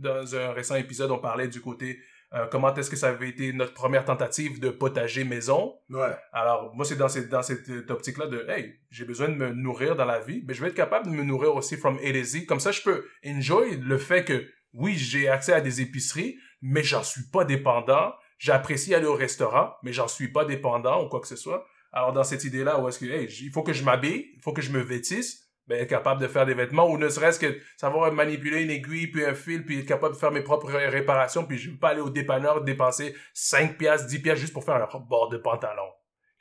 dans 0.00 0.36
un 0.36 0.52
récent 0.52 0.74
épisode, 0.74 1.10
on 1.10 1.18
parlait 1.18 1.48
du 1.48 1.60
côté 1.60 1.98
euh, 2.34 2.46
comment 2.50 2.74
est-ce 2.74 2.90
que 2.90 2.96
ça 2.96 3.10
avait 3.10 3.28
été 3.28 3.52
notre 3.52 3.74
première 3.74 4.04
tentative 4.04 4.58
de 4.58 4.70
potager 4.70 5.22
maison. 5.22 5.76
Ouais. 5.88 6.16
Alors 6.32 6.74
moi 6.74 6.84
c'est 6.84 6.96
dans 6.96 7.08
cette 7.08 7.28
dans 7.28 7.42
cette 7.42 7.70
optique-là 7.88 8.26
de 8.26 8.44
hey 8.48 8.74
j'ai 8.90 9.04
besoin 9.04 9.28
de 9.28 9.34
me 9.34 9.52
nourrir 9.52 9.94
dans 9.94 10.04
la 10.04 10.18
vie, 10.18 10.42
mais 10.46 10.52
je 10.52 10.60
vais 10.60 10.68
être 10.68 10.74
capable 10.74 11.06
de 11.06 11.12
me 11.12 11.22
nourrir 11.22 11.54
aussi 11.54 11.76
from 11.76 11.96
A 12.02 12.12
to 12.12 12.24
Z. 12.24 12.46
Comme 12.46 12.58
ça 12.58 12.72
je 12.72 12.82
peux 12.82 13.04
enjoy 13.24 13.76
le 13.76 13.98
fait 13.98 14.24
que 14.24 14.48
oui 14.72 14.96
j'ai 14.96 15.28
accès 15.28 15.52
à 15.52 15.60
des 15.60 15.80
épiceries, 15.80 16.36
mais 16.60 16.82
j'en 16.82 17.04
suis 17.04 17.22
pas 17.32 17.44
dépendant. 17.44 18.12
J'apprécie 18.38 18.94
aller 18.96 19.06
au 19.06 19.14
restaurant, 19.14 19.72
mais 19.84 19.92
j'en 19.92 20.08
suis 20.08 20.28
pas 20.28 20.44
dépendant 20.44 21.04
ou 21.04 21.08
quoi 21.08 21.20
que 21.20 21.28
ce 21.28 21.36
soit. 21.36 21.64
Alors 21.92 22.12
dans 22.12 22.24
cette 22.24 22.42
idée-là 22.42 22.80
où 22.80 22.88
est-ce 22.88 22.98
que 22.98 23.04
hey, 23.04 23.28
il 23.42 23.52
faut 23.52 23.62
que 23.62 23.72
je 23.72 23.84
m'habille, 23.84 24.32
il 24.34 24.42
faut 24.42 24.52
que 24.52 24.62
je 24.62 24.72
me 24.72 24.80
vêtisse, 24.80 25.43
ben 25.66 25.80
être 25.80 25.88
capable 25.88 26.20
de 26.20 26.28
faire 26.28 26.44
des 26.46 26.54
vêtements 26.54 26.88
ou 26.90 26.98
ne 26.98 27.08
serait-ce 27.08 27.38
que 27.38 27.58
savoir 27.78 28.12
manipuler 28.12 28.62
une 28.62 28.70
aiguille 28.70 29.06
puis 29.06 29.24
un 29.24 29.34
fil 29.34 29.64
puis 29.64 29.78
être 29.80 29.86
capable 29.86 30.14
de 30.14 30.18
faire 30.18 30.30
mes 30.30 30.42
propres 30.42 30.66
ré- 30.70 30.88
réparations 30.88 31.44
puis 31.46 31.56
je 31.58 31.70
veux 31.70 31.78
pas 31.78 31.88
aller 31.90 32.00
au 32.02 32.10
dépanneur 32.10 32.62
dépenser 32.62 33.14
5 33.32 33.78
piastres, 33.78 34.08
10 34.08 34.18
piastres 34.20 34.40
juste 34.42 34.52
pour 34.52 34.64
faire 34.64 34.74
un 34.76 34.98
bord 35.00 35.28
de 35.30 35.38
pantalon 35.38 35.88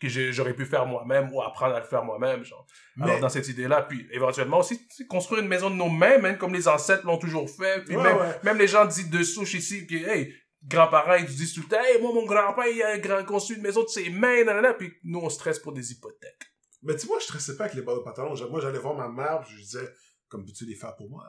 que 0.02 0.10
j'aurais 0.10 0.54
pu 0.54 0.66
faire 0.66 0.86
moi-même 0.86 1.32
ou 1.32 1.42
apprendre 1.42 1.76
à 1.76 1.80
le 1.80 1.86
faire 1.86 2.04
moi-même 2.04 2.44
genre. 2.44 2.68
Alors 3.02 3.16
Mais- 3.16 3.22
dans 3.22 3.30
cette 3.30 3.48
idée-là 3.48 3.84
puis 3.84 4.06
éventuellement 4.12 4.60
aussi 4.60 4.86
construire 5.08 5.42
une 5.42 5.48
maison 5.48 5.70
de 5.70 5.76
nos 5.76 5.88
mains 5.88 6.18
même 6.18 6.38
comme 6.38 6.54
les 6.54 6.68
ancêtres 6.68 7.06
l'ont 7.06 7.18
toujours 7.18 7.50
fait 7.50 7.82
puis 7.86 7.96
Ouais, 7.96 8.04
même 8.04 8.18
ouais. 8.18 8.40
même 8.44 8.58
les 8.58 8.68
gens 8.68 8.84
dits 8.86 9.10
de 9.10 9.24
souche 9.24 9.54
ici 9.54 9.88
qui 9.88 10.04
hey 10.04 10.34
grands-parents 10.66 11.16
ils 11.16 11.26
disent 11.26 11.54
tout 11.54 11.62
le 11.62 11.68
temps 11.70 11.82
hey 11.84 12.02
moi 12.02 12.12
mon 12.14 12.26
grand-père 12.26 12.66
il 12.68 12.82
a 13.12 13.24
construit 13.24 13.56
une 13.56 13.64
maison 13.64 13.84
de 13.84 13.88
ses 13.88 14.10
mains 14.10 14.44
nanana 14.44 14.74
puis 14.74 14.92
nous 15.06 15.20
on 15.20 15.30
stresse 15.30 15.60
pour 15.60 15.72
des 15.72 15.94
hypothèques 15.94 16.42
Mais 16.84 16.96
tu 16.96 17.08
vois, 17.08 17.20
je 17.20 17.24
stressais 17.26 17.56
pas 17.56 17.66
avec 17.66 17.76
les 17.76 17.82
bords 17.82 17.98
de 17.98 18.04
pantalon. 18.04 18.36
Moi, 18.50 18.62
j'allais 18.62 18.80
voir 18.80 18.94
ma 18.96 19.10
mère, 19.10 19.44
je 19.48 19.56
lui 19.56 19.64
disais, 19.64 19.90
comme 20.28 20.46
peux-tu 20.46 20.66
les 20.66 20.76
faire 20.76 20.96
pour 20.96 21.10
moi? 21.10 21.26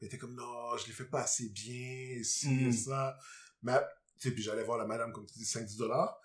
Elle 0.00 0.06
était 0.06 0.18
comme, 0.18 0.34
non, 0.34 0.76
je 0.76 0.86
les 0.86 0.92
fais 0.92 1.06
pas 1.06 1.22
assez 1.22 1.48
bien, 1.50 2.22
ci, 2.22 2.48
Mm. 2.48 2.72
ça. 2.72 3.16
Mais, 3.62 3.78
tu 4.20 4.28
sais, 4.28 4.34
puis 4.34 4.42
j'allais 4.42 4.62
voir 4.62 4.78
la 4.78 4.86
madame, 4.86 5.12
comme 5.12 5.26
tu 5.26 5.34
dis, 5.38 5.44
5-10 5.44 5.76
dollars. 5.78 6.18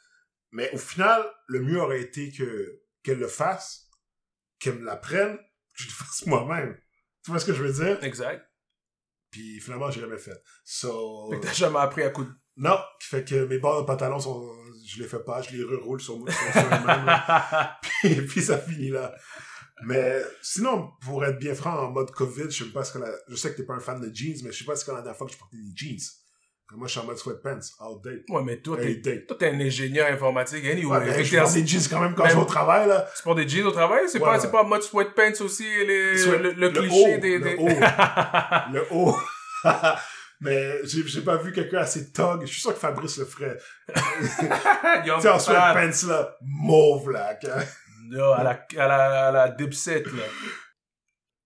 Mais 0.52 0.70
au 0.74 0.78
final, 0.78 1.26
le 1.48 1.62
mieux 1.62 1.82
aurait 1.82 2.02
été 2.02 2.32
que, 2.32 2.82
qu'elle 3.02 3.20
le 3.20 3.28
fasse, 3.28 3.90
qu'elle 4.60 4.80
me 4.80 4.86
l'apprenne, 4.86 5.38
que 5.38 5.84
je 5.84 5.88
le 5.88 5.94
fasse 6.06 6.26
moi-même. 6.26 6.78
Tu 7.24 7.32
vois 7.32 7.40
ce 7.40 7.46
que 7.46 7.54
je 7.54 7.64
veux 7.64 7.74
dire? 7.74 8.04
exact 8.04 8.48
Puis 9.32 9.60
finalement, 9.60 9.90
j'ai 9.90 10.02
jamais 10.02 10.18
fait. 10.20 10.40
So, 10.66 11.32
fait 11.32 11.40
que 11.40 11.46
t'as 11.48 11.54
jamais 11.54 11.80
appris 11.80 12.04
à 12.04 12.10
coup 12.10 12.26
de 12.26 12.32
non, 12.56 12.78
qui 13.00 13.08
fait 13.08 13.26
que 13.26 13.46
mes 13.46 13.58
bords 13.58 13.82
de 13.82 13.88
pantalon 13.88 14.20
sont, 14.20 14.56
je 14.96 15.02
les 15.04 15.08
fais 15.10 15.20
pas, 15.20 15.42
je 15.42 15.56
les 15.56 15.64
reroule 15.64 16.00
sur 16.02 16.16
sur, 16.30 16.52
sur 16.52 16.62
eux-mêmes, 16.62 18.26
puis 18.28 18.42
ça 18.42 18.58
finit 18.58 18.90
là. 18.90 19.14
Mais 19.86 20.22
sinon, 20.42 20.92
pour 21.04 21.26
être 21.26 21.40
bien 21.40 21.56
franc, 21.56 21.74
en 21.78 21.92
mode 21.92 22.12
COVID, 22.12 22.50
je 22.50 22.64
sais 22.64 22.70
pas 22.72 22.84
ce 22.86 22.94
que 22.94 23.00
la... 23.00 23.10
Je 23.28 23.36
sais 23.36 23.52
que 23.52 23.58
t'es 23.58 23.64
pas 23.64 23.74
un 23.74 23.80
fan 23.80 24.00
de 24.00 24.10
jeans, 24.14 24.38
mais 24.44 24.52
je 24.52 24.60
sais 24.60 24.64
pas 24.66 24.76
ce 24.76 24.86
que 24.86 24.92
la 24.92 24.98
dernière 25.02 25.18
fois 25.18 25.28
que 25.28 25.34
je 25.34 25.38
portais 25.38 25.58
des 25.58 25.72
jeans. 25.76 25.98
Moi, 26.76 26.88
je 26.88 26.92
suis 26.94 27.02
en 27.02 27.06
mode 27.06 27.18
sweatpants, 27.18 27.60
all 27.82 28.02
day. 28.04 28.24
Ouais, 28.30 28.42
mais 28.44 28.58
toi, 28.62 28.78
t'es, 28.78 29.26
toi, 29.28 29.36
t'es 29.38 29.50
un 29.50 29.60
ingénieur 29.60 30.12
informatique, 30.12 30.64
anyway. 30.66 30.98
Ouais, 30.98 31.06
ben, 31.06 31.24
je 31.24 31.38
porte 31.38 31.54
des 31.54 31.68
jeans 31.68 31.82
quand 31.90 32.00
même 32.00 32.16
quand 32.16 32.24
Ben, 32.24 32.30
je 32.30 32.36
vais 32.36 32.42
au 32.42 32.46
travail, 32.46 32.88
là. 32.88 33.08
tu 33.16 33.22
portes 33.24 33.38
des 33.38 33.48
jeans 33.48 33.66
au 33.68 33.72
travail? 33.72 34.04
C'est 34.08 34.18
Ouais, 34.20 34.26
pas, 34.26 34.32
ouais. 34.36 34.40
c'est 34.40 34.50
pas 34.52 34.64
en 34.64 34.68
mode 34.68 34.82
sweatpants 34.82 35.42
aussi, 35.44 35.66
les, 35.86 36.18
Sweat- 36.18 36.40
le, 36.42 36.52
le 36.54 36.70
le 36.70 36.70
cliché 36.72 37.16
haut, 37.16 37.20
des, 37.20 37.38
le 37.38 37.44
des... 37.44 37.56
haut. 37.58 37.68
Le 38.74 38.88
haut. 38.92 39.16
mais 40.44 40.86
j'ai 40.86 41.06
j'ai 41.08 41.22
pas 41.22 41.38
vu 41.38 41.52
quelqu'un 41.52 41.80
assez 41.80 42.12
tog. 42.12 42.42
Je 42.42 42.52
suis 42.52 42.62
sûr 42.62 42.74
que 42.74 42.80
Fabrice 42.80 43.18
le 43.18 43.26
ferait. 43.26 43.58
Tu 43.88 43.94
sais, 45.22 45.30
en 45.30 45.40
Fab. 45.40 45.40
sweatpants, 45.40 46.08
là, 46.10 46.38
mauve, 46.42 47.12
là. 47.12 47.38
à 48.38 48.44
la, 48.44 48.66
à 48.78 48.88
la, 48.88 49.28
à 49.28 49.32
la 49.32 49.50
dipset, 49.50 50.04
là. 50.04 50.24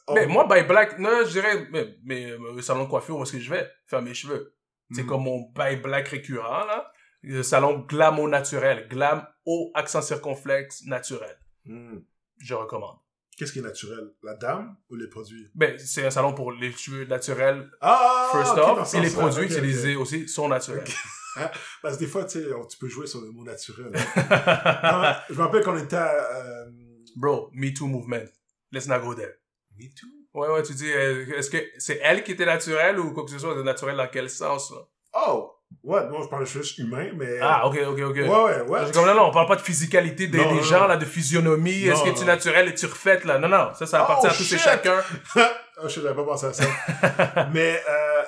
Oh. 0.07 0.13
Mais 0.15 0.25
moi, 0.25 0.47
by 0.49 0.63
black, 0.63 0.99
non, 0.99 1.25
je 1.25 1.31
dirais, 1.31 1.67
mais, 1.71 1.95
mais 2.03 2.31
euh, 2.31 2.61
salon 2.61 2.85
de 2.85 2.89
coiffure, 2.89 3.17
où 3.17 3.23
est-ce 3.23 3.33
que 3.33 3.39
je 3.39 3.49
vais? 3.49 3.69
Faire 3.87 4.01
mes 4.01 4.13
cheveux. 4.13 4.55
C'est 4.91 5.03
Mhm. 5.03 5.07
comme 5.09 5.23
mon 5.23 5.51
by 5.53 5.75
black 5.77 6.07
récurrent, 6.07 6.65
là. 6.65 6.91
Le 7.23 7.43
salon 7.43 7.79
glam 7.79 8.19
au 8.19 8.29
naturel. 8.29 8.87
Glam 8.89 9.27
au 9.45 9.71
accent 9.73 10.01
circonflexe 10.01 10.83
naturel. 10.85 11.37
Hmm. 11.65 11.99
Je 12.39 12.53
recommande. 12.53 12.97
Qu'est-ce 13.37 13.53
qui 13.53 13.59
est 13.59 13.61
naturel? 13.61 14.09
La 14.23 14.33
dame 14.33 14.75
ou 14.89 14.95
les 14.95 15.07
produits? 15.07 15.47
Ben, 15.53 15.77
c'est 15.77 16.05
un 16.05 16.09
salon 16.09 16.33
pour 16.33 16.51
les 16.51 16.71
cheveux 16.71 17.05
naturels, 17.05 17.69
Ah! 17.81 18.29
first 18.33 18.51
ok, 18.51 18.57
dans 18.57 18.81
off, 18.81 18.93
et 18.95 18.99
les 18.99 19.09
produits 19.11 19.45
utilisés 19.45 19.95
aussi 19.95 20.27
sont 20.27 20.49
naturels. 20.49 20.83
Parce 21.83 21.95
que 21.95 21.99
des 21.99 22.07
fois, 22.07 22.25
tu 22.25 22.39
sais, 22.41 22.51
on- 22.53 22.65
tu 22.65 22.77
peux 22.79 22.87
jouer 22.87 23.05
sur 23.05 23.21
le 23.21 23.29
mot 23.29 23.43
naturel. 23.43 23.91
Non, 23.93 25.13
je 25.29 25.33
me 25.35 25.41
rappelle 25.41 25.63
qu'on 25.63 25.77
était 25.77 25.95
à... 25.95 26.11
euh, 26.13 26.65
Bro, 27.15 27.51
Me 27.53 27.71
Too 27.73 27.85
Movement. 27.87 28.25
Let's 28.71 28.87
not 28.87 28.99
go 29.01 29.13
there. 29.13 29.33
Me 29.77 29.85
too? 29.93 30.07
Ouais, 30.33 30.49
ouais, 30.49 30.63
tu 30.63 30.73
dis, 30.73 30.91
euh, 30.91 31.25
est-ce 31.37 31.49
que 31.51 31.57
c'est 31.77 31.99
elle 32.03 32.23
qui 32.23 32.31
était 32.31 32.45
naturelle 32.45 32.99
ou 32.99 33.11
quoi 33.13 33.23
que 33.23 33.29
ce 33.31 33.37
soit? 33.39 33.61
Naturel 33.63 33.97
dans 33.97 34.07
quel 34.07 34.29
sens, 34.31 34.71
là? 34.71 34.77
Oh! 35.87 35.93
Ouais, 35.93 36.07
moi, 36.09 36.19
je 36.21 36.27
parlais 36.27 36.45
juste 36.45 36.77
humain, 36.79 37.11
mais... 37.15 37.39
Ah, 37.41 37.65
ok, 37.65 37.77
ok, 37.87 37.99
ok. 37.99 38.15
Ouais, 38.15 38.27
ouais, 38.27 38.61
ouais. 38.61 38.91
Comme 38.93 39.05
là, 39.05 39.13
non, 39.13 39.27
on 39.27 39.31
parle 39.31 39.47
pas 39.47 39.55
de 39.55 39.61
physicalité 39.61 40.27
des, 40.27 40.37
Non, 40.37 40.49
des 40.49 40.55
non, 40.57 40.61
gens, 40.63 40.81
non. 40.81 40.87
là, 40.87 40.97
de 40.97 41.05
physionomie. 41.05 41.85
Est-ce 41.85 42.03
que 42.03 42.09
tu 42.15 42.23
es 42.23 42.25
naturel 42.25 42.67
et 42.67 42.73
tu 42.75 42.85
refaites, 42.87 43.23
là? 43.23 43.39
Non, 43.39 43.47
non, 43.47 43.73
ça, 43.73 43.85
ça 43.85 43.99
Oh, 44.01 44.03
appartient 44.03 44.27
à 44.27 44.31
tous 44.31 44.41
et 44.41 44.57
shit! 44.57 44.59
chacun. 44.59 45.01
Ah, 45.79 45.87
je 45.87 46.01
n'avais 46.01 46.15
pas 46.15 46.23
pensé 46.25 46.47
à 46.47 46.53
ça. 46.53 46.63
mais 47.53 47.79
euh, 47.87 48.23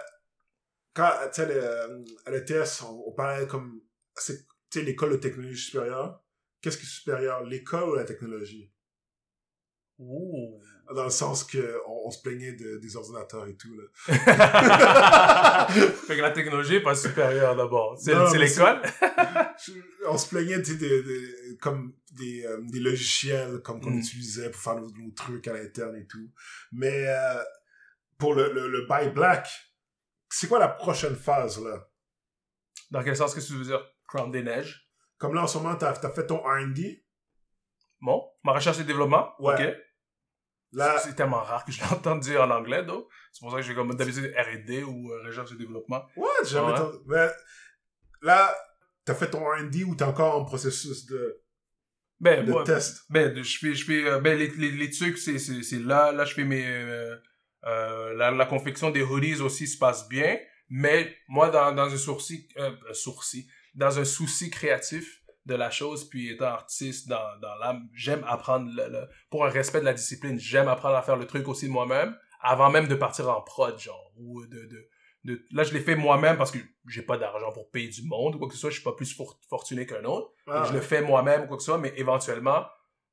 quand, 0.93 1.09
tu 1.33 1.41
sais, 1.41 1.47
le- 1.47 1.63
euh, 1.63 2.03
à 2.27 2.29
l'ETS, 2.31 2.83
on, 2.83 3.05
on 3.07 3.11
parlait 3.13 3.47
comme... 3.47 3.81
Tu 4.23 4.33
sais, 4.71 4.81
l'école 4.83 5.13
de 5.13 5.15
technologie 5.17 5.57
supérieure. 5.57 6.21
Qu'est-ce 6.61 6.77
qui 6.77 6.83
est 6.83 6.87
supérieur, 6.89 7.43
l'école 7.43 7.89
ou 7.89 7.95
la 7.95 8.03
technologie? 8.03 8.71
Ouh. 9.99 10.59
Dans 10.95 11.03
le 11.03 11.09
sens 11.11 11.43
que 11.43 11.77
on, 11.87 12.07
on 12.07 12.09
se 12.11 12.21
plaignait 12.21 12.53
de- 12.53 12.77
des 12.77 12.95
ordinateurs 12.95 13.45
et 13.47 13.55
tout, 13.55 13.75
là. 13.75 13.83
fait 16.07 16.15
que 16.15 16.21
la 16.21 16.31
technologie 16.31 16.75
est 16.75 16.81
pas 16.83 16.95
supérieure 16.95 17.55
d'abord. 17.55 17.95
C'est 17.99 18.13
l'école? 18.37 18.81
On 20.07 20.17
se 20.17 20.27
plaignait 20.29 20.61
tu 20.61 20.71
sais, 20.71 20.77
de, 20.77 20.87
de- 21.01 21.57
comme 21.61 21.93
des, 22.13 22.43
euh, 22.45 22.59
des 22.71 22.79
logiciels 22.79 23.59
comme 23.61 23.81
qu'on 23.81 23.91
Mm. 23.91 23.99
utilisait 23.99 24.49
pour 24.49 24.61
faire 24.61 24.75
nos, 24.75 24.89
nos 24.89 25.11
trucs 25.11 25.47
à 25.47 25.53
l'interne 25.53 25.95
et 25.97 26.07
tout. 26.07 26.31
Mais 26.71 27.05
euh, 27.07 27.43
pour 28.17 28.33
le, 28.33 28.51
le, 28.51 28.67
le 28.67 28.87
buy 28.87 29.09
black, 29.09 29.47
c'est 30.29 30.47
quoi 30.47 30.59
la 30.59 30.69
prochaine 30.69 31.15
phase 31.15 31.61
là? 31.63 31.87
Dans 32.91 33.03
quel 33.03 33.15
sens 33.15 33.35
que 33.35 33.39
tu 33.41 33.53
veux 33.53 33.65
dire? 33.65 33.85
Crown 34.07 34.31
des 34.31 34.41
neiges? 34.41 34.89
Comme 35.19 35.35
là 35.35 35.43
en 35.43 35.47
ce 35.47 35.57
moment, 35.59 35.75
t'as 35.75 35.91
as 35.91 36.09
fait 36.11 36.25
ton 36.25 36.37
R&D. 36.37 37.05
Bon. 38.01 38.23
Ma 38.43 38.53
recherche 38.53 38.79
et 38.79 38.83
développement? 38.85 39.33
Ouais. 39.39 39.53
Ok. 39.53 39.75
C'est 40.71 41.15
tellement 41.15 41.41
rare 41.41 41.65
que 41.65 41.71
je 41.71 41.81
l'entends 41.89 42.15
dire 42.17 42.41
en 42.43 42.51
anglais, 42.51 42.83
donc. 42.83 43.07
C'est 43.31 43.41
pour 43.41 43.51
ça 43.51 43.57
que 43.57 43.63
j'ai 43.63 43.73
comme 43.75 43.95
d'habitude 43.95 44.33
R&D 44.37 44.83
ou 44.83 45.11
euh, 45.11 45.23
recherche 45.25 45.51
et 45.51 45.55
développement. 45.55 46.03
ouais, 46.15 46.27
jamais 46.45 46.67
Ouais. 46.67 46.73
entendu- 46.73 46.97
mais 47.07 47.27
là, 48.21 48.55
t'as 49.05 49.15
fait 49.15 49.29
ton 49.29 49.43
R&D 49.45 49.83
ou 49.83 49.95
t'es 49.95 50.03
encore 50.03 50.35
en 50.35 50.45
processus 50.45 51.05
de, 51.07 51.41
Ben, 52.19 52.45
de 52.45 52.51
moi, 52.51 52.63
test? 52.63 53.03
Ben, 53.09 53.41
je 53.41 53.57
fais, 53.57 53.73
je 53.73 53.85
fais, 53.85 54.05
euh, 54.05 54.19
ben, 54.19 54.37
les, 54.37 54.49
les, 54.49 54.71
les 54.71 54.89
trucs, 54.89 55.17
c'est, 55.17 55.39
c'est, 55.39 55.63
c'est 55.63 55.79
là, 55.79 56.11
là, 56.11 56.25
je 56.25 56.33
fais 56.33 56.43
mes, 56.43 56.65
euh, 56.65 57.15
euh, 57.65 58.13
la, 58.15 58.31
la 58.31 58.45
confection 58.45 58.91
des 58.91 59.01
hoodies 59.01 59.41
aussi 59.41 59.67
se 59.67 59.77
passe 59.77 60.07
bien, 60.09 60.37
mais 60.69 61.15
moi, 61.27 61.49
dans, 61.49 61.71
dans 61.73 61.91
un 61.91 61.97
sourcil, 61.97 62.47
euh, 62.57 62.71
sourcil, 62.93 63.45
dans 63.73 63.99
un 63.99 64.05
souci 64.05 64.49
créatif 64.49 65.18
de 65.49 65.55
la 65.55 65.69
chose, 65.69 66.07
puis 66.07 66.29
étant 66.31 66.45
artiste 66.45 67.07
dans, 67.09 67.37
dans 67.41 67.55
l'âme, 67.55 67.89
j'aime 67.93 68.23
apprendre, 68.27 68.69
le, 68.73 68.87
le- 68.89 69.07
pour 69.29 69.45
un 69.45 69.49
respect 69.49 69.79
de 69.81 69.85
la 69.85 69.93
discipline, 69.93 70.39
j'aime 70.39 70.67
apprendre 70.69 70.95
à 70.95 71.01
faire 71.01 71.17
le 71.17 71.25
truc 71.27 71.47
aussi 71.47 71.67
moi-même, 71.67 72.15
avant 72.41 72.69
même 72.69 72.87
de 72.87 72.95
partir 72.95 73.29
en 73.29 73.41
prod, 73.41 73.77
genre, 73.77 74.11
ou 74.17 74.45
de, 74.45 74.65
de, 74.65 74.87
de, 75.25 75.45
là, 75.51 75.63
je 75.63 75.73
l'ai 75.73 75.81
fait 75.81 75.95
moi-même 75.95 76.37
parce 76.37 76.51
que 76.51 76.59
j'ai 76.87 77.01
pas 77.01 77.17
d'argent 77.17 77.51
pour 77.51 77.69
payer 77.71 77.89
du 77.89 78.03
monde 78.03 78.35
ou 78.35 78.39
quoi 78.39 78.47
que 78.47 78.53
ce 78.53 78.59
soit, 78.61 78.69
je 78.69 78.75
suis 78.75 78.83
pas 78.83 78.93
plus 78.93 79.13
for- 79.13 79.37
fortuné 79.49 79.85
qu'un 79.85 80.05
autre. 80.05 80.31
Ah, 80.47 80.63
je 80.67 80.73
le 80.73 80.79
fais 80.81 81.01
moi-même 81.01 81.43
ou 81.43 81.47
quoi 81.47 81.57
que 81.57 81.63
ce 81.63 81.71
soit, 81.71 81.77
mais 81.77 81.93
éventuellement, 81.97 82.65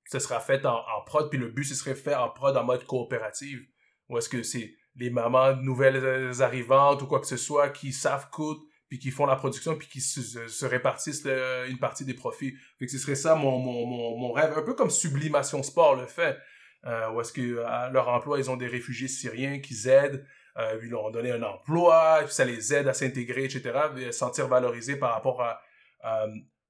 ce 0.09 0.21
sera 0.21 0.39
fait 0.39 0.65
en, 0.65 0.77
en 0.77 1.03
prod, 1.05 1.29
puis 1.29 1.39
le 1.39 1.49
but, 1.49 1.65
ce 1.65 1.75
serait 1.75 1.97
fait 1.97 2.15
en 2.15 2.29
prod 2.31 2.57
en 2.57 2.63
mode 2.63 2.85
coopérative. 2.85 3.61
Ou 4.09 4.19
est-ce 4.19 4.29
que 4.29 4.45
c'est 4.45 4.73
les 4.95 5.11
mamans 5.11 5.57
nouvelles 5.57 6.41
arrivantes 6.43 7.03
ou 7.03 7.07
quoi 7.09 7.19
que 7.21 7.27
ce 7.27 7.37
soit 7.37 7.71
qui 7.71 7.93
savent 7.93 8.31
coudre, 8.31 8.63
puis 8.89 8.99
qui 8.99 9.11
font 9.11 9.27
la 9.27 9.37
production, 9.37 9.77
puis 9.77 9.89
qui 9.89 10.01
se, 10.01 10.23
se- 10.23 10.49
se 10.49 10.67
répartissent 10.67 11.25
une 11.69 11.79
partie 11.79 12.05
des 12.05 12.15
profits. 12.15 12.55
Fait 12.79 12.87
que 12.87 12.93
ce 12.93 12.99
serait 12.99 13.17
ça 13.17 13.35
mon, 13.35 13.59
mon, 13.59 13.87
mon, 13.87 14.17
mon 14.19 14.33
rêve, 14.33 14.53
un 14.57 14.63
peu 14.63 14.75
comme 14.75 14.91
Sublimation 14.91 15.63
Sport 15.63 15.97
le 15.97 16.07
fait. 16.07 16.37
Euh, 16.85 17.11
où 17.11 17.21
est-ce 17.21 17.33
que 17.33 17.65
à 17.65 17.91
leur 17.91 18.09
emploi, 18.09 18.39
ils 18.39 18.49
ont 18.49 18.57
des 18.57 18.69
réfugiés 18.69 19.09
syriens 19.09 19.59
qui 19.59 19.89
aident, 19.89 20.25
euh, 20.57 20.79
ils 20.83 20.91
leur 20.91 21.05
ont 21.05 21.11
donné 21.11 21.33
un 21.33 21.43
emploi, 21.43 22.21
puis 22.25 22.33
ça 22.33 22.45
les 22.45 22.73
aide 22.75 22.87
à 22.87 22.95
s'intégrer, 22.95 23.45
etc., 23.45 23.63
et 23.99 24.05
à 24.07 24.13
se 24.13 24.19
sentir 24.19 24.47
valorisés 24.47 24.97
par 24.97 25.13
rapport 25.13 25.43
à, 25.43 25.61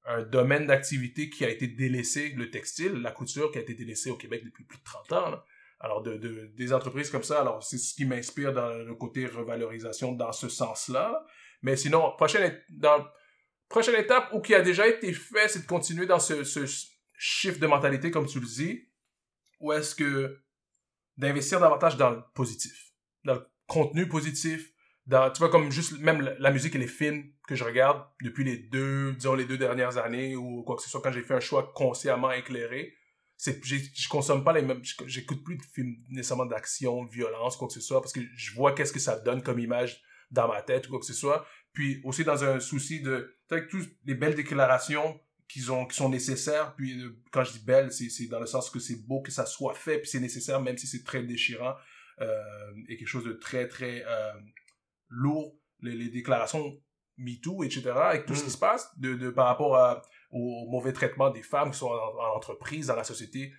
un 0.08 0.22
domaine 0.22 0.66
d'activité 0.66 1.28
qui 1.28 1.44
a 1.44 1.50
été 1.50 1.66
délaissé, 1.66 2.30
le 2.30 2.48
textile, 2.50 2.92
la 3.02 3.10
couture, 3.10 3.50
qui 3.50 3.58
a 3.58 3.60
été 3.60 3.74
délaissé 3.74 4.08
au 4.08 4.16
Québec 4.16 4.42
depuis 4.44 4.64
plus 4.64 4.78
de 4.78 4.84
30 4.84 5.12
ans. 5.12 5.42
Alors, 5.80 6.00
de, 6.00 6.16
de, 6.16 6.46
des 6.56 6.72
entreprises 6.72 7.10
comme 7.10 7.24
ça, 7.24 7.40
alors 7.40 7.62
c'est 7.62 7.76
ce 7.76 7.92
qui 7.92 8.06
m'inspire 8.06 8.54
dans 8.54 8.68
le 8.72 8.94
côté 8.94 9.26
revalorisation 9.26 10.12
dans 10.12 10.32
ce 10.32 10.48
sens-là. 10.48 11.26
Mais 11.66 11.76
sinon, 11.76 12.12
prochaine, 12.16 12.62
prochaine 13.68 13.96
étape 13.96 14.32
ou 14.32 14.40
qui 14.40 14.54
a 14.54 14.62
déjà 14.62 14.86
été 14.86 15.12
fait, 15.12 15.48
c'est 15.48 15.62
de 15.62 15.66
continuer 15.66 16.06
dans 16.06 16.20
ce, 16.20 16.44
shift 17.18 17.58
de 17.58 17.66
mentalité, 17.66 18.12
comme 18.12 18.26
tu 18.26 18.38
le 18.38 18.46
dis, 18.46 18.88
ou 19.58 19.72
est-ce 19.72 19.96
que 19.96 20.44
d'investir 21.16 21.58
davantage 21.58 21.96
dans 21.96 22.10
le 22.10 22.20
positif, 22.34 22.92
dans 23.24 23.34
le 23.34 23.50
contenu 23.66 24.06
positif, 24.06 24.70
dans, 25.06 25.28
tu 25.32 25.40
vois, 25.40 25.48
comme 25.50 25.72
juste 25.72 25.98
même 25.98 26.36
la, 26.38 26.52
musique 26.52 26.76
et 26.76 26.78
les 26.78 26.86
films 26.86 27.32
que 27.48 27.56
je 27.56 27.64
regarde 27.64 28.06
depuis 28.22 28.44
les 28.44 28.58
deux, 28.58 29.14
disons, 29.14 29.34
les 29.34 29.44
deux 29.44 29.58
dernières 29.58 29.98
années, 29.98 30.36
ou 30.36 30.62
quoi 30.62 30.76
que 30.76 30.82
ce 30.82 30.88
soit, 30.88 31.00
quand 31.00 31.10
j'ai 31.10 31.22
fait 31.22 31.34
un 31.34 31.40
choix 31.40 31.72
consciemment 31.74 32.30
éclairé, 32.30 32.94
c'est 33.36 33.60
je 33.64 34.08
consomme 34.08 34.44
pas 34.44 34.52
les 34.52 34.62
mêmes 34.62 34.82
j'écoute 35.06 35.42
plus 35.42 35.56
de 35.56 35.62
films 35.62 35.96
nécessairement 36.10 36.46
d'action 36.46 37.04
de 37.04 37.10
violence 37.10 37.58
quoi 37.58 37.68
que 37.68 37.74
ce 37.74 37.82
soit 37.82 38.00
parce 38.00 38.14
que 38.14 38.20
je 38.34 38.54
vois 38.54 38.72
qu'est-ce 38.72 38.94
que 38.94 38.98
ça 38.98 39.18
donne 39.18 39.42
comme 39.42 39.58
image 39.58 40.00
dans 40.30 40.48
ma 40.48 40.62
tête 40.62 40.86
ou 40.86 40.90
quoi 40.90 41.00
que 41.00 41.06
ce 41.06 41.12
soit 41.12 41.46
puis 41.76 42.00
aussi 42.04 42.24
dans 42.24 42.42
un 42.42 42.58
souci 42.58 43.00
de 43.00 43.36
avec 43.50 43.68
toutes 43.68 43.88
les 44.04 44.14
belles 44.14 44.34
déclarations 44.34 45.20
qu'ils 45.46 45.70
ont 45.70 45.86
qui 45.86 45.96
sont 45.96 46.08
nécessaires 46.08 46.74
puis 46.74 47.00
euh, 47.00 47.22
quand 47.30 47.44
je 47.44 47.52
dis 47.52 47.64
belles 47.64 47.92
c'est 47.92 48.08
c'est 48.08 48.26
dans 48.26 48.40
le 48.40 48.46
sens 48.46 48.70
que 48.70 48.80
c'est 48.80 49.06
beau 49.06 49.20
que 49.20 49.30
ça 49.30 49.46
soit 49.46 49.74
fait 49.74 49.98
puis 49.98 50.08
c'est 50.08 50.20
nécessaire 50.20 50.60
même 50.60 50.78
si 50.78 50.86
c'est 50.86 51.04
très 51.04 51.22
déchirant 51.22 51.74
euh, 52.20 52.72
et 52.88 52.96
quelque 52.96 53.06
chose 53.06 53.24
de 53.24 53.34
très 53.34 53.68
très 53.68 54.04
euh, 54.06 54.32
lourd 55.08 55.56
les, 55.82 55.94
les 55.94 56.08
déclarations 56.08 56.76
MeToo 57.18 57.62
etc 57.62 57.90
avec 57.94 58.26
tout 58.26 58.34
ce 58.34 58.40
qui 58.40 58.48
Mm. 58.48 58.52
se 58.52 58.58
passe 58.58 58.98
de, 58.98 59.14
de 59.14 59.30
par 59.30 59.46
rapport 59.46 59.76
à 59.76 60.02
au 60.30 60.66
mauvais 60.70 60.92
traitement 60.92 61.30
des 61.30 61.42
femmes 61.42 61.70
qui 61.70 61.78
sont 61.78 61.86
en, 61.86 62.18
en 62.18 62.36
entreprise, 62.36 62.88
dans 62.88 62.96
la 62.96 63.04
société. 63.04 63.52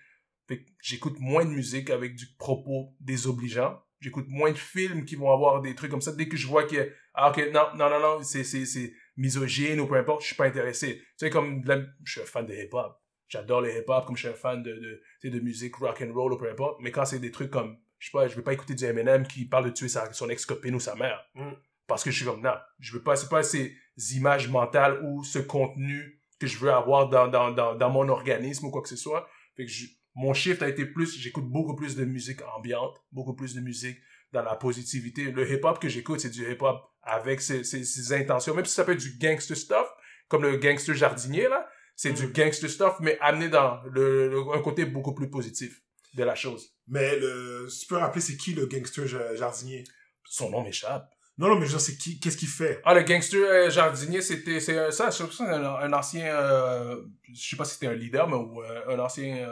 J'écoute 0.80 1.16
moins 1.18 1.44
de 1.44 1.50
musique 1.50 1.90
avec 1.90 2.14
du 2.14 2.26
propos 2.38 2.94
désobligeant. 3.00 3.82
J'écoute 4.00 4.26
moins 4.28 4.52
de 4.52 4.58
films 4.58 5.04
qui 5.04 5.16
vont 5.16 5.32
avoir 5.32 5.60
des 5.60 5.74
trucs 5.74 5.90
comme 5.90 6.00
ça. 6.00 6.12
Dès 6.12 6.28
que 6.28 6.36
je 6.36 6.46
vois 6.46 6.64
que, 6.64 6.92
ah, 7.14 7.30
ok, 7.30 7.50
non, 7.52 7.64
non, 7.76 7.90
non, 7.90 8.00
non, 8.00 8.22
c'est, 8.22 8.44
c'est, 8.44 8.64
c'est 8.64 8.92
misogyne 9.16 9.80
ou 9.80 9.86
peu 9.86 9.96
importe, 9.96 10.22
je 10.22 10.28
suis 10.28 10.36
pas 10.36 10.46
intéressé. 10.46 10.98
Tu 10.98 11.04
sais, 11.16 11.30
comme, 11.30 11.62
de 11.62 11.68
la- 11.68 11.82
je 12.04 12.12
suis 12.12 12.20
un 12.20 12.24
fan 12.24 12.46
de 12.46 12.54
hip-hop. 12.54 12.96
J'adore 13.28 13.60
le 13.62 13.76
hip-hop, 13.76 14.06
comme 14.06 14.16
je 14.16 14.20
suis 14.22 14.28
un 14.28 14.34
fan 14.36 14.62
de, 14.62 14.72
de, 14.72 15.02
sais, 15.20 15.30
de 15.30 15.40
musique 15.40 15.74
rock 15.76 16.00
and 16.02 16.12
roll 16.14 16.32
ou 16.32 16.36
peu 16.36 16.48
importe. 16.50 16.78
Mais 16.80 16.90
quand 16.92 17.04
c'est 17.04 17.18
des 17.18 17.30
trucs 17.32 17.50
comme, 17.50 17.76
je 17.98 18.06
sais 18.06 18.12
pas, 18.12 18.28
je 18.28 18.36
vais 18.36 18.42
pas 18.42 18.52
écouter 18.52 18.74
du 18.74 18.84
Eminem 18.84 19.26
qui 19.26 19.44
parle 19.44 19.64
de 19.66 19.70
tuer 19.70 19.88
sa, 19.88 20.12
son 20.12 20.28
ex-copine 20.30 20.74
ou 20.76 20.80
sa 20.80 20.94
mère. 20.94 21.20
Mm. 21.34 21.50
Parce 21.88 22.04
que 22.04 22.10
je 22.10 22.16
suis 22.16 22.24
comme, 22.24 22.40
non, 22.42 22.54
je 22.78 22.92
veux 22.92 23.02
pas, 23.02 23.16
c'est 23.16 23.28
pas 23.28 23.42
ces 23.42 23.76
images 24.14 24.48
mentales 24.48 25.00
ou 25.04 25.24
ce 25.24 25.38
contenu 25.40 26.20
que 26.38 26.46
je 26.46 26.56
veux 26.58 26.70
avoir 26.72 27.08
dans, 27.08 27.26
dans, 27.26 27.50
dans, 27.50 27.74
dans 27.74 27.90
mon 27.90 28.08
organisme 28.08 28.66
ou 28.66 28.70
quoi 28.70 28.82
que 28.82 28.88
ce 28.88 28.96
soit. 28.96 29.28
Fait 29.56 29.64
que 29.66 29.70
je- 29.72 29.86
mon 30.22 30.34
shift 30.34 30.60
a 30.62 30.68
été 30.68 30.84
plus, 30.84 31.16
j'écoute 31.18 31.48
beaucoup 31.48 31.76
plus 31.76 31.94
de 31.96 32.04
musique 32.04 32.40
ambiante, 32.56 32.96
beaucoup 33.12 33.34
plus 33.34 33.54
de 33.54 33.60
musique 33.60 33.98
dans 34.32 34.42
la 34.42 34.56
positivité. 34.56 35.30
Le 35.30 35.50
hip-hop 35.50 35.78
que 35.78 35.88
j'écoute, 35.88 36.20
c'est 36.20 36.30
du 36.38 36.42
hip-hop 36.50 36.76
avec 37.02 37.40
ses, 37.40 37.62
ses, 37.64 37.84
ses 37.84 38.12
intentions, 38.12 38.54
même 38.54 38.64
si 38.64 38.74
ça 38.74 38.84
peut 38.84 38.92
être 38.92 39.00
du 39.00 39.16
gangster 39.18 39.56
stuff, 39.56 39.88
comme 40.28 40.42
le 40.42 40.56
gangster 40.56 40.94
jardinier, 40.94 41.48
là. 41.48 41.66
C'est 42.00 42.12
du 42.12 42.26
Mm. 42.26 42.32
gangster 42.32 42.68
stuff, 42.70 42.96
mais 43.00 43.16
amené 43.20 43.48
dans 43.48 43.80
le, 43.96 44.28
le- 44.28 44.52
un 44.54 44.60
côté 44.62 44.84
beaucoup 44.84 45.14
plus 45.14 45.30
positif 45.30 45.82
de 46.14 46.22
la 46.24 46.34
chose. 46.34 46.62
Mais 46.86 47.16
le, 47.18 47.66
tu 47.80 47.86
peux 47.86 47.96
rappeler 47.96 48.20
c'est 48.20 48.36
qui 48.36 48.52
le 48.54 48.66
gangster 48.66 49.06
ja- 49.06 49.34
jardinier? 49.34 49.84
Son 50.24 50.50
nom 50.50 50.62
m'échappe. 50.62 51.10
Non, 51.38 51.48
non, 51.48 51.54
mais 51.54 51.66
je 51.66 51.72
veux 51.72 51.78
dire, 51.78 51.80
c'est 51.80 51.96
qui, 51.96 52.18
qu'est-ce 52.18 52.36
qu'il 52.36 52.48
fait? 52.48 52.80
Ah, 52.84 52.94
le 52.94 53.02
gangster 53.02 53.40
euh, 53.44 53.70
jardinier, 53.70 54.20
c'était 54.22 54.58
c'est 54.58 54.76
euh, 54.76 54.90
ça, 54.90 55.10
je 55.10 55.16
sais 55.18 55.24
pas, 55.24 55.30
c'est 55.32 55.44
un, 55.44 55.64
un 55.64 55.92
ancien, 55.92 56.26
euh, 56.34 57.00
je 57.32 57.50
sais 57.50 57.56
pas 57.56 57.64
si 57.64 57.74
c'était 57.74 57.86
un 57.86 57.94
leader, 57.94 58.28
mais 58.28 58.34
euh, 58.36 58.96
un 58.96 58.98
ancien 58.98 59.48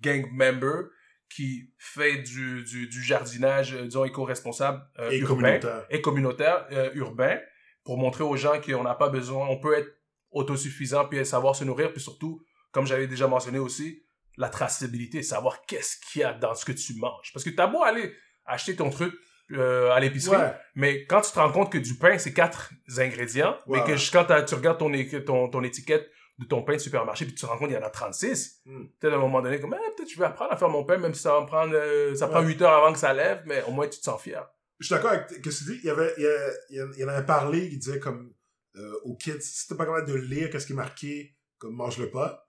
gang 0.00 0.24
member 0.30 0.90
qui 1.28 1.72
fait 1.76 2.18
du, 2.18 2.62
du, 2.62 2.86
du 2.86 3.02
jardinage, 3.02 3.74
disons, 3.74 4.04
éco-responsable 4.04 4.80
Et 5.10 5.18
urbain 5.18 5.58
communautaire. 5.58 5.86
et 5.90 6.00
communautaire 6.00 6.66
urbain 6.94 7.38
pour 7.82 7.98
montrer 7.98 8.22
aux 8.22 8.36
gens 8.36 8.60
qu'on 8.60 8.84
n'a 8.84 8.94
pas 8.94 9.08
besoin, 9.08 9.48
on 9.48 9.58
peut 9.58 9.76
être 9.76 9.90
autosuffisant 10.30 11.06
puis 11.08 11.26
savoir 11.26 11.56
se 11.56 11.64
nourrir, 11.64 11.92
puis 11.92 12.00
surtout, 12.00 12.44
comme 12.70 12.86
j'avais 12.86 13.08
déjà 13.08 13.26
mentionné 13.26 13.58
aussi, 13.58 14.04
la 14.36 14.48
traçabilité, 14.48 15.22
savoir 15.22 15.64
qu'est-ce 15.66 15.96
qu'il 15.98 16.20
y 16.20 16.24
a 16.24 16.32
dans 16.32 16.54
ce 16.54 16.64
que 16.64 16.72
tu 16.72 16.94
manges. 16.94 17.32
Parce 17.32 17.44
que 17.44 17.50
t'as 17.50 17.66
beau 17.66 17.82
aller 17.82 18.14
acheter 18.44 18.76
ton 18.76 18.90
truc 18.90 19.12
euh, 19.52 19.90
à 19.90 20.00
l'épicerie, 20.00 20.36
Ouais. 20.36 20.54
mais 20.74 21.06
quand 21.06 21.20
tu 21.20 21.30
te 21.32 21.38
rends 21.38 21.52
compte 21.52 21.70
que 21.70 21.78
du 21.78 21.94
pain, 21.94 22.16
c'est 22.18 22.32
quatre 22.32 22.70
ingrédients, 22.98 23.56
Ouais. 23.66 23.80
mais 23.86 23.94
que 23.94 24.10
quand 24.12 24.24
tu 24.44 24.54
regardes 24.54 24.78
ton, 24.78 24.92
é- 24.92 25.24
ton, 25.24 25.48
ton 25.48 25.62
étiquette 25.62 26.08
de 26.38 26.46
ton 26.46 26.62
pain 26.62 26.72
de 26.74 26.78
supermarché, 26.78 27.26
puis 27.26 27.34
tu 27.34 27.42
te 27.42 27.46
rends 27.46 27.56
compte 27.58 27.68
qu'il 27.68 27.76
y 27.76 27.80
en 27.80 27.86
a 27.86 27.90
36, 27.90 28.60
Mm. 28.64 28.84
peut-être 28.98 29.12
à 29.12 29.16
un 29.16 29.20
moment 29.20 29.40
donné, 29.42 29.60
comme, 29.60 29.74
Eh, 29.78 29.94
peut-être 29.96 30.10
je 30.10 30.18
vais 30.18 30.24
apprendre 30.24 30.52
à 30.52 30.56
faire 30.56 30.68
mon 30.70 30.84
pain, 30.84 30.96
même 30.98 31.14
si 31.14 31.20
ça 31.22 31.32
va 31.34 31.42
me 31.42 31.46
prendre, 31.46 31.74
euh, 31.74 32.14
ça 32.14 32.26
prend 32.26 32.40
Ouais. 32.40 32.46
8 32.46 32.62
heures 32.62 32.72
avant 32.72 32.92
que 32.92 32.98
ça 32.98 33.12
lève, 33.12 33.42
mais 33.46 33.62
au 33.64 33.70
moins 33.70 33.86
tu 33.86 33.98
te 33.98 34.04
sens 34.04 34.20
fier. 34.20 34.44
Je 34.80 34.86
suis 34.86 34.94
d'accord 34.94 35.12
avec 35.12 35.28
ce 35.30 35.34
que 35.36 35.48
tu 35.50 35.64
dis? 35.64 35.80
Il 35.82 35.86
y 35.86 35.90
avait, 35.90 36.12
il 36.16 36.22
y, 36.24 36.78
a- 36.80 36.86
il 36.94 36.98
y 37.00 37.04
en 37.04 37.08
avait 37.08 37.24
parlé, 37.26 37.68
il 37.70 37.78
disait 37.78 38.00
comme, 38.00 38.32
euh, 38.76 38.92
aux 39.04 39.14
kids, 39.14 39.40
si 39.40 39.68
t'es 39.68 39.76
pas 39.76 39.84
capable 39.86 40.08
de 40.08 40.14
lire 40.16 40.50
qu'est-ce 40.50 40.66
qui 40.66 40.72
est 40.72 40.76
marqué, 40.76 41.36
comme 41.58 41.74
mange-le 41.76 42.10
pas. 42.10 42.44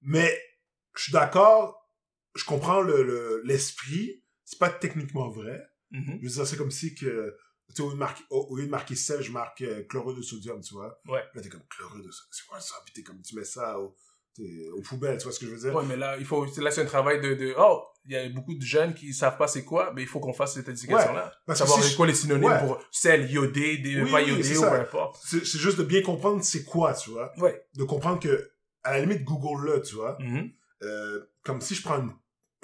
Mais, 0.00 0.40
je 0.96 1.02
suis 1.04 1.12
d'accord, 1.12 1.90
je 2.34 2.44
comprends 2.44 2.80
le, 2.80 3.02
le- 3.02 3.42
l'esprit. 3.44 4.24
C'est 4.44 4.58
pas 4.58 4.70
techniquement 4.70 5.28
vrai. 5.28 5.62
Mhm. 5.92 6.18
Je 6.22 6.28
veux 6.28 6.34
dire, 6.34 6.46
c'est 6.46 6.56
comme 6.56 6.70
si 6.70 6.94
que, 6.94 7.36
tu 7.68 7.74
sais, 7.76 7.82
au 7.82 7.88
lieu 7.88 7.94
de 7.94 7.98
marquer, 7.98 8.24
au, 8.30 8.56
lieu 8.56 8.64
de 8.64 8.70
marquer 8.70 8.96
sel, 8.96 9.22
je 9.22 9.30
marque 9.30 9.62
euh, 9.62 9.84
chlorure 9.84 10.16
de 10.16 10.22
sodium, 10.22 10.60
tu 10.60 10.74
vois. 10.74 11.00
Ouais. 11.06 11.22
Là, 11.34 11.40
t'es 11.40 11.48
comme 11.48 11.64
chlorure 11.68 11.98
de 11.98 12.10
sodium. 12.10 12.28
C'est 12.30 12.46
quoi 12.46 12.60
ça? 12.60 12.74
Puis 12.84 12.94
t'es 12.94 13.02
comme, 13.02 13.20
tu 13.22 13.36
mets 13.36 13.44
ça 13.44 13.78
au, 13.78 13.94
aux 14.74 14.82
poubelles, 14.82 15.18
tu 15.18 15.24
vois 15.24 15.32
ce 15.32 15.38
que 15.38 15.46
je 15.46 15.52
veux 15.52 15.58
dire? 15.58 15.74
Ouais, 15.74 15.84
mais 15.86 15.96
là, 15.96 16.16
il 16.18 16.24
faut, 16.24 16.44
là, 16.44 16.70
c'est 16.70 16.82
un 16.82 16.86
travail 16.86 17.20
de, 17.20 17.34
de, 17.34 17.54
oh, 17.58 17.84
il 18.04 18.12
y 18.12 18.16
a 18.16 18.28
beaucoup 18.30 18.54
de 18.54 18.62
jeunes 18.62 18.94
qui 18.94 19.12
savent 19.12 19.36
pas 19.36 19.46
c'est 19.46 19.64
quoi, 19.64 19.92
mais 19.94 20.02
il 20.02 20.08
faut 20.08 20.20
qu'on 20.20 20.32
fasse 20.32 20.54
cette 20.54 20.68
éducation-là. 20.68 21.32
Que 21.46 21.54
Savoir 21.54 21.82
si 21.82 21.90
c'est 21.90 21.96
quoi 21.96 22.06
les 22.06 22.14
synonymes 22.14 22.50
Ouais. 22.50 22.58
pour 22.58 22.80
sel, 22.90 23.30
iodé, 23.30 23.78
des, 23.78 24.02
Oui, 24.02 24.10
pas 24.10 24.22
oui, 24.22 24.30
iodé 24.30 24.56
ou 24.56 24.62
peu 24.62 24.80
importe. 24.80 25.20
C'est, 25.24 25.44
juste 25.44 25.78
de 25.78 25.84
bien 25.84 26.02
comprendre 26.02 26.42
c'est 26.42 26.64
quoi, 26.64 26.94
tu 26.94 27.10
vois. 27.10 27.32
Ouais. 27.38 27.64
De 27.74 27.84
comprendre 27.84 28.18
que, 28.20 28.50
à 28.82 28.92
la 28.92 29.00
limite, 29.04 29.24
Google-le, 29.24 29.82
tu 29.82 29.94
vois. 29.94 30.16
Mhm. 30.18 30.50
Euh, 30.82 31.20
comme 31.44 31.60
si 31.60 31.74
je 31.74 31.82
prends 31.82 31.98
une, 31.98 32.12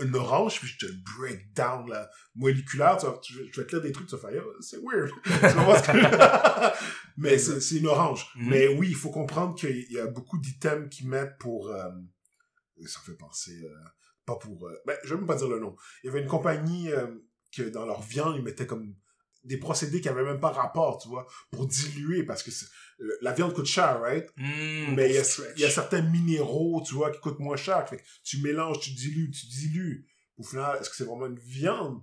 une 0.00 0.14
orange, 0.14 0.58
puis 0.61 0.68
je 0.68 0.78
te 0.78 0.87
le 0.87 0.98
break 1.18 1.52
down, 1.54 1.88
là, 1.88 2.08
moléculaire, 2.34 2.96
tu 2.98 3.06
vas, 3.06 3.18
tu- 3.22 3.32
je 3.52 3.61
vais 3.61 3.66
te 3.66 3.72
lire 3.72 3.82
des 3.82 3.92
trucs, 3.92 4.06
tu 4.08 4.16
vas 4.16 4.20
faire, 4.28 4.37
Yo, 4.37 4.44
c'est 4.61 4.78
weird. 4.82 5.11
Mais 7.16 7.38
c'est, 7.38 7.76
une 7.76 7.87
orange. 7.88 8.26
Mhm. 8.37 8.48
Mais 8.48 8.68
oui, 8.68 8.88
il 8.90 8.94
faut 8.94 9.11
comprendre 9.11 9.54
qu'il 9.56 9.90
y 9.90 9.98
a 9.98 10.06
beaucoup 10.06 10.38
d'items 10.38 10.88
qu'ils 10.88 11.08
mettent 11.08 11.37
pour, 11.38 11.68
euh, 11.68 11.90
ça 12.87 13.00
fait 13.04 13.16
penser, 13.16 13.61
euh, 13.64 13.88
pas 14.24 14.37
pour, 14.37 14.68
euh, 14.68 14.76
ben, 14.87 14.96
je 15.04 15.11
vais 15.11 15.16
même 15.16 15.26
pas 15.26 15.34
dire 15.37 15.48
le 15.48 15.58
nom. 15.58 15.74
Il 16.02 16.06
y 16.06 16.11
avait 16.11 16.20
une 16.22 16.28
compagnie, 16.28 16.92
euh, 16.92 17.06
que 17.56 17.62
dans 17.62 17.87
leur 17.87 18.02
viande, 18.02 18.37
ils 18.37 18.42
mettaient 18.42 18.66
comme 18.66 18.94
des 19.48 19.56
procédés 19.56 20.00
qui 20.00 20.08
avaient 20.08 20.22
même 20.24 20.40
pas 20.40 20.50
rapport, 20.50 20.98
tu 21.02 21.08
vois, 21.08 21.26
pour 21.50 21.66
diluer, 21.66 22.22
parce 22.22 22.42
que 22.42 22.50
c'est- 22.50 22.66
la 23.22 23.32
viande 23.32 23.54
coûte 23.54 23.66
cher, 23.66 24.00
right? 24.00 24.26
Mm, 24.37 24.94
Mais 24.94 25.08
il 25.11 25.14
y, 25.14 25.18
a, 25.18 25.24
stretch. 25.24 25.52
il 25.56 25.62
y 25.62 25.64
a 25.64 25.70
certains 25.70 26.02
minéraux, 26.02 26.82
tu 26.87 26.94
vois, 26.94 27.11
qui 27.11 27.20
coûtent 27.20 27.38
moins 27.40 27.56
cher. 27.56 27.88
Fait 27.88 27.96
que 27.96 28.02
tu 28.24 28.40
mélanges, 28.42 28.80
tu 28.80 28.90
dilues, 28.92 29.30
tu 29.30 29.46
dilues. 29.46 30.06
Au 30.37 30.42
final, 30.44 30.78
est-ce 30.80 30.90
que 30.90 30.96
c'est 30.96 31.04
vraiment 31.04 31.26
une 31.26 31.38
viande? 31.38 32.02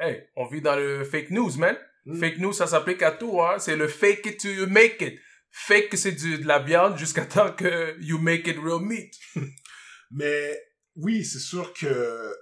Hey, 0.00 0.28
on 0.36 0.46
vit 0.46 0.60
dans 0.62 0.76
le 0.76 1.04
fake 1.04 1.30
news, 1.30 1.56
man. 1.58 1.76
Mm. 2.06 2.18
Fake 2.20 2.38
news, 2.38 2.52
ça 2.52 2.66
s'applique 2.66 3.02
à 3.02 3.10
tout, 3.12 3.40
hein. 3.42 3.58
C'est 3.58 3.76
le 3.76 3.88
fake 3.88 4.24
it 4.26 4.38
till 4.38 4.56
you 4.56 4.66
make 4.66 5.00
it. 5.02 5.18
Fake, 5.50 5.96
c'est 5.96 6.12
du- 6.12 6.38
de 6.38 6.46
la 6.46 6.58
viande 6.60 6.96
jusqu'à 6.98 7.24
temps 7.26 7.52
que 7.52 7.96
you 8.00 8.18
make 8.18 8.46
it 8.46 8.56
real 8.58 8.80
meat. 8.80 9.12
Mais 10.10 10.60
oui, 10.94 11.24
c'est 11.24 11.38
sûr 11.40 11.72
que 11.72 12.32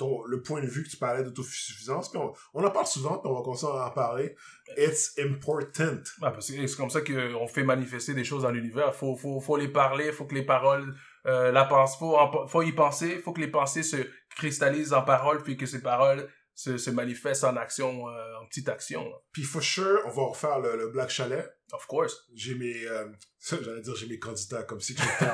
ton, 0.00 0.24
le 0.24 0.42
point 0.42 0.60
de 0.60 0.66
vue 0.66 0.82
que 0.84 0.88
tu 0.88 0.96
parlais 0.96 1.22
d'autosuffisance, 1.22 2.10
puis 2.10 2.18
on, 2.18 2.32
on 2.54 2.64
en 2.64 2.70
parle 2.70 2.86
souvent, 2.86 3.18
puis 3.18 3.30
on 3.30 3.34
va 3.34 3.42
continuer 3.42 3.72
à 3.78 3.86
en 3.86 3.90
parler. 3.90 4.34
It's 4.76 5.12
important. 5.18 5.98
Ah, 6.22 6.30
parce 6.30 6.50
que 6.50 6.66
c'est 6.66 6.76
comme 6.76 6.90
ça 6.90 7.00
qu'on 7.02 7.46
fait 7.48 7.62
manifester 7.64 8.14
des 8.14 8.24
choses 8.24 8.42
dans 8.42 8.50
l'univers. 8.50 8.94
Faut, 8.94 9.16
faut, 9.16 9.40
faut 9.40 9.56
les 9.56 9.68
parler, 9.68 10.12
faut 10.12 10.24
que 10.26 10.34
les 10.34 10.44
paroles, 10.44 10.94
euh, 11.26 11.52
la 11.52 11.64
pense, 11.64 11.96
faut, 11.98 12.16
en- 12.16 12.46
faut 12.48 12.62
y 12.62 12.72
penser, 12.72 13.18
faut 13.20 13.32
que 13.32 13.40
les 13.40 13.48
pensées 13.50 13.82
se 13.82 13.96
cristallisent 14.36 14.92
en 14.92 15.02
paroles, 15.02 15.42
puis 15.42 15.56
que 15.56 15.66
ces 15.66 15.82
paroles 15.82 16.28
se, 16.54 16.76
se 16.78 16.90
manifestent 16.90 17.44
en 17.44 17.56
action, 17.56 18.08
euh, 18.08 18.40
en 18.42 18.46
petite 18.46 18.68
action. 18.68 19.04
Puis 19.32 19.42
for 19.42 19.62
sure, 19.62 20.00
on 20.06 20.10
va 20.10 20.22
refaire 20.24 20.58
le, 20.60 20.76
le 20.76 20.88
Black 20.88 21.10
Chalet. 21.10 21.48
Of 21.72 21.86
course. 21.86 22.26
J'ai 22.34 22.54
mes... 22.54 22.86
euh, 22.86 23.06
j'allais 23.62 23.80
dire 23.80 23.94
j'ai 23.94 24.06
mes 24.06 24.18
candidats, 24.18 24.62
comme 24.64 24.80
si 24.80 24.94
j'étais 24.96 25.30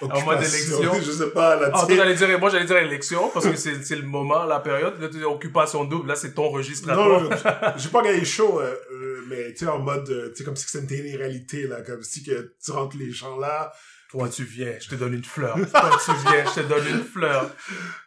en 0.00 0.06
en 0.10 0.24
mode 0.24 0.38
élection. 0.38 0.94
Je 1.02 1.10
sais 1.10 1.30
pas, 1.30 1.56
la 1.56 1.70
Ah, 1.74 1.86
j'allais 1.88 2.14
dire, 2.14 2.38
moi, 2.38 2.50
j'allais 2.50 2.66
dire 2.66 2.76
élection, 2.78 3.30
parce 3.30 3.46
que 3.46 3.56
c'est, 3.56 3.82
c'est 3.82 3.96
le 3.96 4.02
moment, 4.06 4.44
la 4.44 4.60
période. 4.60 5.00
Là, 5.00 5.08
tu 5.08 5.18
dis 5.18 5.24
occupation 5.24 5.84
double, 5.84 6.08
là, 6.08 6.16
c'est 6.16 6.34
ton 6.34 6.50
registre 6.50 6.90
à 6.90 6.94
Non, 6.96 7.28
toi. 7.28 7.74
j'ai 7.76 7.88
pas 7.88 8.02
gagné 8.02 8.24
chaud, 8.24 8.60
euh, 8.60 8.74
euh, 8.92 9.24
mais 9.28 9.52
tu 9.52 9.64
sais, 9.64 9.66
en 9.66 9.78
mode, 9.78 10.06
tu 10.06 10.36
sais, 10.36 10.44
comme 10.44 10.56
si 10.56 10.66
c'était 10.68 10.98
une 10.98 11.16
réalité, 11.16 11.66
là, 11.66 11.82
comme 11.82 12.02
si 12.02 12.22
que 12.22 12.54
tu 12.62 12.70
rentres 12.70 12.96
les 12.96 13.10
gens 13.10 13.36
là. 13.38 13.72
Toi, 14.10 14.28
tu 14.28 14.42
viens, 14.42 14.74
je 14.80 14.88
te 14.88 14.96
donne 14.96 15.14
une 15.14 15.24
fleur. 15.24 15.54
Toi, 15.54 15.98
tu 16.04 16.10
viens, 16.28 16.44
je 16.44 16.60
te 16.62 16.66
donne 16.66 16.86
une 16.88 17.04
fleur. 17.04 17.48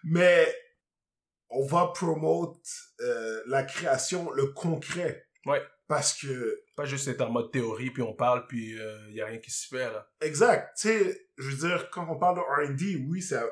Mais 0.04 0.54
on 1.50 1.66
va 1.66 1.92
promote 1.94 2.58
euh, 3.00 3.42
la 3.48 3.64
création, 3.64 4.30
le 4.32 4.48
concret. 4.48 5.28
Ouais. 5.46 5.62
Parce 5.88 6.14
que, 6.14 6.63
Pas 6.76 6.86
juste 6.86 7.08
être 7.08 7.22
en 7.22 7.30
mode 7.30 7.52
théorie, 7.52 7.92
puis 7.92 8.02
on 8.02 8.14
parle, 8.16 8.48
puis 8.48 8.72
il 8.72 8.80
euh, 8.82 9.12
y 9.12 9.22
a 9.22 9.28
rien 9.28 9.38
qui 9.38 9.52
se 9.52 9.68
fait, 9.68 9.92
là. 9.92 10.10
exact, 10.22 10.76
tu 10.76 10.88
sais, 10.88 11.28
je 11.38 11.50
veux 11.50 11.68
dire, 11.70 11.90
quand 11.92 12.08
on 12.10 12.18
parle 12.18 12.38
de 12.38 12.42
R&D, 12.72 13.06
oui, 13.08 13.22
c'est 13.22 13.36
à, 13.36 13.46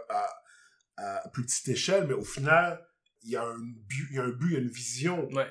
à, 0.98 1.18
à 1.26 1.30
plus 1.30 1.44
petite 1.46 1.68
échelle, 1.70 2.08
mais 2.08 2.14
au 2.16 2.24
final, 2.24 2.84
il 3.22 3.30
y 3.32 3.36
a 3.36 3.44
un 3.44 3.58
but, 3.60 4.08
il 4.10 4.16
y 4.16 4.20
a 4.20 4.24
un 4.24 4.30
but, 4.32 4.48
il 4.48 4.54
y 4.54 4.56
a 4.56 4.60
une 4.60 4.70
vision 4.70 5.28
Ouais. 5.34 5.48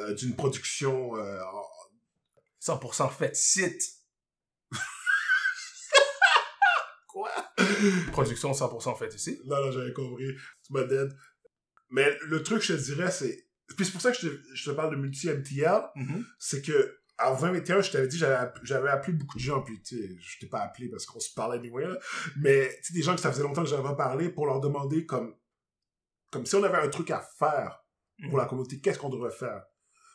euh, 0.00 0.14
d'une 0.14 0.34
production 0.34 1.16
euh, 1.16 1.40
en- 1.44 1.66
100% 2.60 3.08
fait 3.12 3.36
site. 3.36 3.82
Quoi? 7.06 7.30
Production 8.12 8.52
100% 8.52 8.98
faite 8.98 9.14
ici. 9.14 9.40
Non, 9.44 9.64
non, 9.64 9.70
j'avais 9.70 9.92
compris. 9.92 10.34
Tu 10.64 10.72
m'as 10.72 10.84
dead. 10.84 11.12
Mais 11.90 12.16
le 12.22 12.42
truc, 12.42 12.62
je 12.62 12.74
te 12.74 12.80
dirais, 12.80 13.10
c'est... 13.10 13.46
Puis 13.76 13.84
c'est 13.86 13.92
pour 13.92 14.00
ça 14.00 14.12
que 14.12 14.18
je 14.18 14.28
te, 14.28 14.40
je 14.54 14.70
te 14.70 14.74
parle 14.74 14.90
de 14.92 14.96
multi-MTL, 15.00 15.82
Mhm. 15.96 16.24
c'est 16.38 16.62
que 16.62 16.98
en 17.18 17.34
2021, 17.34 17.82
je 17.82 17.90
t'avais 17.92 18.08
dit, 18.08 18.18
j'avais 18.18 18.34
app- 18.34 18.58
j'avais 18.62 18.88
appelé 18.90 19.12
beaucoup 19.12 19.36
de 19.38 19.42
gens, 19.42 19.62
puis 19.62 19.80
tu 19.82 19.96
sais, 19.96 20.16
je 20.18 20.38
t'ai 20.40 20.46
pas 20.46 20.60
appelé 20.60 20.88
parce 20.88 21.06
qu'on 21.06 21.20
se 21.20 21.32
parlait 21.34 21.58
anyway, 21.58 21.86
là. 21.86 21.98
mais 22.36 22.68
tu 22.78 22.84
sais, 22.88 22.94
des 22.94 23.02
gens 23.02 23.14
que 23.14 23.20
ça 23.20 23.30
faisait 23.30 23.42
longtemps 23.42 23.62
que 23.62 23.68
j'avais 23.68 23.82
pas 23.82 23.94
parlé 23.94 24.28
pour 24.28 24.46
leur 24.46 24.60
demander 24.60 25.06
comme, 25.06 25.34
comme 26.30 26.46
si 26.46 26.54
on 26.56 26.62
avait 26.64 26.78
un 26.78 26.88
truc 26.88 27.10
à 27.10 27.20
faire 27.38 27.84
pour 28.28 28.38
la 28.38 28.46
communauté, 28.46 28.80
qu'est-ce 28.80 28.98
qu'on 28.98 29.08
devrait 29.10 29.30
faire? 29.32 29.64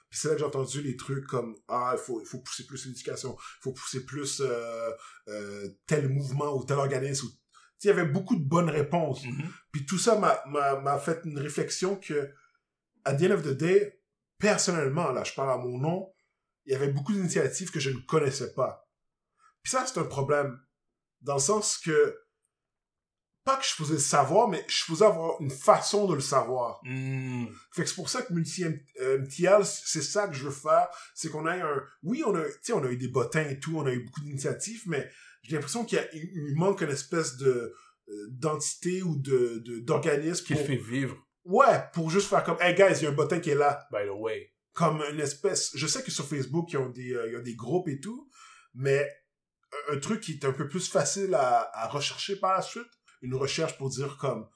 Puis 0.10 0.20
c'est 0.20 0.30
là 0.30 0.34
que 0.36 0.40
j'ai 0.40 0.46
entendu 0.46 0.82
les 0.82 0.96
trucs 0.96 1.26
comme, 1.28 1.56
ah, 1.68 1.92
il 1.94 2.00
faut, 2.00 2.22
il 2.22 2.26
faut 2.26 2.40
pousser 2.40 2.66
plus 2.66 2.86
l'éducation, 2.86 3.36
il 3.38 3.62
faut 3.64 3.74
pousser 3.74 4.06
plus 4.06 4.42
euh, 4.42 4.90
euh, 5.28 5.68
tel 5.86 6.08
mouvement 6.10 6.56
ou 6.56 6.64
tel 6.64 6.78
organisme. 6.78 7.28
ou- 7.28 7.30
Tu 7.30 7.36
sais, 7.80 7.88
il 7.88 7.88
y 7.88 7.92
avait 7.92 8.06
beaucoup 8.10 8.36
de 8.38 8.44
bonnes 8.44 8.70
réponses. 8.70 9.24
Mhm. 9.26 9.50
Puis 9.72 9.86
tout 9.86 9.98
ça 9.98 10.18
m'a 10.18 10.98
fait 11.00 11.20
une 11.26 11.38
réflexion 11.38 11.98
que, 11.98 12.32
à 13.04 13.14
the 13.16 13.24
end 13.24 13.32
of 13.32 13.44
the 13.44 13.50
day, 13.58 14.02
personnellement, 14.40 15.12
là, 15.12 15.24
je 15.26 15.34
parle 15.34 15.52
à 15.52 15.58
mon 15.58 15.78
nom, 15.78 16.14
il 16.68 16.74
y 16.74 16.76
avait 16.76 16.92
beaucoup 16.92 17.14
d'initiatives 17.14 17.72
que 17.72 17.80
je 17.80 17.90
ne 17.90 18.00
connaissais 18.02 18.54
pas. 18.54 18.88
Puis 19.64 19.72
ça, 19.72 19.86
c'est 19.88 20.00
un 20.00 20.04
problème. 20.04 20.60
Dans 21.22 21.36
le 21.36 21.40
sens 21.40 21.78
que, 21.78 22.20
pas 23.46 23.56
que 23.56 23.66
je 23.66 23.72
faisais 23.72 23.94
le 23.94 24.00
savoir, 24.00 24.50
mais 24.50 24.64
je 24.68 24.84
faisais 24.84 25.06
avoir 25.06 25.42
une 25.42 25.50
façon 25.50 26.08
de 26.08 26.14
le 26.14 26.22
savoir. 26.22 26.82
Mhm. 26.84 27.48
Fait 27.74 27.84
que 27.84 27.90
c'est 27.90 27.96
pour 27.96 28.10
ça 28.10 28.22
que 28.22 28.34
multi 28.34 28.66
euh, 29.00 29.26
c'est 29.64 30.02
ça 30.02 30.28
que 30.28 30.36
je 30.36 30.44
veux 30.44 30.52
faire, 30.52 30.90
c'est 31.16 31.30
qu'on 31.30 31.48
ait 31.48 31.62
un, 31.62 31.84
oui, 32.04 32.22
on 32.26 32.36
a, 32.36 32.44
on 32.74 32.84
a 32.84 32.92
eu 32.92 32.98
des 32.98 33.08
bottins 33.08 33.48
et 33.48 33.60
tout, 33.60 33.78
on 33.78 33.86
a 33.86 33.92
eu 33.92 34.04
beaucoup 34.04 34.22
d'initiatives, 34.22 34.84
mais 34.88 35.10
j'ai 35.44 35.56
l'impression 35.56 35.86
qu'il 35.86 36.06
il 36.14 36.56
manque 36.56 36.82
une 36.82 36.90
espèce 36.90 37.38
de, 37.38 37.74
euh, 38.10 38.28
d'entité 38.30 39.02
ou 39.02 39.16
de, 39.16 39.64
de, 39.66 39.80
d'organisme 39.80 40.46
Qui 40.46 40.54
pour, 40.54 40.66
fait 40.66 40.76
vivre, 40.76 41.16
ouais, 41.46 41.84
pour 41.94 42.10
juste 42.10 42.28
faire 42.28 42.44
comme, 42.44 42.58
hey 42.60 42.76
guys, 42.76 42.98
il 42.98 43.04
y 43.04 43.06
a 43.06 43.10
un 43.10 43.14
bottin 43.14 43.40
qui 43.40 43.52
est 43.52 43.56
là. 43.56 43.88
by 43.90 44.06
the 44.06 44.12
way. 44.12 44.52
Comme 44.78 45.02
une 45.12 45.20
espèce, 45.20 45.72
je 45.76 45.88
sais 45.88 46.04
que 46.04 46.12
sur 46.12 46.28
Facebook, 46.28 46.72
ils 46.72 46.78
ont 46.78 46.90
des, 46.90 47.12
euh, 47.14 47.28
il 47.28 47.34
y 47.34 47.36
a 47.36 47.42
des 47.42 47.56
groupes 47.56 47.88
et 47.88 48.00
tout, 48.00 48.30
mais 48.76 49.10
un, 49.90 49.98
truc 49.98 50.22
qui 50.22 50.34
est 50.34 50.46
un 50.46 50.52
peu 50.54 50.68
plus 50.68 50.88
facile 50.88 51.34
à, 51.34 51.70
à 51.74 51.88
rechercher 51.88 52.36
par 52.36 52.54
la 52.54 52.62
suite, 52.62 52.92
une 53.24 53.34
recherche 53.34 53.76
pour 53.80 53.90
dire 53.90 54.18
comme, 54.18 54.48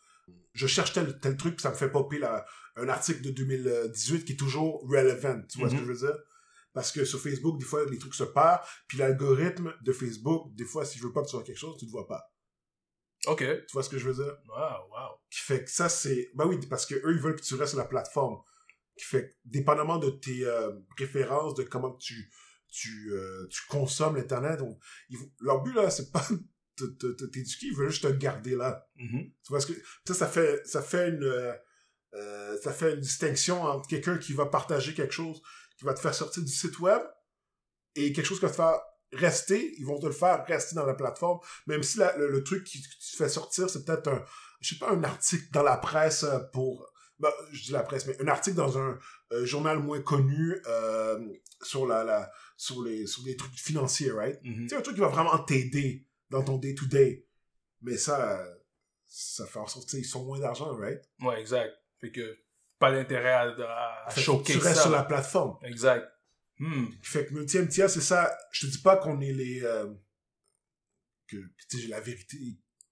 je 0.53 0.67
cherche 0.67 0.93
tel, 0.93 1.19
tel 1.19 1.35
truc, 1.37 1.55
puis 1.55 1.63
ça 1.63 1.71
me 1.71 1.75
fait 1.75 1.89
popper 1.89 2.19
là, 2.19 2.45
un 2.75 2.87
article 2.87 3.21
de 3.23 3.31
2018 3.31 4.23
qui 4.25 4.33
est 4.33 4.35
toujours 4.35 4.81
relevant, 4.87 5.41
tu 5.49 5.57
vois 5.59 5.69
ce 5.69 5.73
Mhm. 5.73 5.79
que 5.81 5.85
je 5.87 5.91
veux 5.91 6.07
dire? 6.07 6.17
Parce 6.73 6.91
que 6.91 7.03
sur 7.03 7.19
Facebook, 7.19 7.57
des 7.59 7.65
fois, 7.65 7.83
les 7.89 7.97
trucs 7.97 8.13
se 8.15 8.23
perdent, 8.23 8.61
puis 8.87 8.97
l'algorithme 8.99 9.73
de 9.81 9.91
Facebook, 9.91 10.53
des 10.55 10.65
fois, 10.65 10.85
si 10.85 10.99
je 10.99 11.03
veux 11.03 11.11
pas 11.11 11.21
que 11.23 11.29
tu 11.29 11.35
vois 11.35 11.43
quelque 11.43 11.57
chose, 11.57 11.75
tu 11.79 11.85
le 11.85 11.91
vois 11.91 12.07
pas. 12.07 12.21
Ok. 13.27 13.39
Tu 13.39 13.73
vois 13.73 13.83
ce 13.83 13.89
que 13.89 13.97
je 13.97 14.07
veux 14.09 14.23
dire? 14.23 14.37
Wow, 14.47 14.87
wow. 14.91 15.17
qui 15.31 15.39
fait 15.39 15.63
que 15.63 15.69
ça 15.69 15.89
c'est 15.89 16.29
ben 16.35 16.45
oui 16.47 16.57
parce 16.69 16.85
que 16.85 16.95
eux 16.95 17.13
ils 17.13 17.19
veulent 17.19 17.35
que 17.35 17.41
tu 17.41 17.55
restes 17.55 17.71
sur 17.71 17.77
la 17.79 17.85
plateforme 17.85 18.37
fait 18.97 19.37
dépendamment 19.45 19.97
de 19.97 20.09
tes 20.09 20.45
euh, 20.45 20.71
préférences 20.95 21.55
de 21.55 21.63
comment 21.63 21.93
tu 21.97 22.31
tu 22.67 23.11
euh, 23.13 23.47
tu 23.49 23.61
consommes 23.67 24.15
l'internet 24.15 24.59
leur 25.39 25.61
but 25.61 25.73
là 25.73 25.89
c'est 25.89 26.11
pas 26.11 26.25
de 26.79 27.11
t'éduquer 27.27 27.67
ils 27.67 27.75
veulent 27.75 27.89
juste 27.89 28.03
te 28.03 28.11
garder 28.13 28.55
là 28.55 28.87
Mhm. 28.95 29.31
tu 29.43 29.49
vois 29.49 29.59
ce 29.61 29.67
que 29.67 29.73
ça 30.05 30.13
ça 30.13 30.27
fait 30.27 30.65
ça 30.67 30.81
fait 30.81 31.09
une 31.09 31.23
euh, 31.23 31.53
euh, 32.13 32.57
ça 32.61 32.71
fait 32.73 32.93
une 32.93 32.99
distinction 33.01 33.61
entre 33.63 33.87
quelqu'un 33.87 34.17
qui 34.17 34.33
va 34.33 34.45
partager 34.45 34.93
quelque 34.93 35.13
chose 35.13 35.41
qui 35.77 35.85
va 35.85 35.93
te 35.93 35.99
faire 35.99 36.13
sortir 36.13 36.43
du 36.43 36.51
site 36.51 36.79
web 36.79 37.01
et 37.95 38.13
quelque 38.13 38.25
chose 38.25 38.39
qui 38.39 38.45
va 38.45 38.51
te 38.51 38.55
faire 38.55 38.79
rester 39.13 39.73
ils 39.77 39.85
vont 39.85 39.99
te 39.99 40.05
le 40.05 40.11
faire 40.13 40.45
rester 40.45 40.75
dans 40.75 40.85
la 40.85 40.93
plateforme 40.93 41.39
même 41.67 41.83
si 41.83 41.97
la- 41.97 42.15
le, 42.17 42.29
le 42.29 42.43
truc 42.43 42.63
qui, 42.65 42.81
qui 42.81 43.11
te 43.11 43.17
fait 43.17 43.29
sortir 43.29 43.69
c'est 43.69 43.83
peut-être 43.85 44.07
un 44.09 44.23
je 44.61 44.69
sais 44.75 44.79
pas 44.79 44.91
un 44.91 45.03
article 45.03 45.49
dans 45.51 45.63
la 45.63 45.77
presse 45.77 46.23
euh, 46.23 46.39
pour 46.53 46.90
ben, 47.21 47.31
je 47.51 47.63
dis 47.63 47.71
la 47.71 47.83
presse 47.83 48.05
mais 48.07 48.19
un 48.21 48.27
article 48.27 48.55
dans 48.57 48.77
un 48.77 48.97
euh, 49.31 49.45
journal 49.45 49.79
moins 49.79 50.01
connu 50.01 50.57
euh, 50.67 51.19
sur 51.61 51.85
la, 51.87 52.03
la 52.03 52.31
sur 52.57 52.83
les 52.83 53.07
sur 53.07 53.23
des 53.23 53.35
trucs 53.35 53.53
financiers 53.57 54.11
right? 54.11 54.39
Mhm. 54.43 54.67
c'est 54.69 54.75
un 54.75 54.81
truc 54.81 54.95
qui 54.95 55.01
va 55.01 55.07
vraiment 55.07 55.37
t'aider 55.39 56.07
dans 56.29 56.43
ton 56.43 56.57
day 56.57 56.73
to 56.75 56.85
day 56.85 57.27
mais 57.81 57.97
ça 57.97 58.43
ça 59.05 59.45
fait 59.45 59.59
en 59.59 59.67
sorte 59.67 59.89
qu'ils 59.89 60.05
sont 60.05 60.25
moins 60.25 60.39
d'argent 60.39 60.73
right? 60.75 61.01
Ouais, 61.21 61.39
exact. 61.39 61.73
Fait 61.99 62.11
que 62.11 62.37
pas 62.79 62.91
d'intérêt 62.91 63.31
à, 63.33 63.41
à, 64.07 64.13
que 64.13 64.19
choquer 64.19 64.53
tu 64.53 64.59
restes 64.59 64.75
ça. 64.77 64.81
sur 64.83 64.91
la 64.91 65.03
plateforme 65.03 65.57
Exact. 65.63 66.07
Hmm. 66.59 66.87
fait 67.01 67.25
que 67.25 67.33
multi 67.33 67.57
MTA 67.59 67.87
c'est 67.89 68.01
ça 68.01 68.35
je 68.51 68.65
te 68.67 68.71
dis 68.71 68.77
pas 68.81 68.97
qu'on 68.97 69.19
est 69.21 69.33
les 69.33 69.61
euh, 69.63 69.87
que 71.27 71.37
tu 71.37 71.65
sais 71.69 71.79
j'ai 71.79 71.87
la 71.87 71.99
vérité 72.01 72.37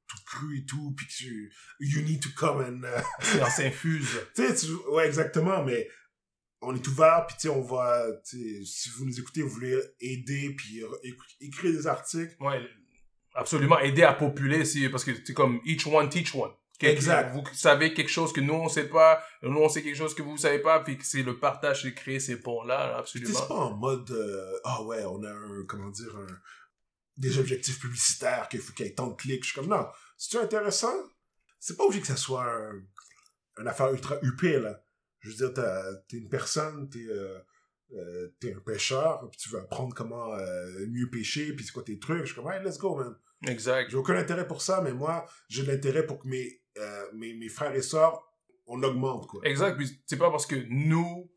tout 0.09 0.17
cru 0.25 0.57
et 0.57 0.65
tout 0.65 0.93
puis 0.97 1.05
que 1.05 1.11
tu 1.13 1.53
you 1.79 2.01
need 2.01 2.21
to 2.21 2.29
come 2.35 2.59
and 2.59 2.83
euh, 2.83 2.99
Ça 3.21 3.49
s'infuse. 3.49 4.19
tu 4.35 4.47
sais, 4.47 4.67
ouais, 4.91 5.05
exactement, 5.07 5.63
mais 5.63 5.87
on 6.61 6.75
est 6.75 6.85
ouvert, 6.87 7.25
puis 7.25 7.37
tu 7.39 7.43
sais, 7.43 7.49
on 7.49 7.61
va, 7.61 8.05
si 8.23 8.89
vous 8.97 9.05
nous 9.05 9.17
écoutez, 9.17 9.41
vous 9.41 9.49
voulez 9.49 9.79
aider, 10.01 10.53
puis 10.57 10.81
éc- 11.03 11.15
écrire 11.39 11.71
des 11.71 11.87
articles. 11.87 12.35
Ouais, 12.41 12.59
absolument. 13.33 13.79
Aider 13.79 14.03
à 14.03 14.13
populer, 14.13 14.65
si, 14.65 14.89
parce 14.89 15.05
que 15.05 15.11
c'est 15.23 15.33
comme 15.33 15.61
each 15.63 15.87
one 15.87 16.09
teach 16.09 16.35
one. 16.35 16.51
Quelque- 16.77 16.95
Exact. 16.97 17.33
Vous 17.33 17.43
savez 17.53 17.93
quelque 17.93 18.09
chose 18.09 18.31
que 18.33 18.41
nous 18.41 18.53
on 18.53 18.69
sait 18.69 18.87
pas, 18.89 19.21
nous 19.43 19.57
on 19.57 19.69
sait 19.69 19.81
quelque 19.83 19.95
chose 19.97 20.13
que 20.15 20.21
vous 20.21 20.37
savez 20.37 20.59
pas, 20.59 20.79
puis 20.81 20.97
que 20.97 21.05
c'est 21.05 21.23
le 21.23 21.37
partage, 21.37 21.83
c'est 21.83 21.93
créer 21.93 22.19
ces 22.19 22.37
tu 22.37 22.43
sais, 22.43 22.71
absolument. 22.73 23.39
c'est 23.39 23.47
pas 23.47 23.55
en 23.55 23.75
mode, 23.77 24.09
euh, 24.11 24.59
ah 24.63 24.83
ouais, 24.83 25.03
on 25.05 25.21
a 25.23 25.29
un, 25.31 25.65
comment 25.67 25.89
dire, 25.89 26.15
des 27.19 27.37
objectifs 27.37 27.79
publicitaires, 27.79 28.47
qu'il 28.49 28.61
faut 28.61 28.73
qu'il 28.73 28.85
y 28.85 28.89
ait 28.89 28.95
tant 28.95 29.07
de 29.07 29.15
clics. 29.15 29.43
Je 29.43 29.51
suis 29.51 29.59
comme, 29.59 29.69
non, 29.69 29.85
c'est 30.17 30.39
intéressant? 30.39 30.95
C'est 31.59 31.77
pas 31.77 31.83
obligé 31.83 32.01
que 32.01 32.07
ça 32.07 32.15
soit 32.15 32.45
un, 32.45 32.81
une 33.59 33.67
affaire 33.67 33.91
ultra 33.91 34.17
huppée, 34.21 34.59
là. 34.59 34.81
Je 35.19 35.29
veux 35.29 35.35
dire, 35.35 35.53
t'es 36.07 36.17
une 36.17 36.29
personne, 36.29 36.89
t'es, 36.89 37.05
euh, 37.09 37.37
euh, 37.91 38.29
t'es 38.39 38.53
un 38.53 38.59
pêcheur, 38.61 39.29
puis 39.29 39.37
tu 39.37 39.49
veux 39.49 39.59
apprendre 39.59 39.93
comment 39.93 40.33
euh, 40.33 40.87
mieux 40.87 41.09
pêcher, 41.09 41.51
puis 41.53 41.65
c'est 41.65 41.73
quoi 41.73 41.83
tes 41.83 41.99
trucs. 41.99 42.21
Je 42.21 42.27
suis 42.27 42.35
comme, 42.35 42.49
hey, 42.49 42.63
let's 42.63 42.77
go, 42.77 42.95
man. 42.95 43.13
Exact. 43.45 43.89
J'ai 43.89 43.97
aucun 43.97 44.15
intérêt 44.15 44.47
pour 44.47 44.61
ça, 44.61 44.79
mais 44.81 44.93
moi, 44.93 45.25
j'ai 45.49 45.63
de 45.63 45.71
l'intérêt 45.71 46.05
pour 46.05 46.19
que 46.19 46.27
mes, 46.27 46.61
euh, 46.77 47.05
mes, 47.13 47.33
mes 47.33 47.49
frères 47.49 47.75
et 47.75 47.81
sœurs, 47.81 48.25
on 48.65 48.81
augmente, 48.81 49.27
quoi. 49.27 49.41
Exact. 49.43 49.75
Puis 49.75 50.01
c'est 50.05 50.17
pas 50.17 50.31
parce 50.31 50.45
que 50.45 50.55
nous, 50.69 51.29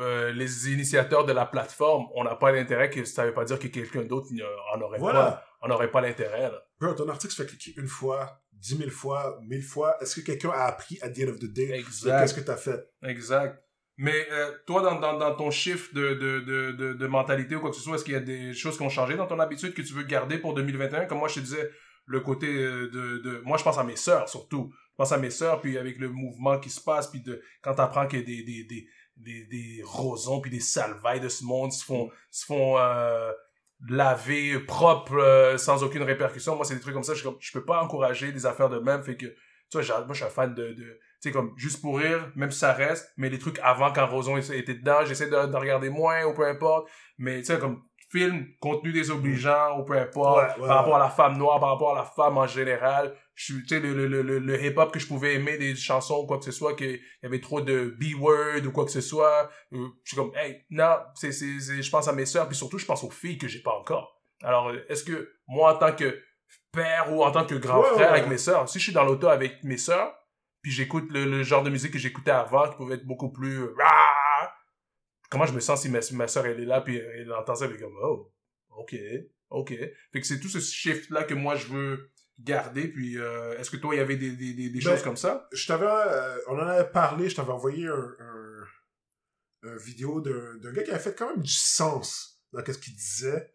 euh, 0.00 0.32
les 0.32 0.70
initiateurs 0.72 1.24
de 1.24 1.32
la 1.32 1.46
plateforme, 1.46 2.06
on 2.14 2.24
n'a 2.24 2.34
pas 2.34 2.52
d'intérêt 2.52 2.90
que 2.90 3.04
ça 3.04 3.24
veut 3.26 3.34
pas 3.34 3.44
dire 3.44 3.58
que 3.58 3.68
quelqu'un 3.68 4.02
d'autre 4.02 4.28
en 4.74 4.80
aurait 4.80 4.98
Voilà. 4.98 5.22
pas, 5.60 5.66
en 5.66 5.70
aurait 5.70 5.90
pas 5.90 6.00
l'intérêt. 6.00 6.50
Bro, 6.80 6.94
ton 6.94 7.08
article 7.08 7.32
se 7.32 7.42
fait 7.42 7.48
cliquer 7.48 7.80
une 7.80 7.88
fois, 7.88 8.40
dix 8.52 8.78
mille 8.78 8.90
fois, 8.90 9.38
mille 9.42 9.62
fois. 9.62 9.96
Est-ce 10.00 10.16
que 10.20 10.26
quelqu'un 10.26 10.50
a 10.50 10.64
appris 10.64 10.98
at 11.02 11.10
the 11.10 11.20
end 11.24 11.28
of 11.28 11.38
the 11.38 11.52
day? 11.52 11.82
Qu'est-ce 12.02 12.34
que 12.34 12.40
t'as 12.40 12.56
fait? 12.56 12.80
Exact. 13.04 13.62
Mais 13.98 14.26
euh, 14.32 14.50
toi, 14.66 14.80
dans, 14.82 14.98
dans, 14.98 15.18
dans 15.18 15.34
ton 15.36 15.50
chiffre 15.50 15.94
de, 15.94 16.14
de, 16.14 16.40
de, 16.40 16.72
de, 16.72 16.92
de 16.94 17.06
mentalité 17.06 17.54
ou 17.56 17.60
quoi 17.60 17.70
que 17.70 17.76
ce 17.76 17.82
soit, 17.82 17.96
est-ce 17.96 18.04
qu'il 18.04 18.14
y 18.14 18.16
a 18.16 18.20
des 18.20 18.54
choses 18.54 18.76
qui 18.76 18.82
ont 18.82 18.88
changé 18.88 19.16
dans 19.16 19.26
ton 19.26 19.38
habitude 19.38 19.74
que 19.74 19.82
tu 19.82 19.92
veux 19.92 20.02
garder 20.04 20.38
pour 20.38 20.54
2021? 20.54 21.04
Comme 21.04 21.18
moi, 21.18 21.28
je 21.28 21.34
te 21.34 21.40
disais, 21.40 21.70
le 22.06 22.20
côté 22.20 22.46
euh, 22.48 22.88
de... 22.90 23.18
de... 23.18 23.42
Moi, 23.44 23.58
je 23.58 23.62
pense 23.64 23.78
à 23.78 23.84
mes 23.84 23.96
sœurs, 23.96 24.28
surtout. 24.28 24.72
Je 24.92 24.96
pense 24.96 25.12
à 25.12 25.18
mes 25.18 25.30
sœurs, 25.30 25.60
puis 25.60 25.76
avec 25.78 25.98
le 25.98 26.08
mouvement 26.08 26.58
qui 26.58 26.70
se 26.70 26.80
passe, 26.80 27.08
puis 27.08 27.20
de, 27.20 27.42
quand 27.62 27.74
t'apprends 27.74 28.06
qu'il 28.06 28.20
y 28.20 28.22
a 28.22 28.24
des, 28.26 28.42
des, 28.42 28.64
des, 28.64 28.86
des, 29.22 29.44
des 29.44 29.82
rosons, 29.84 30.40
puis 30.40 30.50
des 30.50 30.60
salvailles 30.60 31.20
de 31.20 31.28
ce 31.28 31.44
monde 31.44 31.72
se 31.72 31.84
font, 31.84 32.10
se 32.30 32.44
font 32.44 32.78
euh, 32.78 33.32
laver 33.88 34.58
propre 34.60 35.16
euh, 35.16 35.58
sans 35.58 35.82
aucune 35.82 36.02
répercussion. 36.02 36.56
Moi, 36.56 36.64
c'est 36.64 36.74
des 36.74 36.80
trucs 36.80 36.94
comme 36.94 37.02
ça. 37.02 37.14
Je, 37.14 37.26
je 37.38 37.52
peux 37.52 37.64
pas 37.64 37.82
encourager 37.82 38.32
des 38.32 38.46
affaires 38.46 38.68
de 38.68 38.78
même. 38.78 39.02
Fait 39.02 39.16
que, 39.16 39.26
tu 39.70 39.80
vois, 39.80 39.98
moi, 40.00 40.08
je 40.10 40.16
suis 40.16 40.24
un 40.24 40.28
fan 40.30 40.54
de... 40.54 40.72
de 40.72 41.00
tu 41.22 41.28
sais, 41.28 41.32
comme, 41.32 41.52
juste 41.56 41.80
pour 41.80 41.98
rire, 41.98 42.32
même 42.34 42.50
si 42.50 42.58
ça 42.58 42.72
reste, 42.72 43.12
mais 43.16 43.28
les 43.30 43.38
trucs 43.38 43.60
avant, 43.60 43.92
quand 43.92 44.08
Roson 44.08 44.36
était 44.36 44.74
dedans, 44.74 45.04
j'essaie 45.04 45.28
de, 45.28 45.46
de 45.46 45.56
regarder 45.56 45.88
moins, 45.88 46.24
ou 46.24 46.34
peu 46.34 46.44
importe. 46.44 46.88
Mais, 47.16 47.38
tu 47.38 47.44
sais, 47.44 47.60
comme, 47.60 47.80
film, 48.10 48.46
contenu 48.60 48.92
désobligeant, 48.92 49.78
ou 49.78 49.84
peu 49.84 49.96
importe, 49.96 50.56
Ouais, 50.56 50.62
ouais, 50.62 50.68
par 50.68 50.78
rapport 50.78 50.94
ouais. 50.94 51.00
à 51.00 51.04
la 51.04 51.10
femme 51.10 51.38
noire, 51.38 51.60
par 51.60 51.70
rapport 51.70 51.92
à 51.96 52.00
la 52.00 52.04
femme 52.04 52.38
en 52.38 52.46
général. 52.46 53.14
Je 53.34 53.54
tu 53.54 53.66
sais, 53.66 53.80
le, 53.80 53.94
le, 53.94 54.06
le, 54.06 54.20
le, 54.22 54.38
le 54.38 54.62
hip-hop 54.64 54.92
que 54.92 54.98
je 55.00 55.06
pouvais 55.06 55.34
aimer, 55.34 55.56
des 55.56 55.74
chansons 55.74 56.18
ou 56.22 56.26
quoi 56.26 56.38
que 56.38 56.44
ce 56.44 56.52
soit, 56.52 56.74
qu'il 56.76 57.00
y 57.22 57.26
avait 57.26 57.40
trop 57.40 57.60
de 57.62 57.96
B-word 57.98 58.66
ou 58.66 58.72
quoi 58.72 58.84
que 58.84 58.90
ce 58.90 59.00
soit. 59.00 59.50
euh, 59.72 59.88
je 60.04 60.10
suis 60.10 60.16
comme, 60.16 60.32
hey, 60.36 60.64
non, 60.70 60.96
c'est, 61.14 61.32
c'est, 61.32 61.58
c'est- 61.60 61.82
je 61.82 61.90
pense 61.90 62.08
à 62.08 62.12
mes 62.12 62.26
sœurs, 62.26 62.46
puis 62.48 62.56
surtout, 62.56 62.78
je 62.78 62.84
pense 62.86 63.02
aux 63.04 63.10
filles 63.10 63.38
que 63.38 63.48
j'ai 63.48 63.62
pas 63.62 63.72
encore. 63.72 64.22
Alors, 64.42 64.68
euh, 64.68 64.84
est-ce 64.88 65.02
que, 65.04 65.32
moi, 65.46 65.74
en 65.74 65.78
tant 65.78 65.92
que 65.94 66.20
père 66.72 67.10
ou 67.12 67.24
en 67.24 67.30
tant 67.32 67.46
que 67.46 67.54
grand 67.54 67.80
Ouais, 67.80 67.88
frère 67.94 68.12
ouais, 68.12 68.18
avec 68.18 68.28
mes 68.28 68.38
sœurs, 68.38 68.68
si 68.68 68.78
je 68.78 68.84
suis 68.84 68.92
dans 68.92 69.04
l'auto 69.04 69.28
avec 69.28 69.62
mes 69.64 69.78
sœurs, 69.78 70.14
puis 70.60 70.70
j'écoute 70.70 71.10
le, 71.10 71.24
le 71.24 71.42
genre 71.42 71.62
de 71.62 71.70
musique 71.70 71.92
que 71.92 71.98
j'écoutais 71.98 72.30
avant, 72.32 72.68
qui 72.68 72.76
pouvait 72.76 72.96
être 72.96 73.06
beaucoup 73.06 73.32
plus... 73.32 73.62
euh, 73.62 73.74
Comment 75.30 75.46
je 75.46 75.54
me 75.54 75.60
sens 75.60 75.80
si 75.82 75.88
ma, 75.88 76.00
ma 76.12 76.28
sœur, 76.28 76.44
elle 76.46 76.60
est 76.60 76.66
là, 76.66 76.82
puis 76.82 76.96
elle 76.98 77.32
entend 77.32 77.54
ça, 77.54 77.64
elle 77.64 77.72
est 77.72 77.78
comme, 77.80 77.96
oh, 78.02 78.30
ok, 78.76 78.94
ok. 79.50 79.68
Fait 80.12 80.20
que 80.20 80.26
c'est 80.26 80.38
tout 80.40 80.48
ce 80.48 80.60
shift-là 80.60 81.24
que 81.24 81.32
moi, 81.34 81.56
je 81.56 81.66
veux 81.68 82.11
garder, 82.38 82.88
puis 82.88 83.18
euh, 83.18 83.56
est-ce 83.58 83.70
que 83.70 83.76
toi, 83.76 83.94
il 83.94 83.98
y 83.98 84.00
avait 84.00 84.16
des, 84.16 84.32
des, 84.32 84.54
des, 84.54 84.70
des 84.70 84.80
Ben, 84.80 84.92
choses 84.92 85.02
comme 85.02 85.16
ça? 85.16 85.48
Je 85.52 85.66
t'avais, 85.66 85.86
euh, 85.86 86.38
on 86.48 86.54
en 86.54 86.66
avait 86.66 86.90
parlé, 86.90 87.28
je 87.28 87.36
t'avais 87.36 87.52
envoyé 87.52 87.86
un, 87.86 88.16
un, 88.18 88.64
un 89.64 89.76
vidéo 89.76 90.20
d'un 90.20 90.56
d'un 90.56 90.72
gars 90.72 90.82
qui 90.82 90.90
avait 90.90 91.02
fait 91.02 91.14
quand 91.14 91.30
même 91.30 91.42
du 91.42 91.52
sens 91.52 92.42
dans 92.52 92.64
ce 92.64 92.78
qu'il 92.78 92.94
disait 92.94 93.54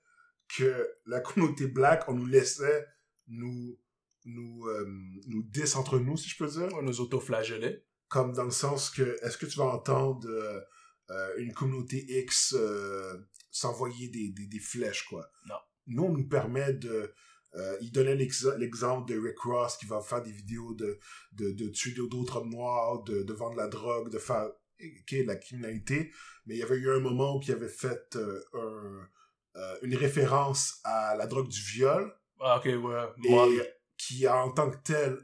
que 0.58 0.90
la 1.06 1.20
communauté 1.20 1.68
black, 1.68 2.08
on 2.08 2.14
nous 2.14 2.26
laissait 2.26 2.88
nous, 3.28 3.78
nous, 4.26 4.68
euh, 4.68 4.86
nous 5.28 5.44
diss 5.44 5.76
entre 5.76 6.00
nous, 6.00 6.16
si 6.16 6.30
je 6.30 6.38
peux 6.38 6.48
dire. 6.48 6.70
On 6.74 6.82
nous 6.82 7.02
auto-flageller. 7.02 7.84
Comme 8.08 8.32
dans 8.32 8.46
le 8.46 8.52
sens 8.52 8.90
que, 8.90 9.18
est-ce 9.24 9.38
que 9.38 9.46
tu 9.46 9.58
vas 9.58 9.66
entendre 9.66 10.30
euh, 10.30 10.62
euh, 11.10 11.34
une 11.40 11.54
communauté 11.54 12.06
X 12.22 12.56
euh, 12.58 13.18
s'envoyer 13.52 14.08
des, 14.08 14.30
des, 14.30 14.48
des 14.48 14.60
flèches, 14.60 15.06
quoi? 15.10 15.30
Non. 15.46 15.56
Nous, 15.88 16.04
on 16.04 16.14
nous 16.14 16.28
permet 16.28 16.74
de... 16.74 17.14
Euh, 17.56 17.78
il 17.82 17.92
donnait 17.92 18.16
l'ex- 18.16 18.46
l'exemple 18.58 19.12
de 19.12 19.20
Rick 19.20 19.40
Ross 19.40 19.78
qui 19.78 19.86
va 19.86 20.02
faire 20.02 20.22
des 20.22 20.32
vidéos 20.32 20.74
de, 20.74 21.00
de, 21.32 21.52
de 21.52 21.70
tuer 21.70 21.94
d'autres 21.94 22.38
hommes 22.38 22.50
noirs, 22.52 23.04
de, 23.04 23.24
de 23.24 23.34
vendre 23.34 23.56
la 23.56 23.68
drogue, 23.68 24.10
de 24.12 24.20
faire 24.20 24.46
ok, 24.80 25.12
de 25.16 25.24
la 25.24 25.36
criminalité. 25.38 26.12
Mais 26.46 26.56
il 26.56 26.60
y 26.60 26.64
avait 26.64 26.76
eu 26.78 26.92
un 26.92 27.00
moment 27.00 27.38
où 27.38 27.42
il 27.42 27.52
avait 27.52 27.70
fait 27.70 28.16
euh, 28.16 28.42
un, 28.54 29.08
euh, 29.56 29.78
une 29.82 29.96
référence 29.96 30.80
à 30.84 31.16
la 31.16 31.26
drogue 31.26 31.48
du 31.48 31.62
viol 31.62 32.14
Ah, 32.42 32.58
ok, 32.58 32.66
ouais. 32.66 33.06
et 33.24 33.62
qui 33.98 34.28
a 34.28 34.38
en 34.38 34.52
tant 34.52 34.70
que 34.70 34.78
tel 34.84 35.18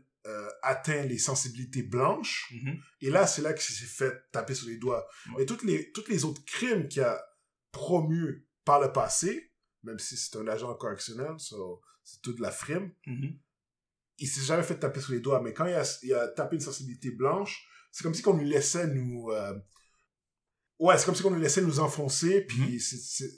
atteint 0.62 1.04
les 1.04 1.18
sensibilités 1.18 1.84
blanches. 1.84 2.50
Mhm. 2.54 2.80
Et 3.02 3.10
là, 3.10 3.28
c'est 3.28 3.42
là 3.42 3.52
qu'il 3.54 3.76
s'est 3.76 3.84
fait 3.86 4.14
taper 4.32 4.56
sur 4.56 4.70
les 4.70 4.78
doigts. 4.78 5.06
Ouais. 5.28 5.34
Mais 5.40 5.46
toutes 5.46 5.64
les, 5.64 5.92
toutes 5.92 6.08
les 6.08 6.24
autres 6.24 6.44
crimes 6.46 6.88
qu'il 6.88 7.02
a 7.02 7.22
promus 7.74 8.48
par 8.64 8.80
le 8.80 8.92
passé, 8.94 9.52
même 9.84 10.00
si 10.00 10.16
c'est 10.16 10.38
un 10.38 10.48
agent 10.48 10.74
correctionnel, 10.76 11.34
so, 11.38 11.82
c'est 12.04 12.22
toute 12.22 12.40
la 12.40 12.52
frime, 12.52 12.92
Mhm. 13.08 13.38
il 14.20 14.28
s'est 14.28 14.46
jamais 14.46 14.64
fait 14.64 14.78
taper 14.78 15.00
sur 15.02 15.14
les 15.14 15.20
doigts. 15.20 15.42
Mais 15.42 15.54
quand 15.54 15.66
il 15.66 15.74
a, 15.74 16.00
il 16.04 16.14
a 16.14 16.28
tapé 16.30 16.56
une 16.56 16.62
sensibilité 16.62 17.12
blanche, 17.12 17.66
c'est 17.92 18.04
comme 18.04 18.14
si 18.14 18.22
qu'on 18.22 18.34
nous 18.36 18.44
laissait 18.46 18.88
nous... 18.88 19.32
euh, 19.32 19.54
Ouais, 20.80 20.98
c'est 20.98 21.06
comme 21.06 21.16
si 21.16 21.22
qu'on 21.24 21.32
nous 21.32 21.40
laissait 21.40 21.62
nous 21.62 21.80
enfoncer, 21.80 22.42
puis 22.42 22.60
Mhm. 22.74 22.80
c'est- 22.80 23.30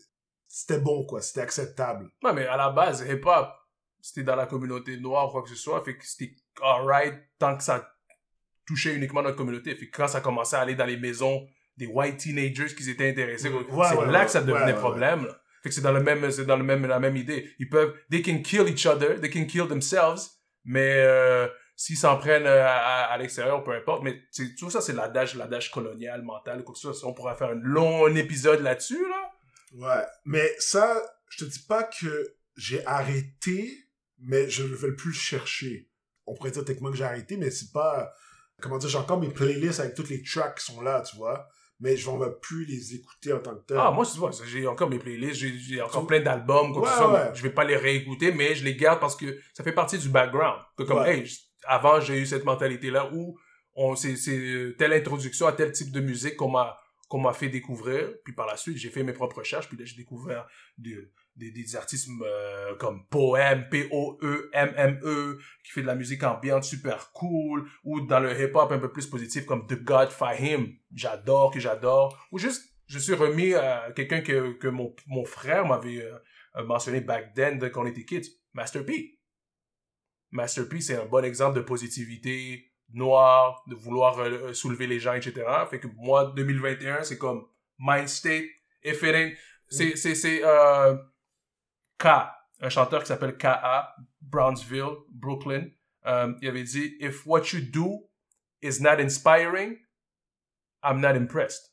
c'était 0.48 0.80
bon, 0.80 1.06
quoi. 1.06 1.22
C'était 1.22 1.42
acceptable. 1.42 2.10
Ouais, 2.24 2.34
mais 2.34 2.46
à 2.48 2.56
la 2.58 2.70
base, 2.72 3.06
hip-hop, 3.08 3.50
c'était 4.02 4.24
dans 4.24 4.36
la 4.38 4.48
communauté 4.48 4.98
noire 4.98 5.28
ou 5.28 5.32
quoi 5.32 5.44
que 5.44 5.50
ce 5.50 5.56
soit, 5.56 5.84
fait 5.84 5.98
que 5.98 6.06
c'était 6.08 6.34
alright 6.62 7.14
tant 7.38 7.58
que 7.58 7.64
ça 7.64 7.92
touchait 8.66 8.96
uniquement 8.96 9.22
notre 9.22 9.36
communauté. 9.38 9.76
Fait 9.76 9.90
que 9.90 9.96
quand 9.98 10.08
ça 10.08 10.22
commençait 10.22 10.56
à 10.56 10.62
aller 10.62 10.76
dans 10.76 10.86
les 10.86 10.98
maisons 10.98 11.46
des 11.78 11.88
white 11.88 12.18
teenagers 12.18 12.74
qui 12.74 12.90
étaient 12.90 13.10
intéressés, 13.10 13.50
Ouais, 13.50 13.66
c'est 13.68 13.96
ouais, 13.98 14.12
là 14.12 14.20
ouais, 14.20 14.26
que 14.26 14.32
ça 14.32 14.42
devenait 14.42 14.74
problème. 14.74 15.26
là. 15.26 15.42
Que 15.70 15.76
c'est 15.76 15.82
dans 15.82 15.92
le 15.92 16.02
même, 16.04 16.30
c'est 16.32 16.46
dans 16.46 16.58
le 16.58 16.64
même, 16.64 16.86
la 16.86 17.00
même 17.00 17.18
idée. 17.18 17.50
Ils 17.60 17.70
peuvent, 17.70 17.94
they 18.10 18.22
can 18.22 18.40
kill 18.42 18.68
each 18.68 18.86
other, 18.86 19.20
they 19.20 19.30
can 19.30 19.46
kill 19.46 19.68
themselves, 19.68 20.22
mais 20.64 20.96
euh, 20.98 21.48
s'ils 21.76 21.98
s'en 21.98 22.18
prennent 22.18 22.46
euh, 22.46 22.64
à, 22.66 23.06
à 23.06 23.18
l'extérieur, 23.18 23.64
peu 23.64 23.72
importe. 23.72 24.04
Mais 24.04 24.22
tout 24.58 24.70
ça, 24.70 24.82
c'est 24.82 24.94
l'adage, 24.94 25.36
l'adage 25.36 25.72
colonial, 25.72 26.22
mental, 26.22 26.64
quoi 26.64 26.74
que 26.74 26.80
ce 26.80 26.94
soit. 26.94 27.10
On 27.10 27.14
pourrait 27.14 27.36
faire 27.36 27.50
un 27.50 27.60
long 27.62 28.08
épisode 28.16 28.62
là-dessus, 28.62 29.04
là. 29.10 29.32
Ouais, 29.74 30.06
mais 30.24 30.56
ça, 30.60 31.02
je 31.30 31.44
te 31.44 31.50
dis 31.50 31.66
pas 31.68 31.84
que 31.84 32.36
j'ai 32.56 32.86
arrêté, 32.86 33.90
mais 34.20 34.50
je 34.50 34.64
ne 34.64 34.74
veux 34.74 34.96
plus 34.96 35.10
le 35.10 35.16
chercher. 35.16 35.90
On 36.26 36.34
pourrait 36.34 36.52
dire 36.52 36.64
techniquement 36.64 36.92
que 36.92 36.98
j'ai 36.98 37.04
arrêté, 37.04 37.38
mais 37.38 37.52
c'est 37.52 37.72
pas... 37.74 38.14
Comment 38.62 38.78
dire, 38.78 38.88
j'ai 38.88 38.98
encore 38.98 39.20
mes 39.20 39.30
playlists 39.30 39.82
avec 39.82 39.96
toutes 39.96 40.10
les 40.10 40.24
tracks 40.24 40.58
qui 40.58 40.66
sont 40.66 40.80
là, 40.80 41.02
tu 41.02 41.18
vois, 41.18 41.46
mais 41.80 41.98
je 41.98 42.10
ne 42.10 42.18
vais 42.24 42.32
plus 42.42 42.66
les 42.66 42.96
écouter 42.96 43.34
en 43.34 43.40
tant 43.40 43.56
que 43.56 43.66
tel. 43.68 43.78
Ah, 43.80 43.92
moi, 43.92 44.06
tu 44.06 44.18
vois, 44.18 44.32
j'ai 44.48 44.66
encore 44.68 44.90
mes 44.90 45.00
playlists, 45.00 45.36
j'ai 45.36 45.82
encore 45.82 46.08
plein 46.08 46.20
d'albums, 46.22 46.72
quoi 46.74 46.84
Ouais, 46.90 46.96
soit, 46.98 47.14
ouais. 47.14 47.32
Je 47.34 47.42
vais 47.44 47.50
pas 47.50 47.64
les 47.64 47.76
réécouter, 47.76 48.32
mais 48.32 48.56
je 48.56 48.64
les 48.64 48.76
garde 48.76 49.00
parce 49.00 49.16
que 49.16 49.38
ça 49.54 49.64
fait 49.64 49.74
partie 49.74 49.98
du 49.98 50.10
background. 50.10 50.62
Que 50.78 50.84
comme, 50.84 51.00
Ouais. 51.00 51.20
hey, 51.20 51.30
avant, 51.66 52.00
j'ai 52.00 52.18
eu 52.20 52.26
cette 52.26 52.46
mentalité-là 52.46 53.10
où 53.14 53.38
on, 53.76 53.96
c'est, 53.96 54.16
c'est 54.16 54.38
euh, 54.38 54.76
telle 54.78 54.94
introduction 54.94 55.48
à 55.48 55.52
tel 55.52 55.72
type 55.74 55.92
de 55.92 56.00
musique 56.00 56.38
qu'on 56.38 56.50
m'a, 56.50 56.78
qu'on 57.10 57.20
m'a 57.20 57.34
fait 57.34 57.50
découvrir. 57.50 58.10
Puis 58.24 58.34
par 58.34 58.48
la 58.48 58.56
suite, 58.56 58.78
j'ai 58.78 58.90
fait 58.90 59.04
mes 59.04 59.14
propres 59.14 59.40
recherches, 59.40 59.68
puis 59.68 59.78
là, 59.78 59.84
j'ai 59.86 59.98
découvert 59.98 60.48
de- 60.78 61.12
des, 61.36 61.52
des 61.52 61.76
artistes 61.76 62.10
euh, 62.24 62.76
comme 62.78 63.06
Poème, 63.08 63.68
P-O-E-M-M-E, 63.70 65.38
qui 65.64 65.72
fait 65.72 65.82
de 65.82 65.88
la 65.88 65.96
musique 65.96 66.24
ambiante 66.24 66.64
super 66.64 67.12
cool, 67.12 67.68
ou 67.84 68.02
dans 68.02 68.20
le 68.20 68.32
hip-hop 68.40 68.72
un 68.72 68.80
peu 68.80 68.92
plus 68.92 69.08
positif 69.08 69.46
comme 69.46 69.68
The 69.68 69.82
God 69.84 70.10
Fahim, 70.10 70.74
j'adore, 70.94 71.52
que 71.52 71.60
j'adore, 71.60 72.18
ou 72.32 72.38
juste, 72.40 72.74
je 72.88 73.00
suis 73.00 73.14
remis 73.14 73.54
à 73.54 73.92
quelqu'un 73.96 74.22
que, 74.22 74.54
que 74.54 74.68
mon, 74.68 74.96
mon 75.08 75.26
frère 75.26 75.66
m'avait 75.66 76.02
euh, 76.04 76.64
mentionné 76.66 77.02
back 77.02 77.34
then, 77.34 77.60
quand 77.72 77.84
on 77.84 77.88
était 77.88 78.06
kids, 78.06 78.30
Master 78.54 78.86
P. 78.86 79.20
Master 80.32 80.68
P, 80.68 80.82
c'est 80.82 80.96
un 80.96 81.06
bon 81.06 81.24
exemple 81.24 81.56
de 81.58 81.62
positivité 81.62 82.72
noire, 82.94 83.64
de 83.68 83.76
vouloir 83.76 84.20
euh, 84.20 84.54
soulever 84.54 84.88
les 84.88 85.00
gens, 85.00 85.14
etc. 85.14 85.44
Fait 85.70 85.80
que 85.80 85.88
moi, 85.96 86.32
2021, 86.36 87.04
c'est 87.04 87.18
comme 87.18 87.46
mind 87.80 88.08
state, 88.08 88.46
if 88.84 89.02
it 89.04 89.16
ain't- 89.16 89.36
c'est, 89.68 89.96
c'est, 89.96 90.14
c'est, 90.14 90.42
euh, 90.44 90.96
K, 91.98 92.08
un 92.62 92.70
chanteur 92.70 93.02
qui 93.02 93.08
s'appelle 93.08 93.38
K.A., 93.38 93.96
Brownsville, 94.22 94.96
Brooklyn. 95.10 95.70
Euh, 96.06 96.34
il 96.42 96.50
avait 96.50 96.64
dit, 96.64 96.96
if 97.00 97.26
what 97.26 97.44
you 97.54 97.62
do 97.62 98.08
is 98.62 98.82
not 98.82 99.00
inspiring, 99.00 99.78
I'm 100.84 101.00
not 101.00 101.16
impressed. 101.16 101.72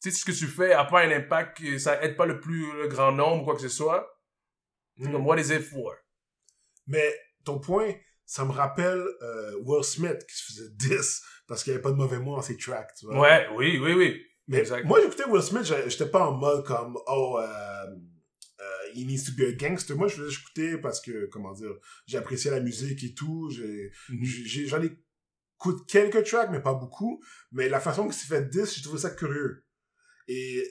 Tu 0.00 0.10
sais, 0.10 0.18
ce 0.18 0.24
que 0.24 0.32
tu 0.32 0.46
fais 0.46 0.72
a 0.72 0.84
pas 0.84 1.00
un 1.02 1.10
impact, 1.10 1.78
ça 1.78 2.00
aide 2.02 2.16
pas 2.16 2.26
le 2.26 2.38
plus 2.40 2.72
le 2.80 2.88
grand 2.88 3.10
nombre, 3.10 3.44
quoi 3.44 3.54
que 3.56 3.62
ce 3.62 3.68
soit. 3.68 4.08
Mm. 4.98 5.12
comme, 5.12 5.26
what 5.26 5.38
is 5.38 5.52
it 5.52 5.62
for? 5.62 5.94
Mais 6.86 7.14
ton 7.44 7.58
point, 7.58 7.92
ça 8.24 8.44
me 8.44 8.52
rappelle 8.52 9.04
euh, 9.22 9.54
Will 9.64 9.84
Smith 9.84 10.24
qui 10.28 10.36
se 10.36 10.44
faisait 10.52 10.70
10 10.74 11.22
parce 11.46 11.64
qu'il 11.64 11.72
n'y 11.72 11.76
avait 11.76 11.82
pas 11.82 11.90
de 11.90 11.96
mauvais 11.96 12.18
mots 12.18 12.36
dans 12.36 12.42
ses 12.42 12.56
tracks, 12.56 12.92
tu 12.98 13.06
vois. 13.06 13.20
Ouais, 13.20 13.48
oui, 13.56 13.78
oui, 13.82 13.94
oui. 13.94 14.22
Mais 14.46 14.58
Exact. 14.58 14.84
moi, 14.84 15.00
j'écoutais 15.00 15.24
Will 15.24 15.42
Smith, 15.42 15.64
j'étais 15.64 16.10
pas 16.10 16.26
en 16.26 16.32
mode 16.32 16.64
comme, 16.64 16.98
oh, 17.06 17.38
euh, 17.40 17.86
he 18.94 19.04
needs 19.06 19.24
to 19.24 19.32
be 19.36 19.46
a 19.48 19.52
gangster. 19.52 19.96
Moi, 19.96 20.08
je 20.08 20.16
faisais 20.16 20.34
écouter 20.40 20.78
parce 20.78 21.00
que, 21.00 21.26
comment 21.26 21.52
dire, 21.52 21.72
j'ai 22.06 22.18
apprécié 22.18 22.50
la 22.50 22.60
musique 22.60 23.02
et 23.04 23.14
tout. 23.14 23.50
J'ai, 23.50 23.90
Mhm. 24.08 24.24
j'ai, 24.24 24.66
j'en 24.66 24.82
écoute 24.82 25.86
quelques 25.88 26.24
tracks, 26.24 26.50
mais 26.50 26.60
pas 26.60 26.74
beaucoup. 26.74 27.22
Mais 27.52 27.68
la 27.68 27.80
façon 27.80 28.04
qu'il 28.04 28.14
s'est 28.14 28.26
fait 28.28 28.48
10, 28.48 28.74
j'ai 28.76 28.82
trouvé 28.82 28.98
ça 28.98 29.10
curieux. 29.10 29.64
Et, 30.28 30.62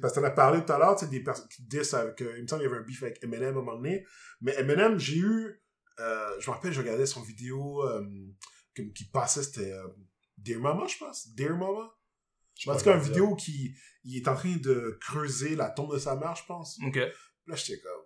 parce 0.00 0.14
que 0.14 0.20
t'en 0.20 0.24
as 0.24 0.30
parlé 0.30 0.64
tout 0.64 0.72
à 0.72 0.78
l'heure, 0.78 0.96
tu 0.96 1.04
sais, 1.04 1.10
des 1.10 1.20
personnes 1.22 1.48
qui 1.48 1.62
disent 1.64 1.92
avec, 1.94 2.20
euh, 2.22 2.34
il 2.36 2.42
me 2.42 2.46
semble 2.48 2.62
qu'il 2.62 2.70
y 2.70 2.72
avait 2.74 2.82
un 2.82 2.86
beef 2.86 3.02
avec 3.02 3.22
Eminem 3.22 3.44
à 3.44 3.48
un 3.48 3.52
moment 3.52 3.74
donné. 3.76 4.06
Mais 4.40 4.54
Eminem, 4.58 4.98
j'ai 4.98 5.18
eu, 5.18 5.60
euh, 6.00 6.40
je 6.40 6.48
me 6.50 6.54
rappelle, 6.54 6.72
je 6.72 6.80
regardais 6.80 7.06
son 7.06 7.20
vidéo, 7.22 7.82
euh, 7.88 8.04
qui, 8.74 8.92
qui 8.92 9.04
passait, 9.06 9.42
c'était, 9.42 9.72
euh, 9.72 9.86
Dear 10.38 10.60
Mama, 10.60 10.86
je 10.86 10.96
pense. 10.98 11.28
Dear 11.34 11.56
Mama. 11.56 11.92
Je 12.58 12.70
En 12.70 12.76
tout 12.76 12.84
cas, 12.84 12.96
une 12.96 13.02
vidéo 13.02 13.34
qui 13.34 13.74
il 14.04 14.16
est 14.16 14.28
en 14.28 14.34
train 14.34 14.56
de 14.56 14.98
creuser 15.00 15.56
la 15.56 15.70
tombe 15.70 15.94
de 15.94 15.98
sa 15.98 16.16
mère, 16.16 16.34
je 16.34 16.44
pense. 16.46 16.78
OK. 16.86 16.98
Là, 17.46 17.56
j'étais 17.56 17.80
comme, 17.80 18.02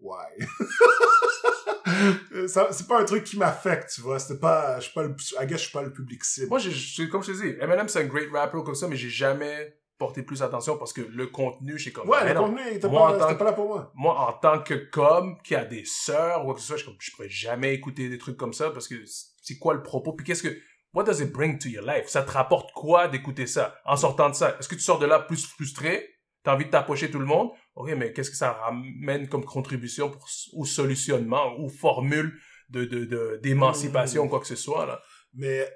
why? 0.00 0.46
C'est 2.48 2.88
pas 2.88 3.00
un 3.00 3.04
truc 3.04 3.24
qui 3.24 3.38
m'affecte, 3.38 3.90
tu 3.94 4.00
vois. 4.00 4.18
C'était 4.18 4.38
pas, 4.40 4.78
je 4.80 4.84
suis 4.86 4.92
pas 4.94 5.02
le, 5.04 5.14
I 5.40 5.46
guess 5.46 5.58
je 5.60 5.64
suis 5.64 5.72
pas 5.72 5.82
le 5.82 5.92
public 5.92 6.24
cible. 6.24 6.48
Moi, 6.48 6.58
j'ai- 6.58 7.08
comme 7.08 7.22
je 7.22 7.32
te 7.32 7.36
dis, 7.42 7.56
Eminem, 7.60 7.88
c'est 7.88 8.00
un 8.02 8.06
great 8.06 8.28
rapper 8.32 8.58
comme 8.64 8.74
ça, 8.74 8.88
mais 8.88 8.96
j'ai 8.96 9.08
jamais 9.08 9.78
porté 9.98 10.22
plus 10.22 10.42
attention 10.42 10.76
parce 10.76 10.92
que 10.92 11.00
le 11.00 11.26
contenu, 11.28 11.78
j'ai 11.78 11.90
comme... 11.90 12.08
ouais, 12.08 12.28
le 12.28 12.34
non. 12.34 12.48
contenu, 12.48 12.60
il 12.70 12.76
était 12.76 12.88
Moi, 12.88 13.00
en 13.00 13.12
pas, 13.12 13.18
tant 13.18 13.22
c'était 13.28 13.34
que- 13.34 13.38
pas 13.38 13.44
là 13.46 13.52
pour 13.54 13.66
moi. 13.68 13.92
moi, 13.94 14.28
en 14.28 14.32
tant 14.34 14.60
que 14.62 14.74
com, 14.74 15.38
qui 15.42 15.54
a 15.54 15.64
des 15.64 15.84
sœurs 15.86 16.42
ou 16.42 16.46
quoi 16.46 16.54
que 16.54 16.60
ce 16.60 16.66
soit, 16.66 16.76
je, 16.76 16.84
comme, 16.84 16.96
je 17.00 17.10
pourrais 17.12 17.30
jamais 17.30 17.72
écouter 17.72 18.08
des 18.10 18.18
trucs 18.18 18.36
comme 18.36 18.52
ça 18.52 18.70
parce 18.70 18.88
que 18.88 18.96
c'est 19.42 19.56
quoi 19.58 19.72
le 19.72 19.82
propos? 19.82 20.12
Puis 20.12 20.26
qu'est-ce 20.26 20.42
que, 20.42 20.54
what 20.92 21.04
does 21.04 21.22
it 21.22 21.32
bring 21.32 21.58
to 21.58 21.68
your 21.70 21.84
life? 21.86 22.08
Ça 22.08 22.22
te 22.22 22.30
rapporte 22.30 22.72
quoi 22.74 23.08
d'écouter 23.08 23.46
ça? 23.46 23.74
En 23.86 23.96
sortant 23.96 24.28
de 24.28 24.34
ça, 24.34 24.54
est-ce 24.58 24.68
que 24.68 24.74
tu 24.74 24.82
sors 24.82 24.98
de 24.98 25.06
là 25.06 25.20
plus 25.20 25.46
frustré? 25.46 26.06
T'as 26.42 26.52
envie 26.54 26.66
de 26.66 26.70
t'approcher 26.70 27.10
tout 27.10 27.18
le 27.18 27.24
monde? 27.24 27.50
Ok, 27.76 27.90
mais 27.96 28.12
qu'est-ce 28.12 28.30
que 28.30 28.36
ça 28.36 28.52
ramène 28.52 29.28
comme 29.28 29.44
contribution 29.44 30.10
pour, 30.10 30.26
ou 30.54 30.64
solutionnement 30.66 31.58
ou 31.60 31.68
formule 31.68 32.40
de, 32.70 32.84
de, 32.84 33.04
de, 33.04 33.38
d'émancipation 33.42 34.24
Mm. 34.24 34.26
ou 34.26 34.30
quoi 34.30 34.40
que 34.40 34.46
ce 34.46 34.56
soit, 34.56 34.86
là? 34.86 35.00
Mais 35.34 35.70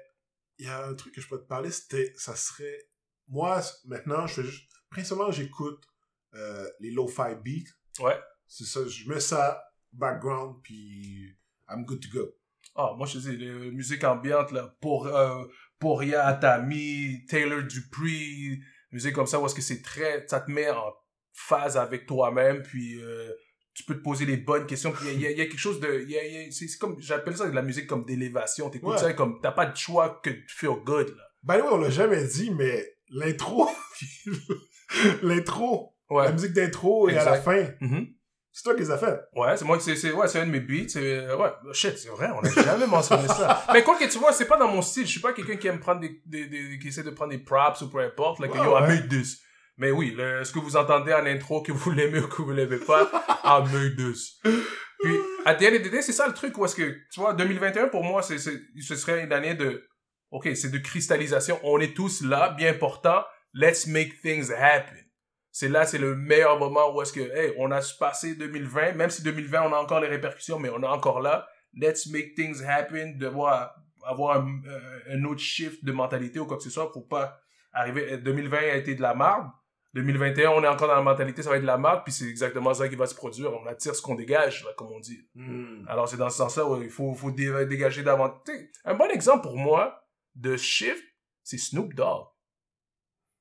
il 0.57 0.65
y 0.65 0.69
a 0.69 0.85
un 0.85 0.93
truc 0.95 1.13
que 1.13 1.21
je 1.21 1.27
peux 1.27 1.37
te 1.37 1.47
parler, 1.47 1.71
c'était, 1.71 2.11
ça 2.15 2.35
serait, 2.35 2.89
moi, 3.27 3.61
maintenant, 3.85 4.25
je 4.27 4.41
fais 4.41 4.49
principalement, 4.89 5.31
j'écoute 5.31 5.81
euh, 6.33 6.67
les 6.79 6.91
lo-fi 6.91 7.35
beats. 7.43 7.71
Ouais. 8.03 8.19
C'est 8.47 8.65
ça, 8.65 8.79
je 8.87 9.07
mets 9.07 9.19
ça 9.19 9.63
background, 9.93 10.55
puis 10.63 11.37
I'm 11.69 11.85
good 11.85 12.01
to 12.01 12.09
go. 12.11 12.31
Ah, 12.75 12.93
moi, 12.97 13.05
je 13.05 13.19
te 13.19 13.29
dis, 13.29 13.37
la 13.45 13.53
musique 13.71 14.03
ambiante, 14.03 14.51
là, 14.51 14.75
pour, 14.81 15.07
euh, 15.07 15.45
Poria 15.79 16.25
Atami, 16.25 17.25
Taylor 17.27 17.63
Dupree, 17.63 18.59
musique 18.91 19.13
comme 19.13 19.27
ça, 19.27 19.39
où 19.39 19.45
est-ce 19.45 19.55
que 19.55 19.61
c'est 19.61 19.81
très, 19.81 20.25
ça 20.27 20.41
te 20.41 20.51
met 20.51 20.69
en 20.69 20.93
phase 21.33 21.77
avec 21.77 22.05
toi-même, 22.05 22.61
puis 22.61 23.01
euh, 23.01 23.31
tu 23.73 23.83
peux 23.83 23.95
te 23.95 24.01
poser 24.03 24.25
les 24.25 24.37
bonnes 24.37 24.65
questions, 24.65 24.91
puis 24.91 25.07
il 25.13 25.21
y, 25.21 25.27
a- 25.27 25.31
il 25.31 25.37
y 25.37 25.41
a 25.41 25.45
quelque 25.45 25.57
chose 25.59 25.79
de, 25.79 26.05
y 26.07 26.17
a- 26.17 26.51
c'est 26.51 26.67
comme, 26.79 26.97
j'appelle 26.99 27.37
ça 27.37 27.47
de 27.49 27.55
la 27.55 27.61
musique 27.61 27.87
comme 27.87 28.03
d'élévation, 28.05 28.69
t'écoutes 28.69 28.93
Ouais. 28.93 28.97
ça 28.97 29.13
comme, 29.13 29.39
t'as 29.41 29.51
pas 29.51 29.65
de 29.65 29.75
choix 29.77 30.19
que 30.23 30.29
de 30.29 30.41
feel 30.47 30.71
good, 30.85 31.07
là. 31.15 31.23
The 31.57 31.61
way, 31.61 31.69
on 31.71 31.77
l'a 31.77 31.89
jamais 31.89 32.23
dit, 32.25 32.51
mais 32.51 32.85
l'intro, 33.09 33.67
l'intro, 35.23 35.95
Ouais. 36.09 36.25
la 36.25 36.31
musique 36.33 36.53
d'intro 36.53 37.07
et 37.09 37.17
à 37.17 37.23
la 37.23 37.41
fin, 37.41 37.65
Mhm. 37.79 38.07
c'est 38.51 38.63
toi 38.63 38.73
qui 38.75 38.81
les 38.81 38.91
as 38.91 38.97
fait. 38.97 39.17
Ouais, 39.33 39.55
c'est 39.55 39.63
moi 39.65 39.77
qui 39.77 39.83
c'est 39.85 39.95
c'est 39.95 40.11
ouais, 40.11 40.27
c'est 40.27 40.39
un 40.39 40.45
de 40.45 40.51
mes 40.51 40.59
beats, 40.59 40.89
c'est 40.89 40.99
euh, 41.01 41.37
ouais, 41.37 41.49
shit, 41.73 41.97
c'est 41.97 42.09
vrai, 42.09 42.27
on 42.35 42.41
n'a 42.41 42.49
jamais 42.51 42.87
mentionné 42.87 43.27
ça. 43.29 43.65
Mais 43.73 43.81
quoi 43.83 43.97
que 43.97 44.03
tu 44.11 44.17
vois, 44.19 44.33
c'est 44.33 44.45
pas 44.47 44.57
dans 44.57 44.67
mon 44.67 44.81
style, 44.81 45.05
je 45.05 45.11
suis 45.11 45.21
pas 45.21 45.31
quelqu'un 45.31 45.55
qui 45.55 45.67
aime 45.67 45.79
prendre 45.79 46.01
des, 46.01 46.21
des, 46.25 46.47
des- 46.47 46.77
qui 46.79 46.89
essaie 46.89 47.03
de 47.03 47.11
prendre 47.11 47.31
des 47.31 47.37
props 47.37 47.81
ou 47.81 47.89
peu 47.89 47.99
importe, 47.99 48.39
like 48.39 48.53
Ouais, 48.53 48.59
yo, 48.59 48.77
I 48.77 48.81
ouais. 48.81 48.87
made 48.89 49.07
this. 49.09 49.41
Mais 49.81 49.89
oui, 49.89 50.15
ce 50.15 50.51
que 50.51 50.59
vous 50.59 50.77
entendez 50.77 51.11
en 51.11 51.25
intro, 51.25 51.63
que 51.63 51.71
vous 51.71 51.89
l'aimez 51.89 52.19
ou 52.19 52.27
que 52.27 52.43
vous 52.43 52.51
l'aimez 52.51 52.77
pas, 52.77 53.09
made 53.73 53.95
this. 53.95 54.39
Puis 54.43 55.15
à 55.43 55.55
day, 55.55 56.01
c'est 56.03 56.11
ça 56.11 56.27
le 56.27 56.35
truc 56.35 56.55
où 56.59 56.65
est-ce 56.65 56.75
que, 56.75 56.99
tu 57.11 57.19
vois, 57.19 57.33
2021 57.33 57.87
pour 57.87 58.03
moi, 58.03 58.21
c'est, 58.21 58.37
ce 58.37 58.95
serait 58.95 59.23
une 59.23 59.33
année 59.33 59.55
de, 59.55 59.83
ok, 60.29 60.51
c'est 60.53 60.69
de 60.69 60.77
cristallisation. 60.77 61.59
On 61.63 61.79
est 61.79 61.95
tous 61.95 62.21
là, 62.21 62.51
bien 62.51 62.69
important. 62.69 63.23
Let's 63.55 63.87
make 63.87 64.21
things 64.21 64.51
happen. 64.51 65.01
C'est 65.49 65.67
là, 65.67 65.87
c'est 65.87 65.97
le 65.97 66.15
meilleur 66.15 66.59
moment 66.59 66.95
où 66.95 67.01
est-ce 67.01 67.11
que, 67.11 67.35
hey, 67.35 67.51
on 67.57 67.71
a 67.71 67.81
passé 67.99 68.35
2020, 68.35 68.91
même 68.91 69.09
si 69.09 69.23
2020, 69.23 69.63
on 69.63 69.73
a 69.73 69.77
encore 69.77 69.99
les 69.99 70.09
répercussions, 70.09 70.59
mais 70.59 70.69
on 70.69 70.83
est 70.83 70.87
encore 70.87 71.21
là. 71.21 71.47
Let's 71.73 72.05
make 72.05 72.35
things 72.35 72.61
happen, 72.63 73.17
devoir 73.17 73.73
avoir 74.05 74.37
un, 74.37 74.61
euh, 74.67 74.99
un 75.09 75.23
autre 75.23 75.41
shift 75.41 75.83
de 75.83 75.91
mentalité 75.91 76.39
ou 76.39 76.45
quoi 76.45 76.57
que 76.57 76.63
ce 76.63 76.69
soit. 76.69 76.91
Faut 76.93 77.01
pas 77.01 77.39
arriver, 77.73 78.19
2020 78.19 78.57
a 78.57 78.75
été 78.75 78.93
de 78.93 79.01
la 79.01 79.15
merde. 79.15 79.47
2021, 79.93 80.51
on 80.51 80.63
est 80.63 80.67
encore 80.67 80.87
dans 80.87 80.95
la 80.95 81.01
mentalité, 81.01 81.43
ça 81.43 81.49
va 81.49 81.57
être 81.57 81.63
de 81.63 81.67
la 81.67 81.77
merde, 81.77 82.01
puis 82.05 82.13
c'est 82.13 82.27
exactement 82.29 82.73
ça 82.73 82.87
qui 82.87 82.95
va 82.95 83.05
se 83.07 83.15
produire. 83.15 83.51
On 83.53 83.65
attire 83.65 83.93
ce 83.93 84.01
qu'on 84.01 84.15
dégage, 84.15 84.63
là, 84.63 84.71
comme 84.77 84.87
on 84.91 84.99
dit. 84.99 85.27
Hmm. 85.35 85.83
Alors, 85.87 86.07
c'est 86.07 86.15
dans 86.17 86.29
ce 86.29 86.37
sens-là 86.37 86.65
où 86.65 86.81
il 86.81 86.89
faut, 86.89 87.13
faut 87.13 87.31
dé- 87.31 87.65
dégager 87.65 88.01
davantage. 88.01 88.55
Un 88.85 88.93
bon 88.95 89.09
exemple 89.09 89.43
pour 89.43 89.57
moi 89.57 90.01
de 90.35 90.55
shift, 90.55 91.03
c'est 91.43 91.57
Snoop 91.57 91.93
Dogg. 91.93 92.27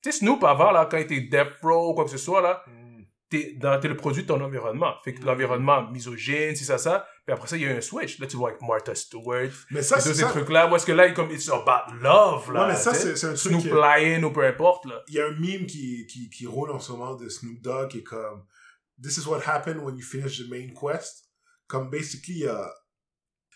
Tu 0.03 0.11
sais, 0.11 0.19
Snoop, 0.19 0.43
avant, 0.45 0.73
là, 0.73 0.87
quand 0.91 0.97
il 0.97 1.03
était 1.03 1.21
Death 1.21 1.59
Row 1.63 1.91
ou 1.91 1.95
quoi 1.95 2.05
que 2.05 2.11
ce 2.11 2.19
soit, 2.19 2.41
là, 2.41 2.65
Hmm. 2.67 3.03
t'es, 3.29 3.57
le 3.63 3.95
produit 3.97 4.23
de 4.23 4.27
ton 4.29 4.41
environnement. 4.41 4.95
Fait 5.05 5.13
que 5.15 5.21
Mhm. 5.21 5.27
l'environnement 5.27 5.89
misogyne, 5.91 6.57
si 6.57 6.65
ça, 6.65 6.79
ça. 6.79 7.07
Puis 7.31 7.37
après 7.37 7.47
ça, 7.49 7.57
il 7.57 7.63
y 7.63 7.67
a 7.67 7.77
un 7.77 7.81
switch. 7.81 8.19
Là, 8.19 8.27
tu 8.27 8.37
vois 8.37 8.49
avec 8.49 8.61
Martha 8.61 8.93
Stewart. 8.93 9.51
Mais 9.71 9.83
ça, 9.83 10.01
c'est 10.01 10.15
ces 10.15 10.25
trucs-là, 10.25 10.69
où 10.69 10.75
est-ce 10.75 10.85
que 10.85 10.91
là, 10.91 11.07
il 11.07 11.15
comme, 11.15 11.31
it's 11.31 11.49
about 11.49 11.95
love, 11.95 12.53
là. 12.53 12.63
Ouais, 12.63 12.73
mais 12.73 12.77
ça, 12.77 12.93
c'est 12.93 13.17
c'est 13.17 13.29
un 13.29 13.35
truc. 13.35 13.61
Snoop 13.61 13.67
Lion 13.67 14.25
ou 14.25 14.33
peu 14.33 14.45
importe, 14.45 14.87
là. 14.87 15.01
Il 15.07 15.15
y 15.15 15.21
a 15.21 15.27
un 15.27 15.39
meme 15.39 15.65
qui, 15.67 16.09
qui, 16.09 16.29
qui 16.29 16.47
roule 16.49 16.73
en 16.73 16.81
ce 16.81 16.91
moment 16.91 17.15
de 17.15 17.29
Snoop 17.29 17.61
Dogg 17.63 17.91
qui 17.91 17.99
est 17.99 18.03
comme 18.03 18.45
This 19.01 19.17
is 19.17 19.29
what 19.29 19.43
happened 19.47 19.81
when 19.85 19.97
you 19.97 20.03
finish 20.03 20.39
the 20.39 20.51
main 20.51 20.75
quest. 20.75 21.31
Comme 21.69 21.89
basically, 21.89 22.49
euh, 22.49 22.67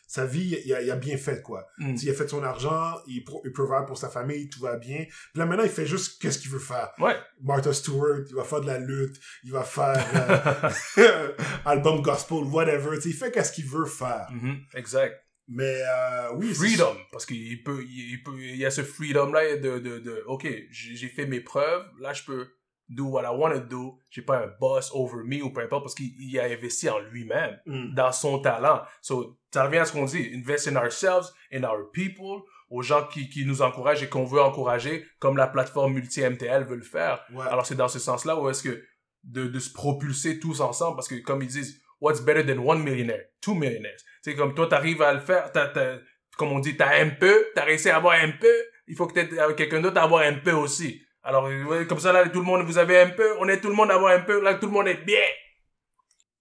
sa 0.06 0.26
vie, 0.26 0.56
il 0.64 0.72
a, 0.74 0.82
il 0.82 0.90
a 0.90 0.96
bien 0.96 1.16
fait, 1.16 1.42
quoi. 1.42 1.66
Mm. 1.78 1.94
Il 2.02 2.10
a 2.10 2.14
fait 2.14 2.28
son 2.28 2.42
argent, 2.42 2.94
il, 3.06 3.24
pro- 3.24 3.42
il 3.44 3.52
provide 3.52 3.86
pour 3.86 3.98
sa 3.98 4.08
famille, 4.08 4.48
tout 4.48 4.60
va 4.60 4.76
bien. 4.76 5.04
Puis 5.06 5.38
là, 5.38 5.46
maintenant, 5.46 5.64
il 5.64 5.70
fait 5.70 5.86
juste 5.86 6.20
qu'est-ce 6.20 6.38
qu'il 6.38 6.50
veut 6.50 6.58
faire. 6.58 6.90
Ouais. 6.98 7.16
Martha 7.42 7.72
Stewart, 7.72 8.20
il 8.28 8.34
va 8.34 8.44
faire 8.44 8.60
de 8.60 8.66
la 8.66 8.78
lutte, 8.78 9.16
il 9.44 9.52
va 9.52 9.62
faire 9.64 10.72
euh, 10.98 11.32
album 11.64 12.02
gospel, 12.02 12.44
whatever. 12.44 12.96
Tu 12.96 13.02
sais, 13.02 13.08
il 13.10 13.14
fait 13.14 13.30
qu'est-ce 13.32 13.52
qu'il 13.52 13.66
veut 13.66 13.86
faire. 13.86 14.28
Mhm, 14.32 14.58
exact. 14.74 15.20
Mais 15.46 15.82
euh, 15.82 16.32
oui, 16.36 16.54
freedom 16.54 16.96
parce 17.12 17.26
qu'il 17.26 17.62
peut 17.62 17.84
il 17.86 18.22
peut 18.24 18.32
il 18.38 18.56
y 18.56 18.64
a 18.64 18.70
ce 18.70 18.82
freedom 18.82 19.30
là 19.30 19.56
de 19.58 19.78
de 19.78 19.98
de 19.98 20.22
ok 20.26 20.48
j'ai 20.70 21.08
fait 21.08 21.26
mes 21.26 21.40
preuves 21.40 21.84
là 22.00 22.14
je 22.14 22.22
peux 22.24 22.48
do 22.88 23.04
what 23.06 23.22
I 23.22 23.34
want 23.36 23.52
to 23.52 23.60
do 23.60 23.98
j'ai 24.10 24.22
pas 24.22 24.44
un 24.44 24.50
boss 24.60 24.90
over 24.92 25.22
me 25.24 25.42
ou 25.42 25.50
peu 25.50 25.62
importe 25.62 25.84
parce 25.84 25.94
qu'il 25.94 26.12
il 26.18 26.38
a 26.38 26.44
investi 26.44 26.88
en 26.88 26.98
lui-même 27.00 27.58
Mm. 27.66 27.94
dans 27.94 28.12
son 28.12 28.38
talent 28.40 28.82
so 29.00 29.38
ça 29.52 29.64
revient 29.64 29.78
à 29.78 29.84
ce 29.84 29.92
qu'on 29.92 30.04
dit 30.04 30.30
invest 30.34 30.68
in 30.68 30.76
ourselves 30.76 31.26
in 31.52 31.64
our 31.64 31.90
people 31.92 32.42
aux 32.70 32.82
gens 32.82 33.06
qui 33.06 33.28
qui 33.30 33.44
nous 33.46 33.62
encouragent 33.62 34.02
et 34.02 34.08
qu'on 34.08 34.24
veut 34.24 34.40
encourager 34.40 35.04
comme 35.18 35.36
la 35.36 35.46
plateforme 35.46 35.94
multi 35.94 36.20
MTL 36.22 36.64
veut 36.64 36.76
le 36.76 36.82
faire 36.82 37.24
Ouais. 37.32 37.46
alors 37.48 37.64
c'est 37.66 37.74
dans 37.76 37.88
ce 37.88 37.98
sens 37.98 38.24
là 38.24 38.38
où 38.38 38.48
est-ce 38.50 38.62
que 38.62 38.84
de 39.22 39.46
de 39.46 39.58
se 39.58 39.72
propulser 39.72 40.38
tous 40.38 40.60
ensemble 40.60 40.96
parce 40.96 41.08
que 41.08 41.14
comme 41.16 41.40
ils 41.42 41.48
disent 41.48 41.80
what's 42.00 42.20
better 42.20 42.44
than 42.44 42.60
one 42.62 42.82
millionaire? 42.82 43.24
Two 43.40 43.54
millionaires 43.54 43.96
tu 43.96 44.30
sais 44.30 44.36
comme 44.36 44.54
toi 44.54 44.66
t'arrives 44.66 45.00
à 45.02 45.14
le 45.14 45.20
faire 45.20 45.50
t'as 45.52 45.98
comme 46.36 46.50
on 46.50 46.58
dit, 46.58 46.76
t'as 46.76 47.00
un 47.00 47.10
peu, 47.10 47.46
t'as 47.54 47.62
réussi 47.62 47.88
à 47.90 47.96
avoir 47.98 48.14
un 48.20 48.32
peu, 48.32 48.52
il 48.88 48.96
faut 48.96 49.06
que 49.06 49.14
t'aies 49.14 49.38
avec 49.38 49.54
quelqu'un 49.56 49.80
d'autre 49.80 49.98
à 49.98 50.02
avoir 50.02 50.22
un 50.24 50.34
peu 50.34 50.50
aussi. 50.50 51.00
Alors, 51.24 51.44
ouais, 51.44 51.86
comme 51.86 51.98
ça, 52.00 52.12
là, 52.12 52.28
tout 52.28 52.40
le 52.40 52.44
monde, 52.44 52.64
vous 52.66 52.76
avez 52.78 53.00
un 53.00 53.10
peu, 53.10 53.34
on 53.38 53.48
est 53.48 53.60
tout 53.60 53.68
le 53.68 53.74
monde 53.74 53.90
à 53.90 53.94
avoir 53.94 54.12
un 54.12 54.20
peu, 54.20 54.40
là, 54.42 54.54
tout 54.54 54.66
le 54.66 54.72
monde 54.72 54.88
est 54.88 55.02
bien. 55.04 55.24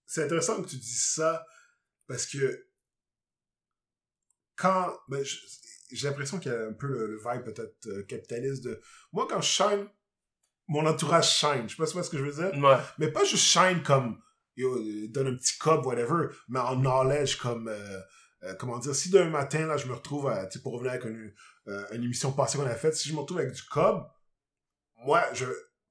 c'est 0.06 0.24
intéressant 0.24 0.62
que 0.62 0.68
tu 0.68 0.76
dises 0.76 1.06
ça 1.14 1.46
parce 2.06 2.26
que 2.26 2.66
quand 4.56 4.92
ben, 5.08 5.24
j'ai 5.90 6.06
l'impression 6.08 6.38
qu'il 6.38 6.52
y 6.52 6.54
a 6.54 6.66
un 6.66 6.72
peu 6.72 6.86
le, 6.86 7.06
le 7.06 7.16
vibe 7.18 7.44
peut-être 7.44 7.86
euh, 7.86 8.02
capitaliste 8.04 8.64
de 8.64 8.80
moi 9.12 9.26
quand 9.28 9.40
je 9.40 9.48
shine 9.50 9.88
mon 10.68 10.86
entourage 10.86 11.30
shine 11.30 11.64
je 11.68 11.74
sais 11.74 11.82
pas 11.82 11.86
si 11.86 12.04
ce 12.04 12.10
que 12.10 12.18
je 12.18 12.24
veux 12.24 12.32
dire 12.50 12.62
Ouais. 12.62 12.76
mais 12.98 13.08
pas 13.10 13.24
juste 13.24 13.44
shine 13.44 13.82
comme 13.82 14.20
yo 14.56 14.76
euh, 14.76 15.08
donne 15.08 15.28
un 15.28 15.36
petit 15.36 15.58
cob 15.58 15.84
whatever 15.86 16.28
mais 16.48 16.60
en 16.60 16.76
knowledge 16.76 17.36
comme 17.36 17.68
euh, 17.68 18.00
euh, 18.44 18.54
comment 18.54 18.78
dire 18.78 18.94
si 18.94 19.10
d'un 19.10 19.28
matin 19.30 19.66
là 19.66 19.76
je 19.76 19.86
me 19.86 19.94
retrouve 19.94 20.28
à, 20.28 20.46
pour 20.62 20.74
revenir 20.74 20.92
avec 20.92 21.04
une, 21.04 21.32
euh, 21.68 21.86
une 21.92 22.04
émission 22.04 22.30
passée 22.32 22.58
qu'on 22.58 22.66
a 22.66 22.74
faite 22.74 22.94
si 22.94 23.08
je 23.08 23.14
me 23.14 23.20
retrouve 23.20 23.38
avec 23.38 23.52
du 23.52 23.62
cob 23.64 24.06
moi 25.04 25.22
je 25.32 25.46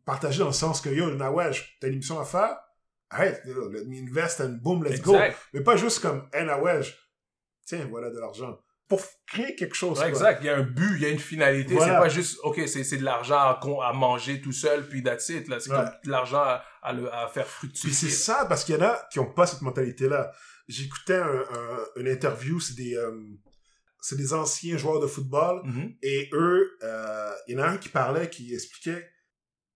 partager 0.05 0.39
dans 0.39 0.47
le 0.47 0.51
sens 0.53 0.81
que 0.81 0.89
yo 0.89 1.11
Nawesh 1.15 1.77
t'as 1.79 1.87
une 1.87 1.93
émission 1.95 2.19
à 2.19 2.25
faire? 2.25 2.57
Arrête 3.09 3.41
yo, 3.45 3.69
let 3.69 3.85
me 3.85 3.97
invest 4.07 4.41
and 4.41 4.57
boom 4.61 4.83
let's 4.83 5.01
go 5.01 5.15
mais 5.53 5.61
pas 5.61 5.75
juste 5.77 5.99
comme, 5.99 6.27
hey, 6.33 6.45
Nawesh, 6.45 6.97
tiens, 7.65 7.87
voilà 7.89 8.09
de 8.09 8.19
l'argent. 8.19 8.57
Pour 8.89 9.01
créer 9.27 9.55
quelque 9.55 9.75
chose. 9.75 9.97
Ouais, 9.99 10.09
exact. 10.09 10.39
Il 10.41 10.47
y 10.47 10.49
a 10.49 10.57
un 10.57 10.63
but, 10.63 10.95
il 10.97 11.01
y 11.01 11.05
a 11.05 11.09
une 11.09 11.17
finalité. 11.19 11.73
Voilà. 11.73 11.93
C'est 11.93 11.99
pas 11.99 12.09
juste, 12.09 12.37
OK, 12.43 12.61
c'est, 12.67 12.97
de 12.97 13.03
l'argent 13.03 13.37
à, 13.37 13.59
à 13.87 13.93
manger 13.93 14.41
tout 14.41 14.51
seul, 14.51 14.87
puis 14.87 15.01
that's 15.01 15.29
it. 15.29 15.45
C'est 15.47 15.71
Ouais. 15.71 15.77
comme 15.77 15.89
de 16.03 16.11
l'argent 16.11 16.41
à, 16.41 16.63
à, 16.81 17.23
à 17.23 17.27
faire 17.29 17.47
Puis 17.61 17.93
c'est 17.93 18.09
ça, 18.09 18.45
parce 18.45 18.63
qu'il 18.65 18.75
y 18.75 18.77
en 18.77 18.81
a 18.81 19.01
qui 19.11 19.19
ont 19.19 19.31
pas 19.33 19.45
cette 19.47 19.61
mentalité-là. 19.61 20.31
J'écoutais 20.67 21.15
un, 21.15 21.25
un- 21.39 21.85
une 21.95 22.07
interview, 22.09 22.59
c'est 22.59 22.75
des, 22.75 22.95
euh, 22.97 23.11
c'est 24.05 24.17
des 24.17 24.33
anciens 24.33 24.77
joueurs 24.77 24.99
de 24.99 25.07
football, 25.07 25.61
Mhm. 25.65 25.95
et 26.01 26.29
eux, 26.33 26.77
euh, 26.83 27.33
il 27.47 27.53
y 27.53 27.57
en 27.57 27.63
a 27.63 27.67
un 27.69 27.77
qui 27.77 27.89
parlait, 27.89 28.29
qui 28.29 28.53
expliquait 28.53 29.09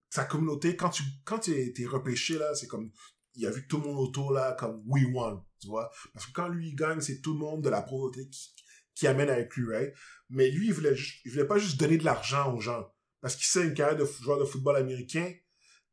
sa 0.09 0.25
communauté, 0.25 0.75
quand 0.75 0.89
tu 0.89 1.03
quand 1.25 1.39
t'es, 1.39 1.71
t'es 1.73 1.85
repêché, 1.85 2.37
là, 2.37 2.53
c'est 2.55 2.67
comme, 2.67 2.91
il 3.35 3.45
a 3.47 3.51
vu 3.51 3.67
tout 3.67 3.77
le 3.79 3.83
monde 3.87 3.99
autour, 3.99 4.31
là, 4.33 4.53
comme 4.59 4.81
we 4.87 5.03
won, 5.13 5.43
tu 5.61 5.67
vois. 5.67 5.89
Parce 6.13 6.25
que 6.25 6.31
quand 6.33 6.47
lui, 6.49 6.69
il 6.69 6.75
gagne, 6.75 6.99
c'est 7.01 7.21
tout 7.21 7.33
le 7.33 7.39
monde 7.39 7.63
de 7.63 7.69
la 7.69 7.81
pauvreté 7.81 8.27
qui, 8.29 8.49
qui 8.95 9.07
amène 9.07 9.29
avec 9.29 9.55
lui, 9.55 9.65
right? 9.73 9.93
Mais 10.29 10.49
lui, 10.49 10.67
il 10.67 10.73
voulait, 10.73 10.95
il 11.25 11.31
voulait 11.31 11.45
pas 11.47 11.57
juste 11.57 11.79
donner 11.79 11.97
de 11.97 12.03
l'argent 12.05 12.53
aux 12.53 12.59
gens. 12.59 12.85
Parce 13.21 13.35
qu'il 13.35 13.45
sait 13.45 13.63
une 13.65 13.73
carrière 13.73 13.97
de 13.97 14.05
joueur 14.21 14.39
de 14.39 14.45
football 14.45 14.75
américain, 14.75 15.31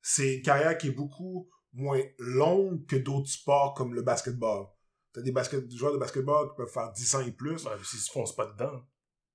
c'est 0.02 0.36
une 0.36 0.42
carrière 0.42 0.76
qui 0.78 0.88
est 0.88 0.92
beaucoup 0.92 1.48
moins 1.72 2.00
longue 2.18 2.86
que 2.86 2.96
d'autres 2.96 3.28
sports 3.30 3.74
comme 3.74 3.94
le 3.94 4.02
basketball. 4.02 4.66
T'as 5.14 5.22
des 5.22 5.30
basket, 5.30 5.70
joueurs 5.72 5.92
de 5.92 5.98
basketball 5.98 6.50
qui 6.50 6.56
peuvent 6.56 6.72
faire 6.72 6.90
10 6.90 7.14
ans 7.14 7.20
et 7.20 7.30
plus. 7.30 7.64
Ouais, 7.64 7.72
s'ils 7.84 8.00
se 8.00 8.10
foncent 8.10 8.34
pas 8.34 8.46
dedans. 8.46 8.84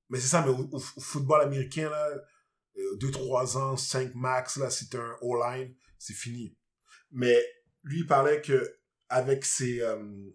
Mais 0.10 0.20
c'est 0.20 0.28
ça, 0.28 0.46
mais 0.46 0.52
au, 0.52 0.78
football 0.78 1.42
américain, 1.42 1.90
là, 1.90 2.10
2-3 2.98 3.58
ans, 3.58 3.78
5 3.78 4.14
max, 4.14 4.58
là, 4.58 4.70
c'est 4.70 4.94
un 4.96 5.16
all-line, 5.22 5.74
c'est 5.98 6.14
fini. 6.14 6.58
Mais 7.12 7.42
lui, 7.84 8.00
il 8.00 8.08
parlait 8.08 8.42
que 8.42 8.78
avec 9.08 9.46
ses, 9.46 9.82
euh, 9.82 10.30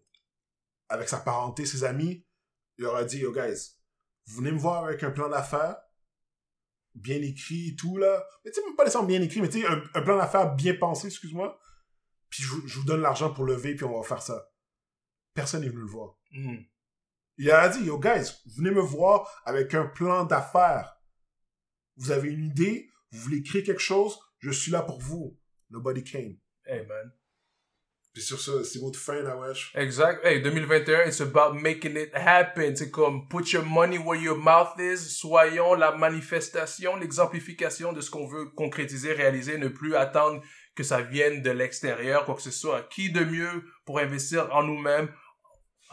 avec 0.89 1.11
sa 1.11 1.19
parenté, 1.19 1.67
ses 1.67 1.85
amis, 1.85 2.27
il 2.79 2.85
leur 2.85 2.97
a 2.97 3.05
dit, 3.05 3.19
yo 3.19 3.31
guys, 3.31 3.77
vous 4.27 4.37
venez 4.37 4.51
me 4.51 4.59
voir 4.59 4.85
avec 4.85 5.03
un 5.03 5.11
plan 5.11 5.29
d'affaires, 5.29 5.77
bien 6.95 7.21
écrit 7.21 7.69
et 7.69 7.77
tout, 7.77 7.99
là. 7.99 8.25
Mais 8.45 8.51
tu 8.51 8.61
sais, 8.61 8.67
même 8.67 8.77
pas 8.77 8.85
nécessairement 8.85 9.09
bien 9.09 9.21
écrit, 9.21 9.43
mais 9.43 9.51
tu 9.51 9.61
sais, 9.61 9.67
un, 9.67 9.83
un 9.93 10.03
plan 10.03 10.17
d'affaires 10.17 10.55
bien 10.55 10.75
pensé, 10.75 11.09
excuse-moi. 11.09 11.61
Puis 12.31 12.43
je, 12.43 12.55
je 12.67 12.79
vous 12.79 12.87
donne 12.87 13.03
l'argent 13.03 13.35
pour 13.35 13.45
lever, 13.45 13.75
puis 13.75 13.85
on 13.85 14.01
va 14.01 14.09
faire 14.09 14.23
ça. 14.23 14.51
Personne 15.35 15.63
n'est 15.63 15.69
venu 15.69 15.81
le 15.81 15.87
voir. 15.87 16.17
Mhm. 16.33 16.65
Il 17.37 17.51
a 17.51 17.69
dit, 17.69 17.85
yo 17.85 17.99
guys, 17.99 18.31
venez 18.57 18.71
me 18.71 18.81
voir 18.81 19.29
avec 19.45 19.75
un 19.75 19.87
plan 19.87 20.25
d'affaires. 20.25 20.97
Vous 21.97 22.13
avez 22.13 22.31
une 22.31 22.45
idée, 22.45 22.91
vous 23.11 23.21
voulez 23.21 23.43
créer 23.43 23.63
quelque 23.63 23.81
chose, 23.81 24.19
je 24.39 24.51
suis 24.51 24.71
là 24.71 24.83
pour 24.83 25.01
vous. 25.01 25.37
Nobody 25.71 26.05
came. 26.05 26.39
Hey, 26.65 26.87
man. 26.87 27.13
Puis 28.13 28.23
sur 28.23 28.41
ça, 28.41 28.53
c'est 28.63 28.79
votre 28.79 28.99
fin, 28.99 29.21
là, 29.23 29.37
wesh. 29.37 29.73
Exact. 29.75 30.25
Hey, 30.25 30.41
2021, 30.41 31.09
it's 31.09 31.21
about 31.21 31.55
making 31.55 31.97
it 31.97 32.15
happen. 32.15 32.77
C'est 32.77 32.93
comme 32.93 33.27
put 33.29 33.53
your 33.53 33.65
money 33.65 33.99
where 33.99 34.21
your 34.21 34.39
mouth 34.39 34.79
is. 34.79 34.99
Soyons 34.99 35.75
la 35.75 35.97
manifestation, 35.97 36.95
l'exemplification 36.95 37.93
de 37.93 38.01
ce 38.01 38.11
qu'on 38.11 38.29
veut 38.29 38.47
concrétiser, 38.51 39.13
réaliser, 39.13 39.59
ne 39.59 39.67
plus 39.67 39.97
attendre 39.97 40.41
que 40.77 40.85
ça 40.85 41.03
vienne 41.03 41.43
de 41.43 41.51
l'extérieur, 41.51 42.25
quoi 42.25 42.37
que 42.37 42.43
ce 42.43 42.53
soit. 42.53 42.89
Qui 42.89 43.11
de 43.11 43.25
mieux 43.25 43.65
pour 43.85 43.99
investir 43.99 44.49
en 44.55 44.63
nous-mêmes, 44.63 45.09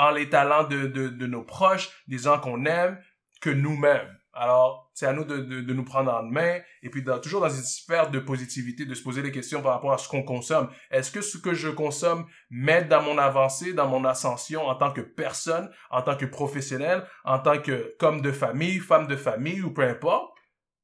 en 0.01 0.09
les 0.09 0.29
talents 0.29 0.63
de, 0.63 0.87
de, 0.87 1.09
de 1.09 1.27
nos 1.27 1.43
proches, 1.43 1.91
des 2.07 2.17
gens 2.17 2.39
qu'on 2.39 2.65
aime, 2.65 2.99
que 3.39 3.51
nous-mêmes. 3.51 4.09
Alors, 4.33 4.91
c'est 4.95 5.05
à 5.05 5.13
nous 5.13 5.25
de, 5.25 5.37
de, 5.37 5.61
de 5.61 5.73
nous 5.73 5.83
prendre 5.83 6.11
en 6.11 6.23
main 6.23 6.59
et 6.81 6.89
puis 6.89 7.03
toujours 7.21 7.41
dans 7.41 7.49
une 7.49 7.61
sphère 7.61 8.09
de 8.09 8.17
positivité, 8.17 8.85
de 8.85 8.95
se 8.95 9.03
poser 9.03 9.21
des 9.21 9.31
questions 9.31 9.61
par 9.61 9.73
rapport 9.73 9.93
à 9.93 9.99
ce 9.99 10.09
qu'on 10.09 10.23
consomme. 10.23 10.69
Est-ce 10.89 11.11
que 11.11 11.21
ce 11.21 11.37
que 11.37 11.53
je 11.53 11.69
consomme 11.69 12.25
m'aide 12.49 12.87
dans 12.87 13.03
mon 13.03 13.19
avancée, 13.19 13.73
dans 13.73 13.87
mon 13.87 14.03
ascension 14.03 14.65
en 14.65 14.73
tant 14.73 14.91
que 14.91 15.01
personne, 15.01 15.69
en 15.91 16.01
tant 16.01 16.17
que 16.17 16.25
professionnel, 16.25 17.03
en 17.23 17.37
tant 17.37 17.59
que 17.59 17.95
comme 17.99 18.21
de 18.21 18.31
famille, 18.31 18.79
femme 18.79 19.05
de 19.05 19.15
famille 19.15 19.61
ou 19.61 19.71
peu 19.71 19.83
importe? 19.83 20.33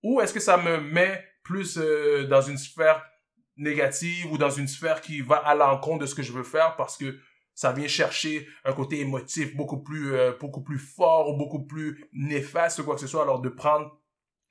Ou 0.04 0.22
est-ce 0.22 0.34
que 0.34 0.40
ça 0.40 0.58
me 0.58 0.80
met 0.80 1.26
plus 1.44 1.80
euh, 1.80 2.28
dans 2.28 2.42
une 2.42 2.58
sphère 2.58 3.04
négative 3.56 4.32
ou 4.32 4.38
dans 4.38 4.52
une 4.52 4.68
sphère 4.68 5.02
qui 5.02 5.22
va 5.22 5.38
à 5.38 5.56
l'encontre 5.56 6.02
de 6.02 6.06
ce 6.06 6.14
que 6.14 6.22
je 6.22 6.32
veux 6.32 6.44
faire 6.44 6.76
parce 6.76 6.98
que 6.98 7.18
ça 7.58 7.72
vient 7.72 7.88
chercher 7.88 8.48
un 8.66 8.74
côté 8.74 9.00
émotif 9.00 9.56
beaucoup 9.56 9.82
plus 9.82 10.14
euh, 10.14 10.34
beaucoup 10.40 10.62
plus 10.62 10.78
fort 10.78 11.28
ou 11.30 11.38
beaucoup 11.38 11.66
plus 11.66 12.06
néfaste 12.14 12.84
quoi 12.84 12.94
que 12.94 13.02
ce 13.02 13.08
soit 13.08 13.24
alors 13.24 13.42
de 13.42 13.50
prendre 13.50 14.00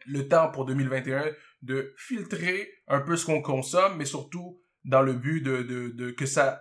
le 0.06 0.26
temps 0.26 0.50
pour 0.50 0.64
2021 0.64 1.30
de 1.62 1.94
filtrer 1.96 2.68
un 2.88 3.00
peu 3.00 3.16
ce 3.16 3.24
qu'on 3.24 3.42
consomme 3.42 3.96
mais 3.96 4.04
surtout 4.04 4.60
dans 4.84 5.02
le 5.02 5.12
but 5.12 5.40
de, 5.40 5.62
de, 5.62 5.88
de 5.90 6.10
que 6.10 6.26
ça 6.26 6.60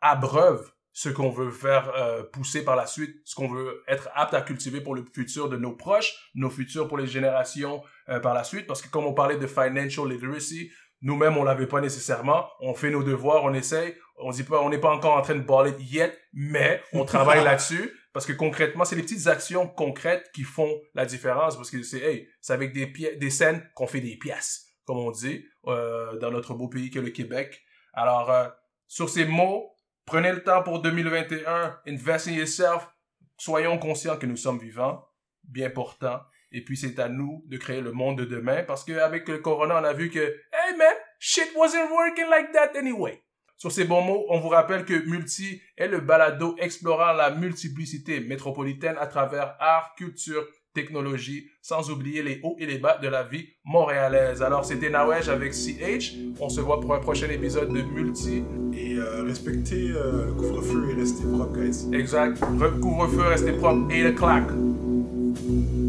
abreuve 0.00 0.68
ce 0.90 1.10
qu'on 1.10 1.30
veut 1.30 1.50
faire 1.50 1.92
euh, 1.94 2.22
pousser 2.24 2.64
par 2.64 2.74
la 2.74 2.86
suite, 2.86 3.20
ce 3.24 3.34
qu'on 3.34 3.48
veut 3.48 3.84
être 3.86 4.08
apte 4.14 4.32
à 4.32 4.40
cultiver 4.40 4.80
pour 4.80 4.94
le 4.94 5.04
futur 5.14 5.50
de 5.50 5.58
nos 5.58 5.76
proches, 5.76 6.30
nos 6.34 6.48
futurs 6.48 6.88
pour 6.88 6.96
les 6.96 7.06
générations 7.06 7.82
euh, 8.08 8.18
par 8.18 8.32
la 8.32 8.44
suite. 8.44 8.66
Parce 8.66 8.80
que 8.80 8.88
comme 8.88 9.04
on 9.04 9.12
parlait 9.12 9.36
de 9.36 9.46
financial 9.46 10.08
literacy, 10.08 10.70
nous-mêmes, 11.02 11.36
on 11.36 11.44
l'avait 11.44 11.66
pas 11.66 11.80
nécessairement. 11.80 12.48
On 12.60 12.74
fait 12.74 12.90
nos 12.90 13.02
devoirs, 13.02 13.44
on 13.44 13.52
essaye. 13.52 13.94
On 14.18 14.30
dit 14.30 14.44
pas, 14.44 14.60
on 14.62 14.70
n'est 14.70 14.78
pas 14.78 14.90
encore 14.90 15.16
en 15.16 15.22
train 15.22 15.34
de 15.34 15.40
baller 15.40 15.74
yet, 15.78 16.18
mais 16.32 16.82
on 16.92 17.04
travaille 17.04 17.44
là-dessus. 17.44 17.92
Parce 18.12 18.24
que 18.24 18.32
concrètement, 18.32 18.86
c'est 18.86 18.96
les 18.96 19.02
petites 19.02 19.26
actions 19.26 19.68
concrètes 19.68 20.30
qui 20.32 20.42
font 20.42 20.80
la 20.94 21.04
différence. 21.04 21.56
Parce 21.56 21.70
que 21.70 21.82
c'est, 21.82 22.00
hey, 22.00 22.28
c'est 22.40 22.54
avec 22.54 22.72
des, 22.72 22.86
des 22.86 23.30
scènes 23.30 23.62
qu'on 23.74 23.86
fait 23.86 24.00
des 24.00 24.16
pièces, 24.16 24.68
comme 24.86 24.98
on 24.98 25.10
dit, 25.10 25.44
euh, 25.66 26.16
dans 26.18 26.30
notre 26.30 26.54
beau 26.54 26.68
pays 26.68 26.90
que 26.90 26.98
le 26.98 27.10
Québec. 27.10 27.62
Alors, 27.92 28.30
euh, 28.30 28.48
sur 28.86 29.10
ces 29.10 29.26
mots, 29.26 29.74
prenez 30.06 30.32
le 30.32 30.42
temps 30.42 30.62
pour 30.62 30.80
2021, 30.80 31.78
invest 31.86 32.28
in 32.28 32.32
yourself. 32.32 32.88
Soyons 33.36 33.76
conscients 33.78 34.16
que 34.16 34.24
nous 34.24 34.38
sommes 34.38 34.58
vivants, 34.58 35.04
bien 35.44 35.68
portants. 35.68 36.22
Et 36.52 36.64
puis, 36.64 36.78
c'est 36.78 36.98
à 36.98 37.10
nous 37.10 37.44
de 37.48 37.58
créer 37.58 37.82
le 37.82 37.92
monde 37.92 38.16
de 38.16 38.24
demain. 38.24 38.62
Parce 38.62 38.82
qu'avec 38.82 39.28
le 39.28 39.38
corona, 39.40 39.78
on 39.78 39.84
a 39.84 39.92
vu 39.92 40.08
que, 40.08 40.20
hey 40.20 40.76
man, 40.78 40.94
shit 41.18 41.50
wasn't 41.54 41.90
working 41.90 42.30
like 42.30 42.52
that 42.52 42.78
anyway. 42.78 43.22
Sur 43.58 43.72
ces 43.72 43.84
bons 43.84 44.02
mots, 44.02 44.26
on 44.28 44.38
vous 44.38 44.50
rappelle 44.50 44.84
que 44.84 45.08
Multi 45.08 45.62
est 45.78 45.88
le 45.88 46.00
balado 46.00 46.54
explorant 46.58 47.14
la 47.14 47.30
multiplicité 47.30 48.20
métropolitaine 48.20 48.96
à 49.00 49.06
travers 49.06 49.56
art, 49.60 49.94
culture, 49.96 50.44
technologie, 50.74 51.46
sans 51.62 51.90
oublier 51.90 52.22
les 52.22 52.38
hauts 52.42 52.56
et 52.58 52.66
les 52.66 52.76
bas 52.76 52.98
de 52.98 53.08
la 53.08 53.22
vie 53.22 53.46
montréalaise. 53.64 54.42
Alors, 54.42 54.66
c'était 54.66 54.90
Nawesh 54.90 55.28
avec 55.28 55.54
CH. 55.54 56.12
On 56.38 56.50
se 56.50 56.60
voit 56.60 56.80
pour 56.80 56.94
un 56.94 57.00
prochain 57.00 57.30
épisode 57.30 57.72
de 57.72 57.80
Multi. 57.80 58.44
Et 58.74 58.96
euh, 58.96 59.22
respectez 59.22 59.88
euh, 59.88 60.26
le 60.26 60.32
couvre-feu 60.34 60.90
et 60.90 61.00
restez 61.00 61.24
propre, 61.24 61.58
guys. 61.58 61.88
Exact. 61.94 62.38
Couvre-feu, 62.38 63.22
restez 63.22 63.52
propre. 63.52 63.88
8 63.88 64.06
o'clock. 64.08 65.85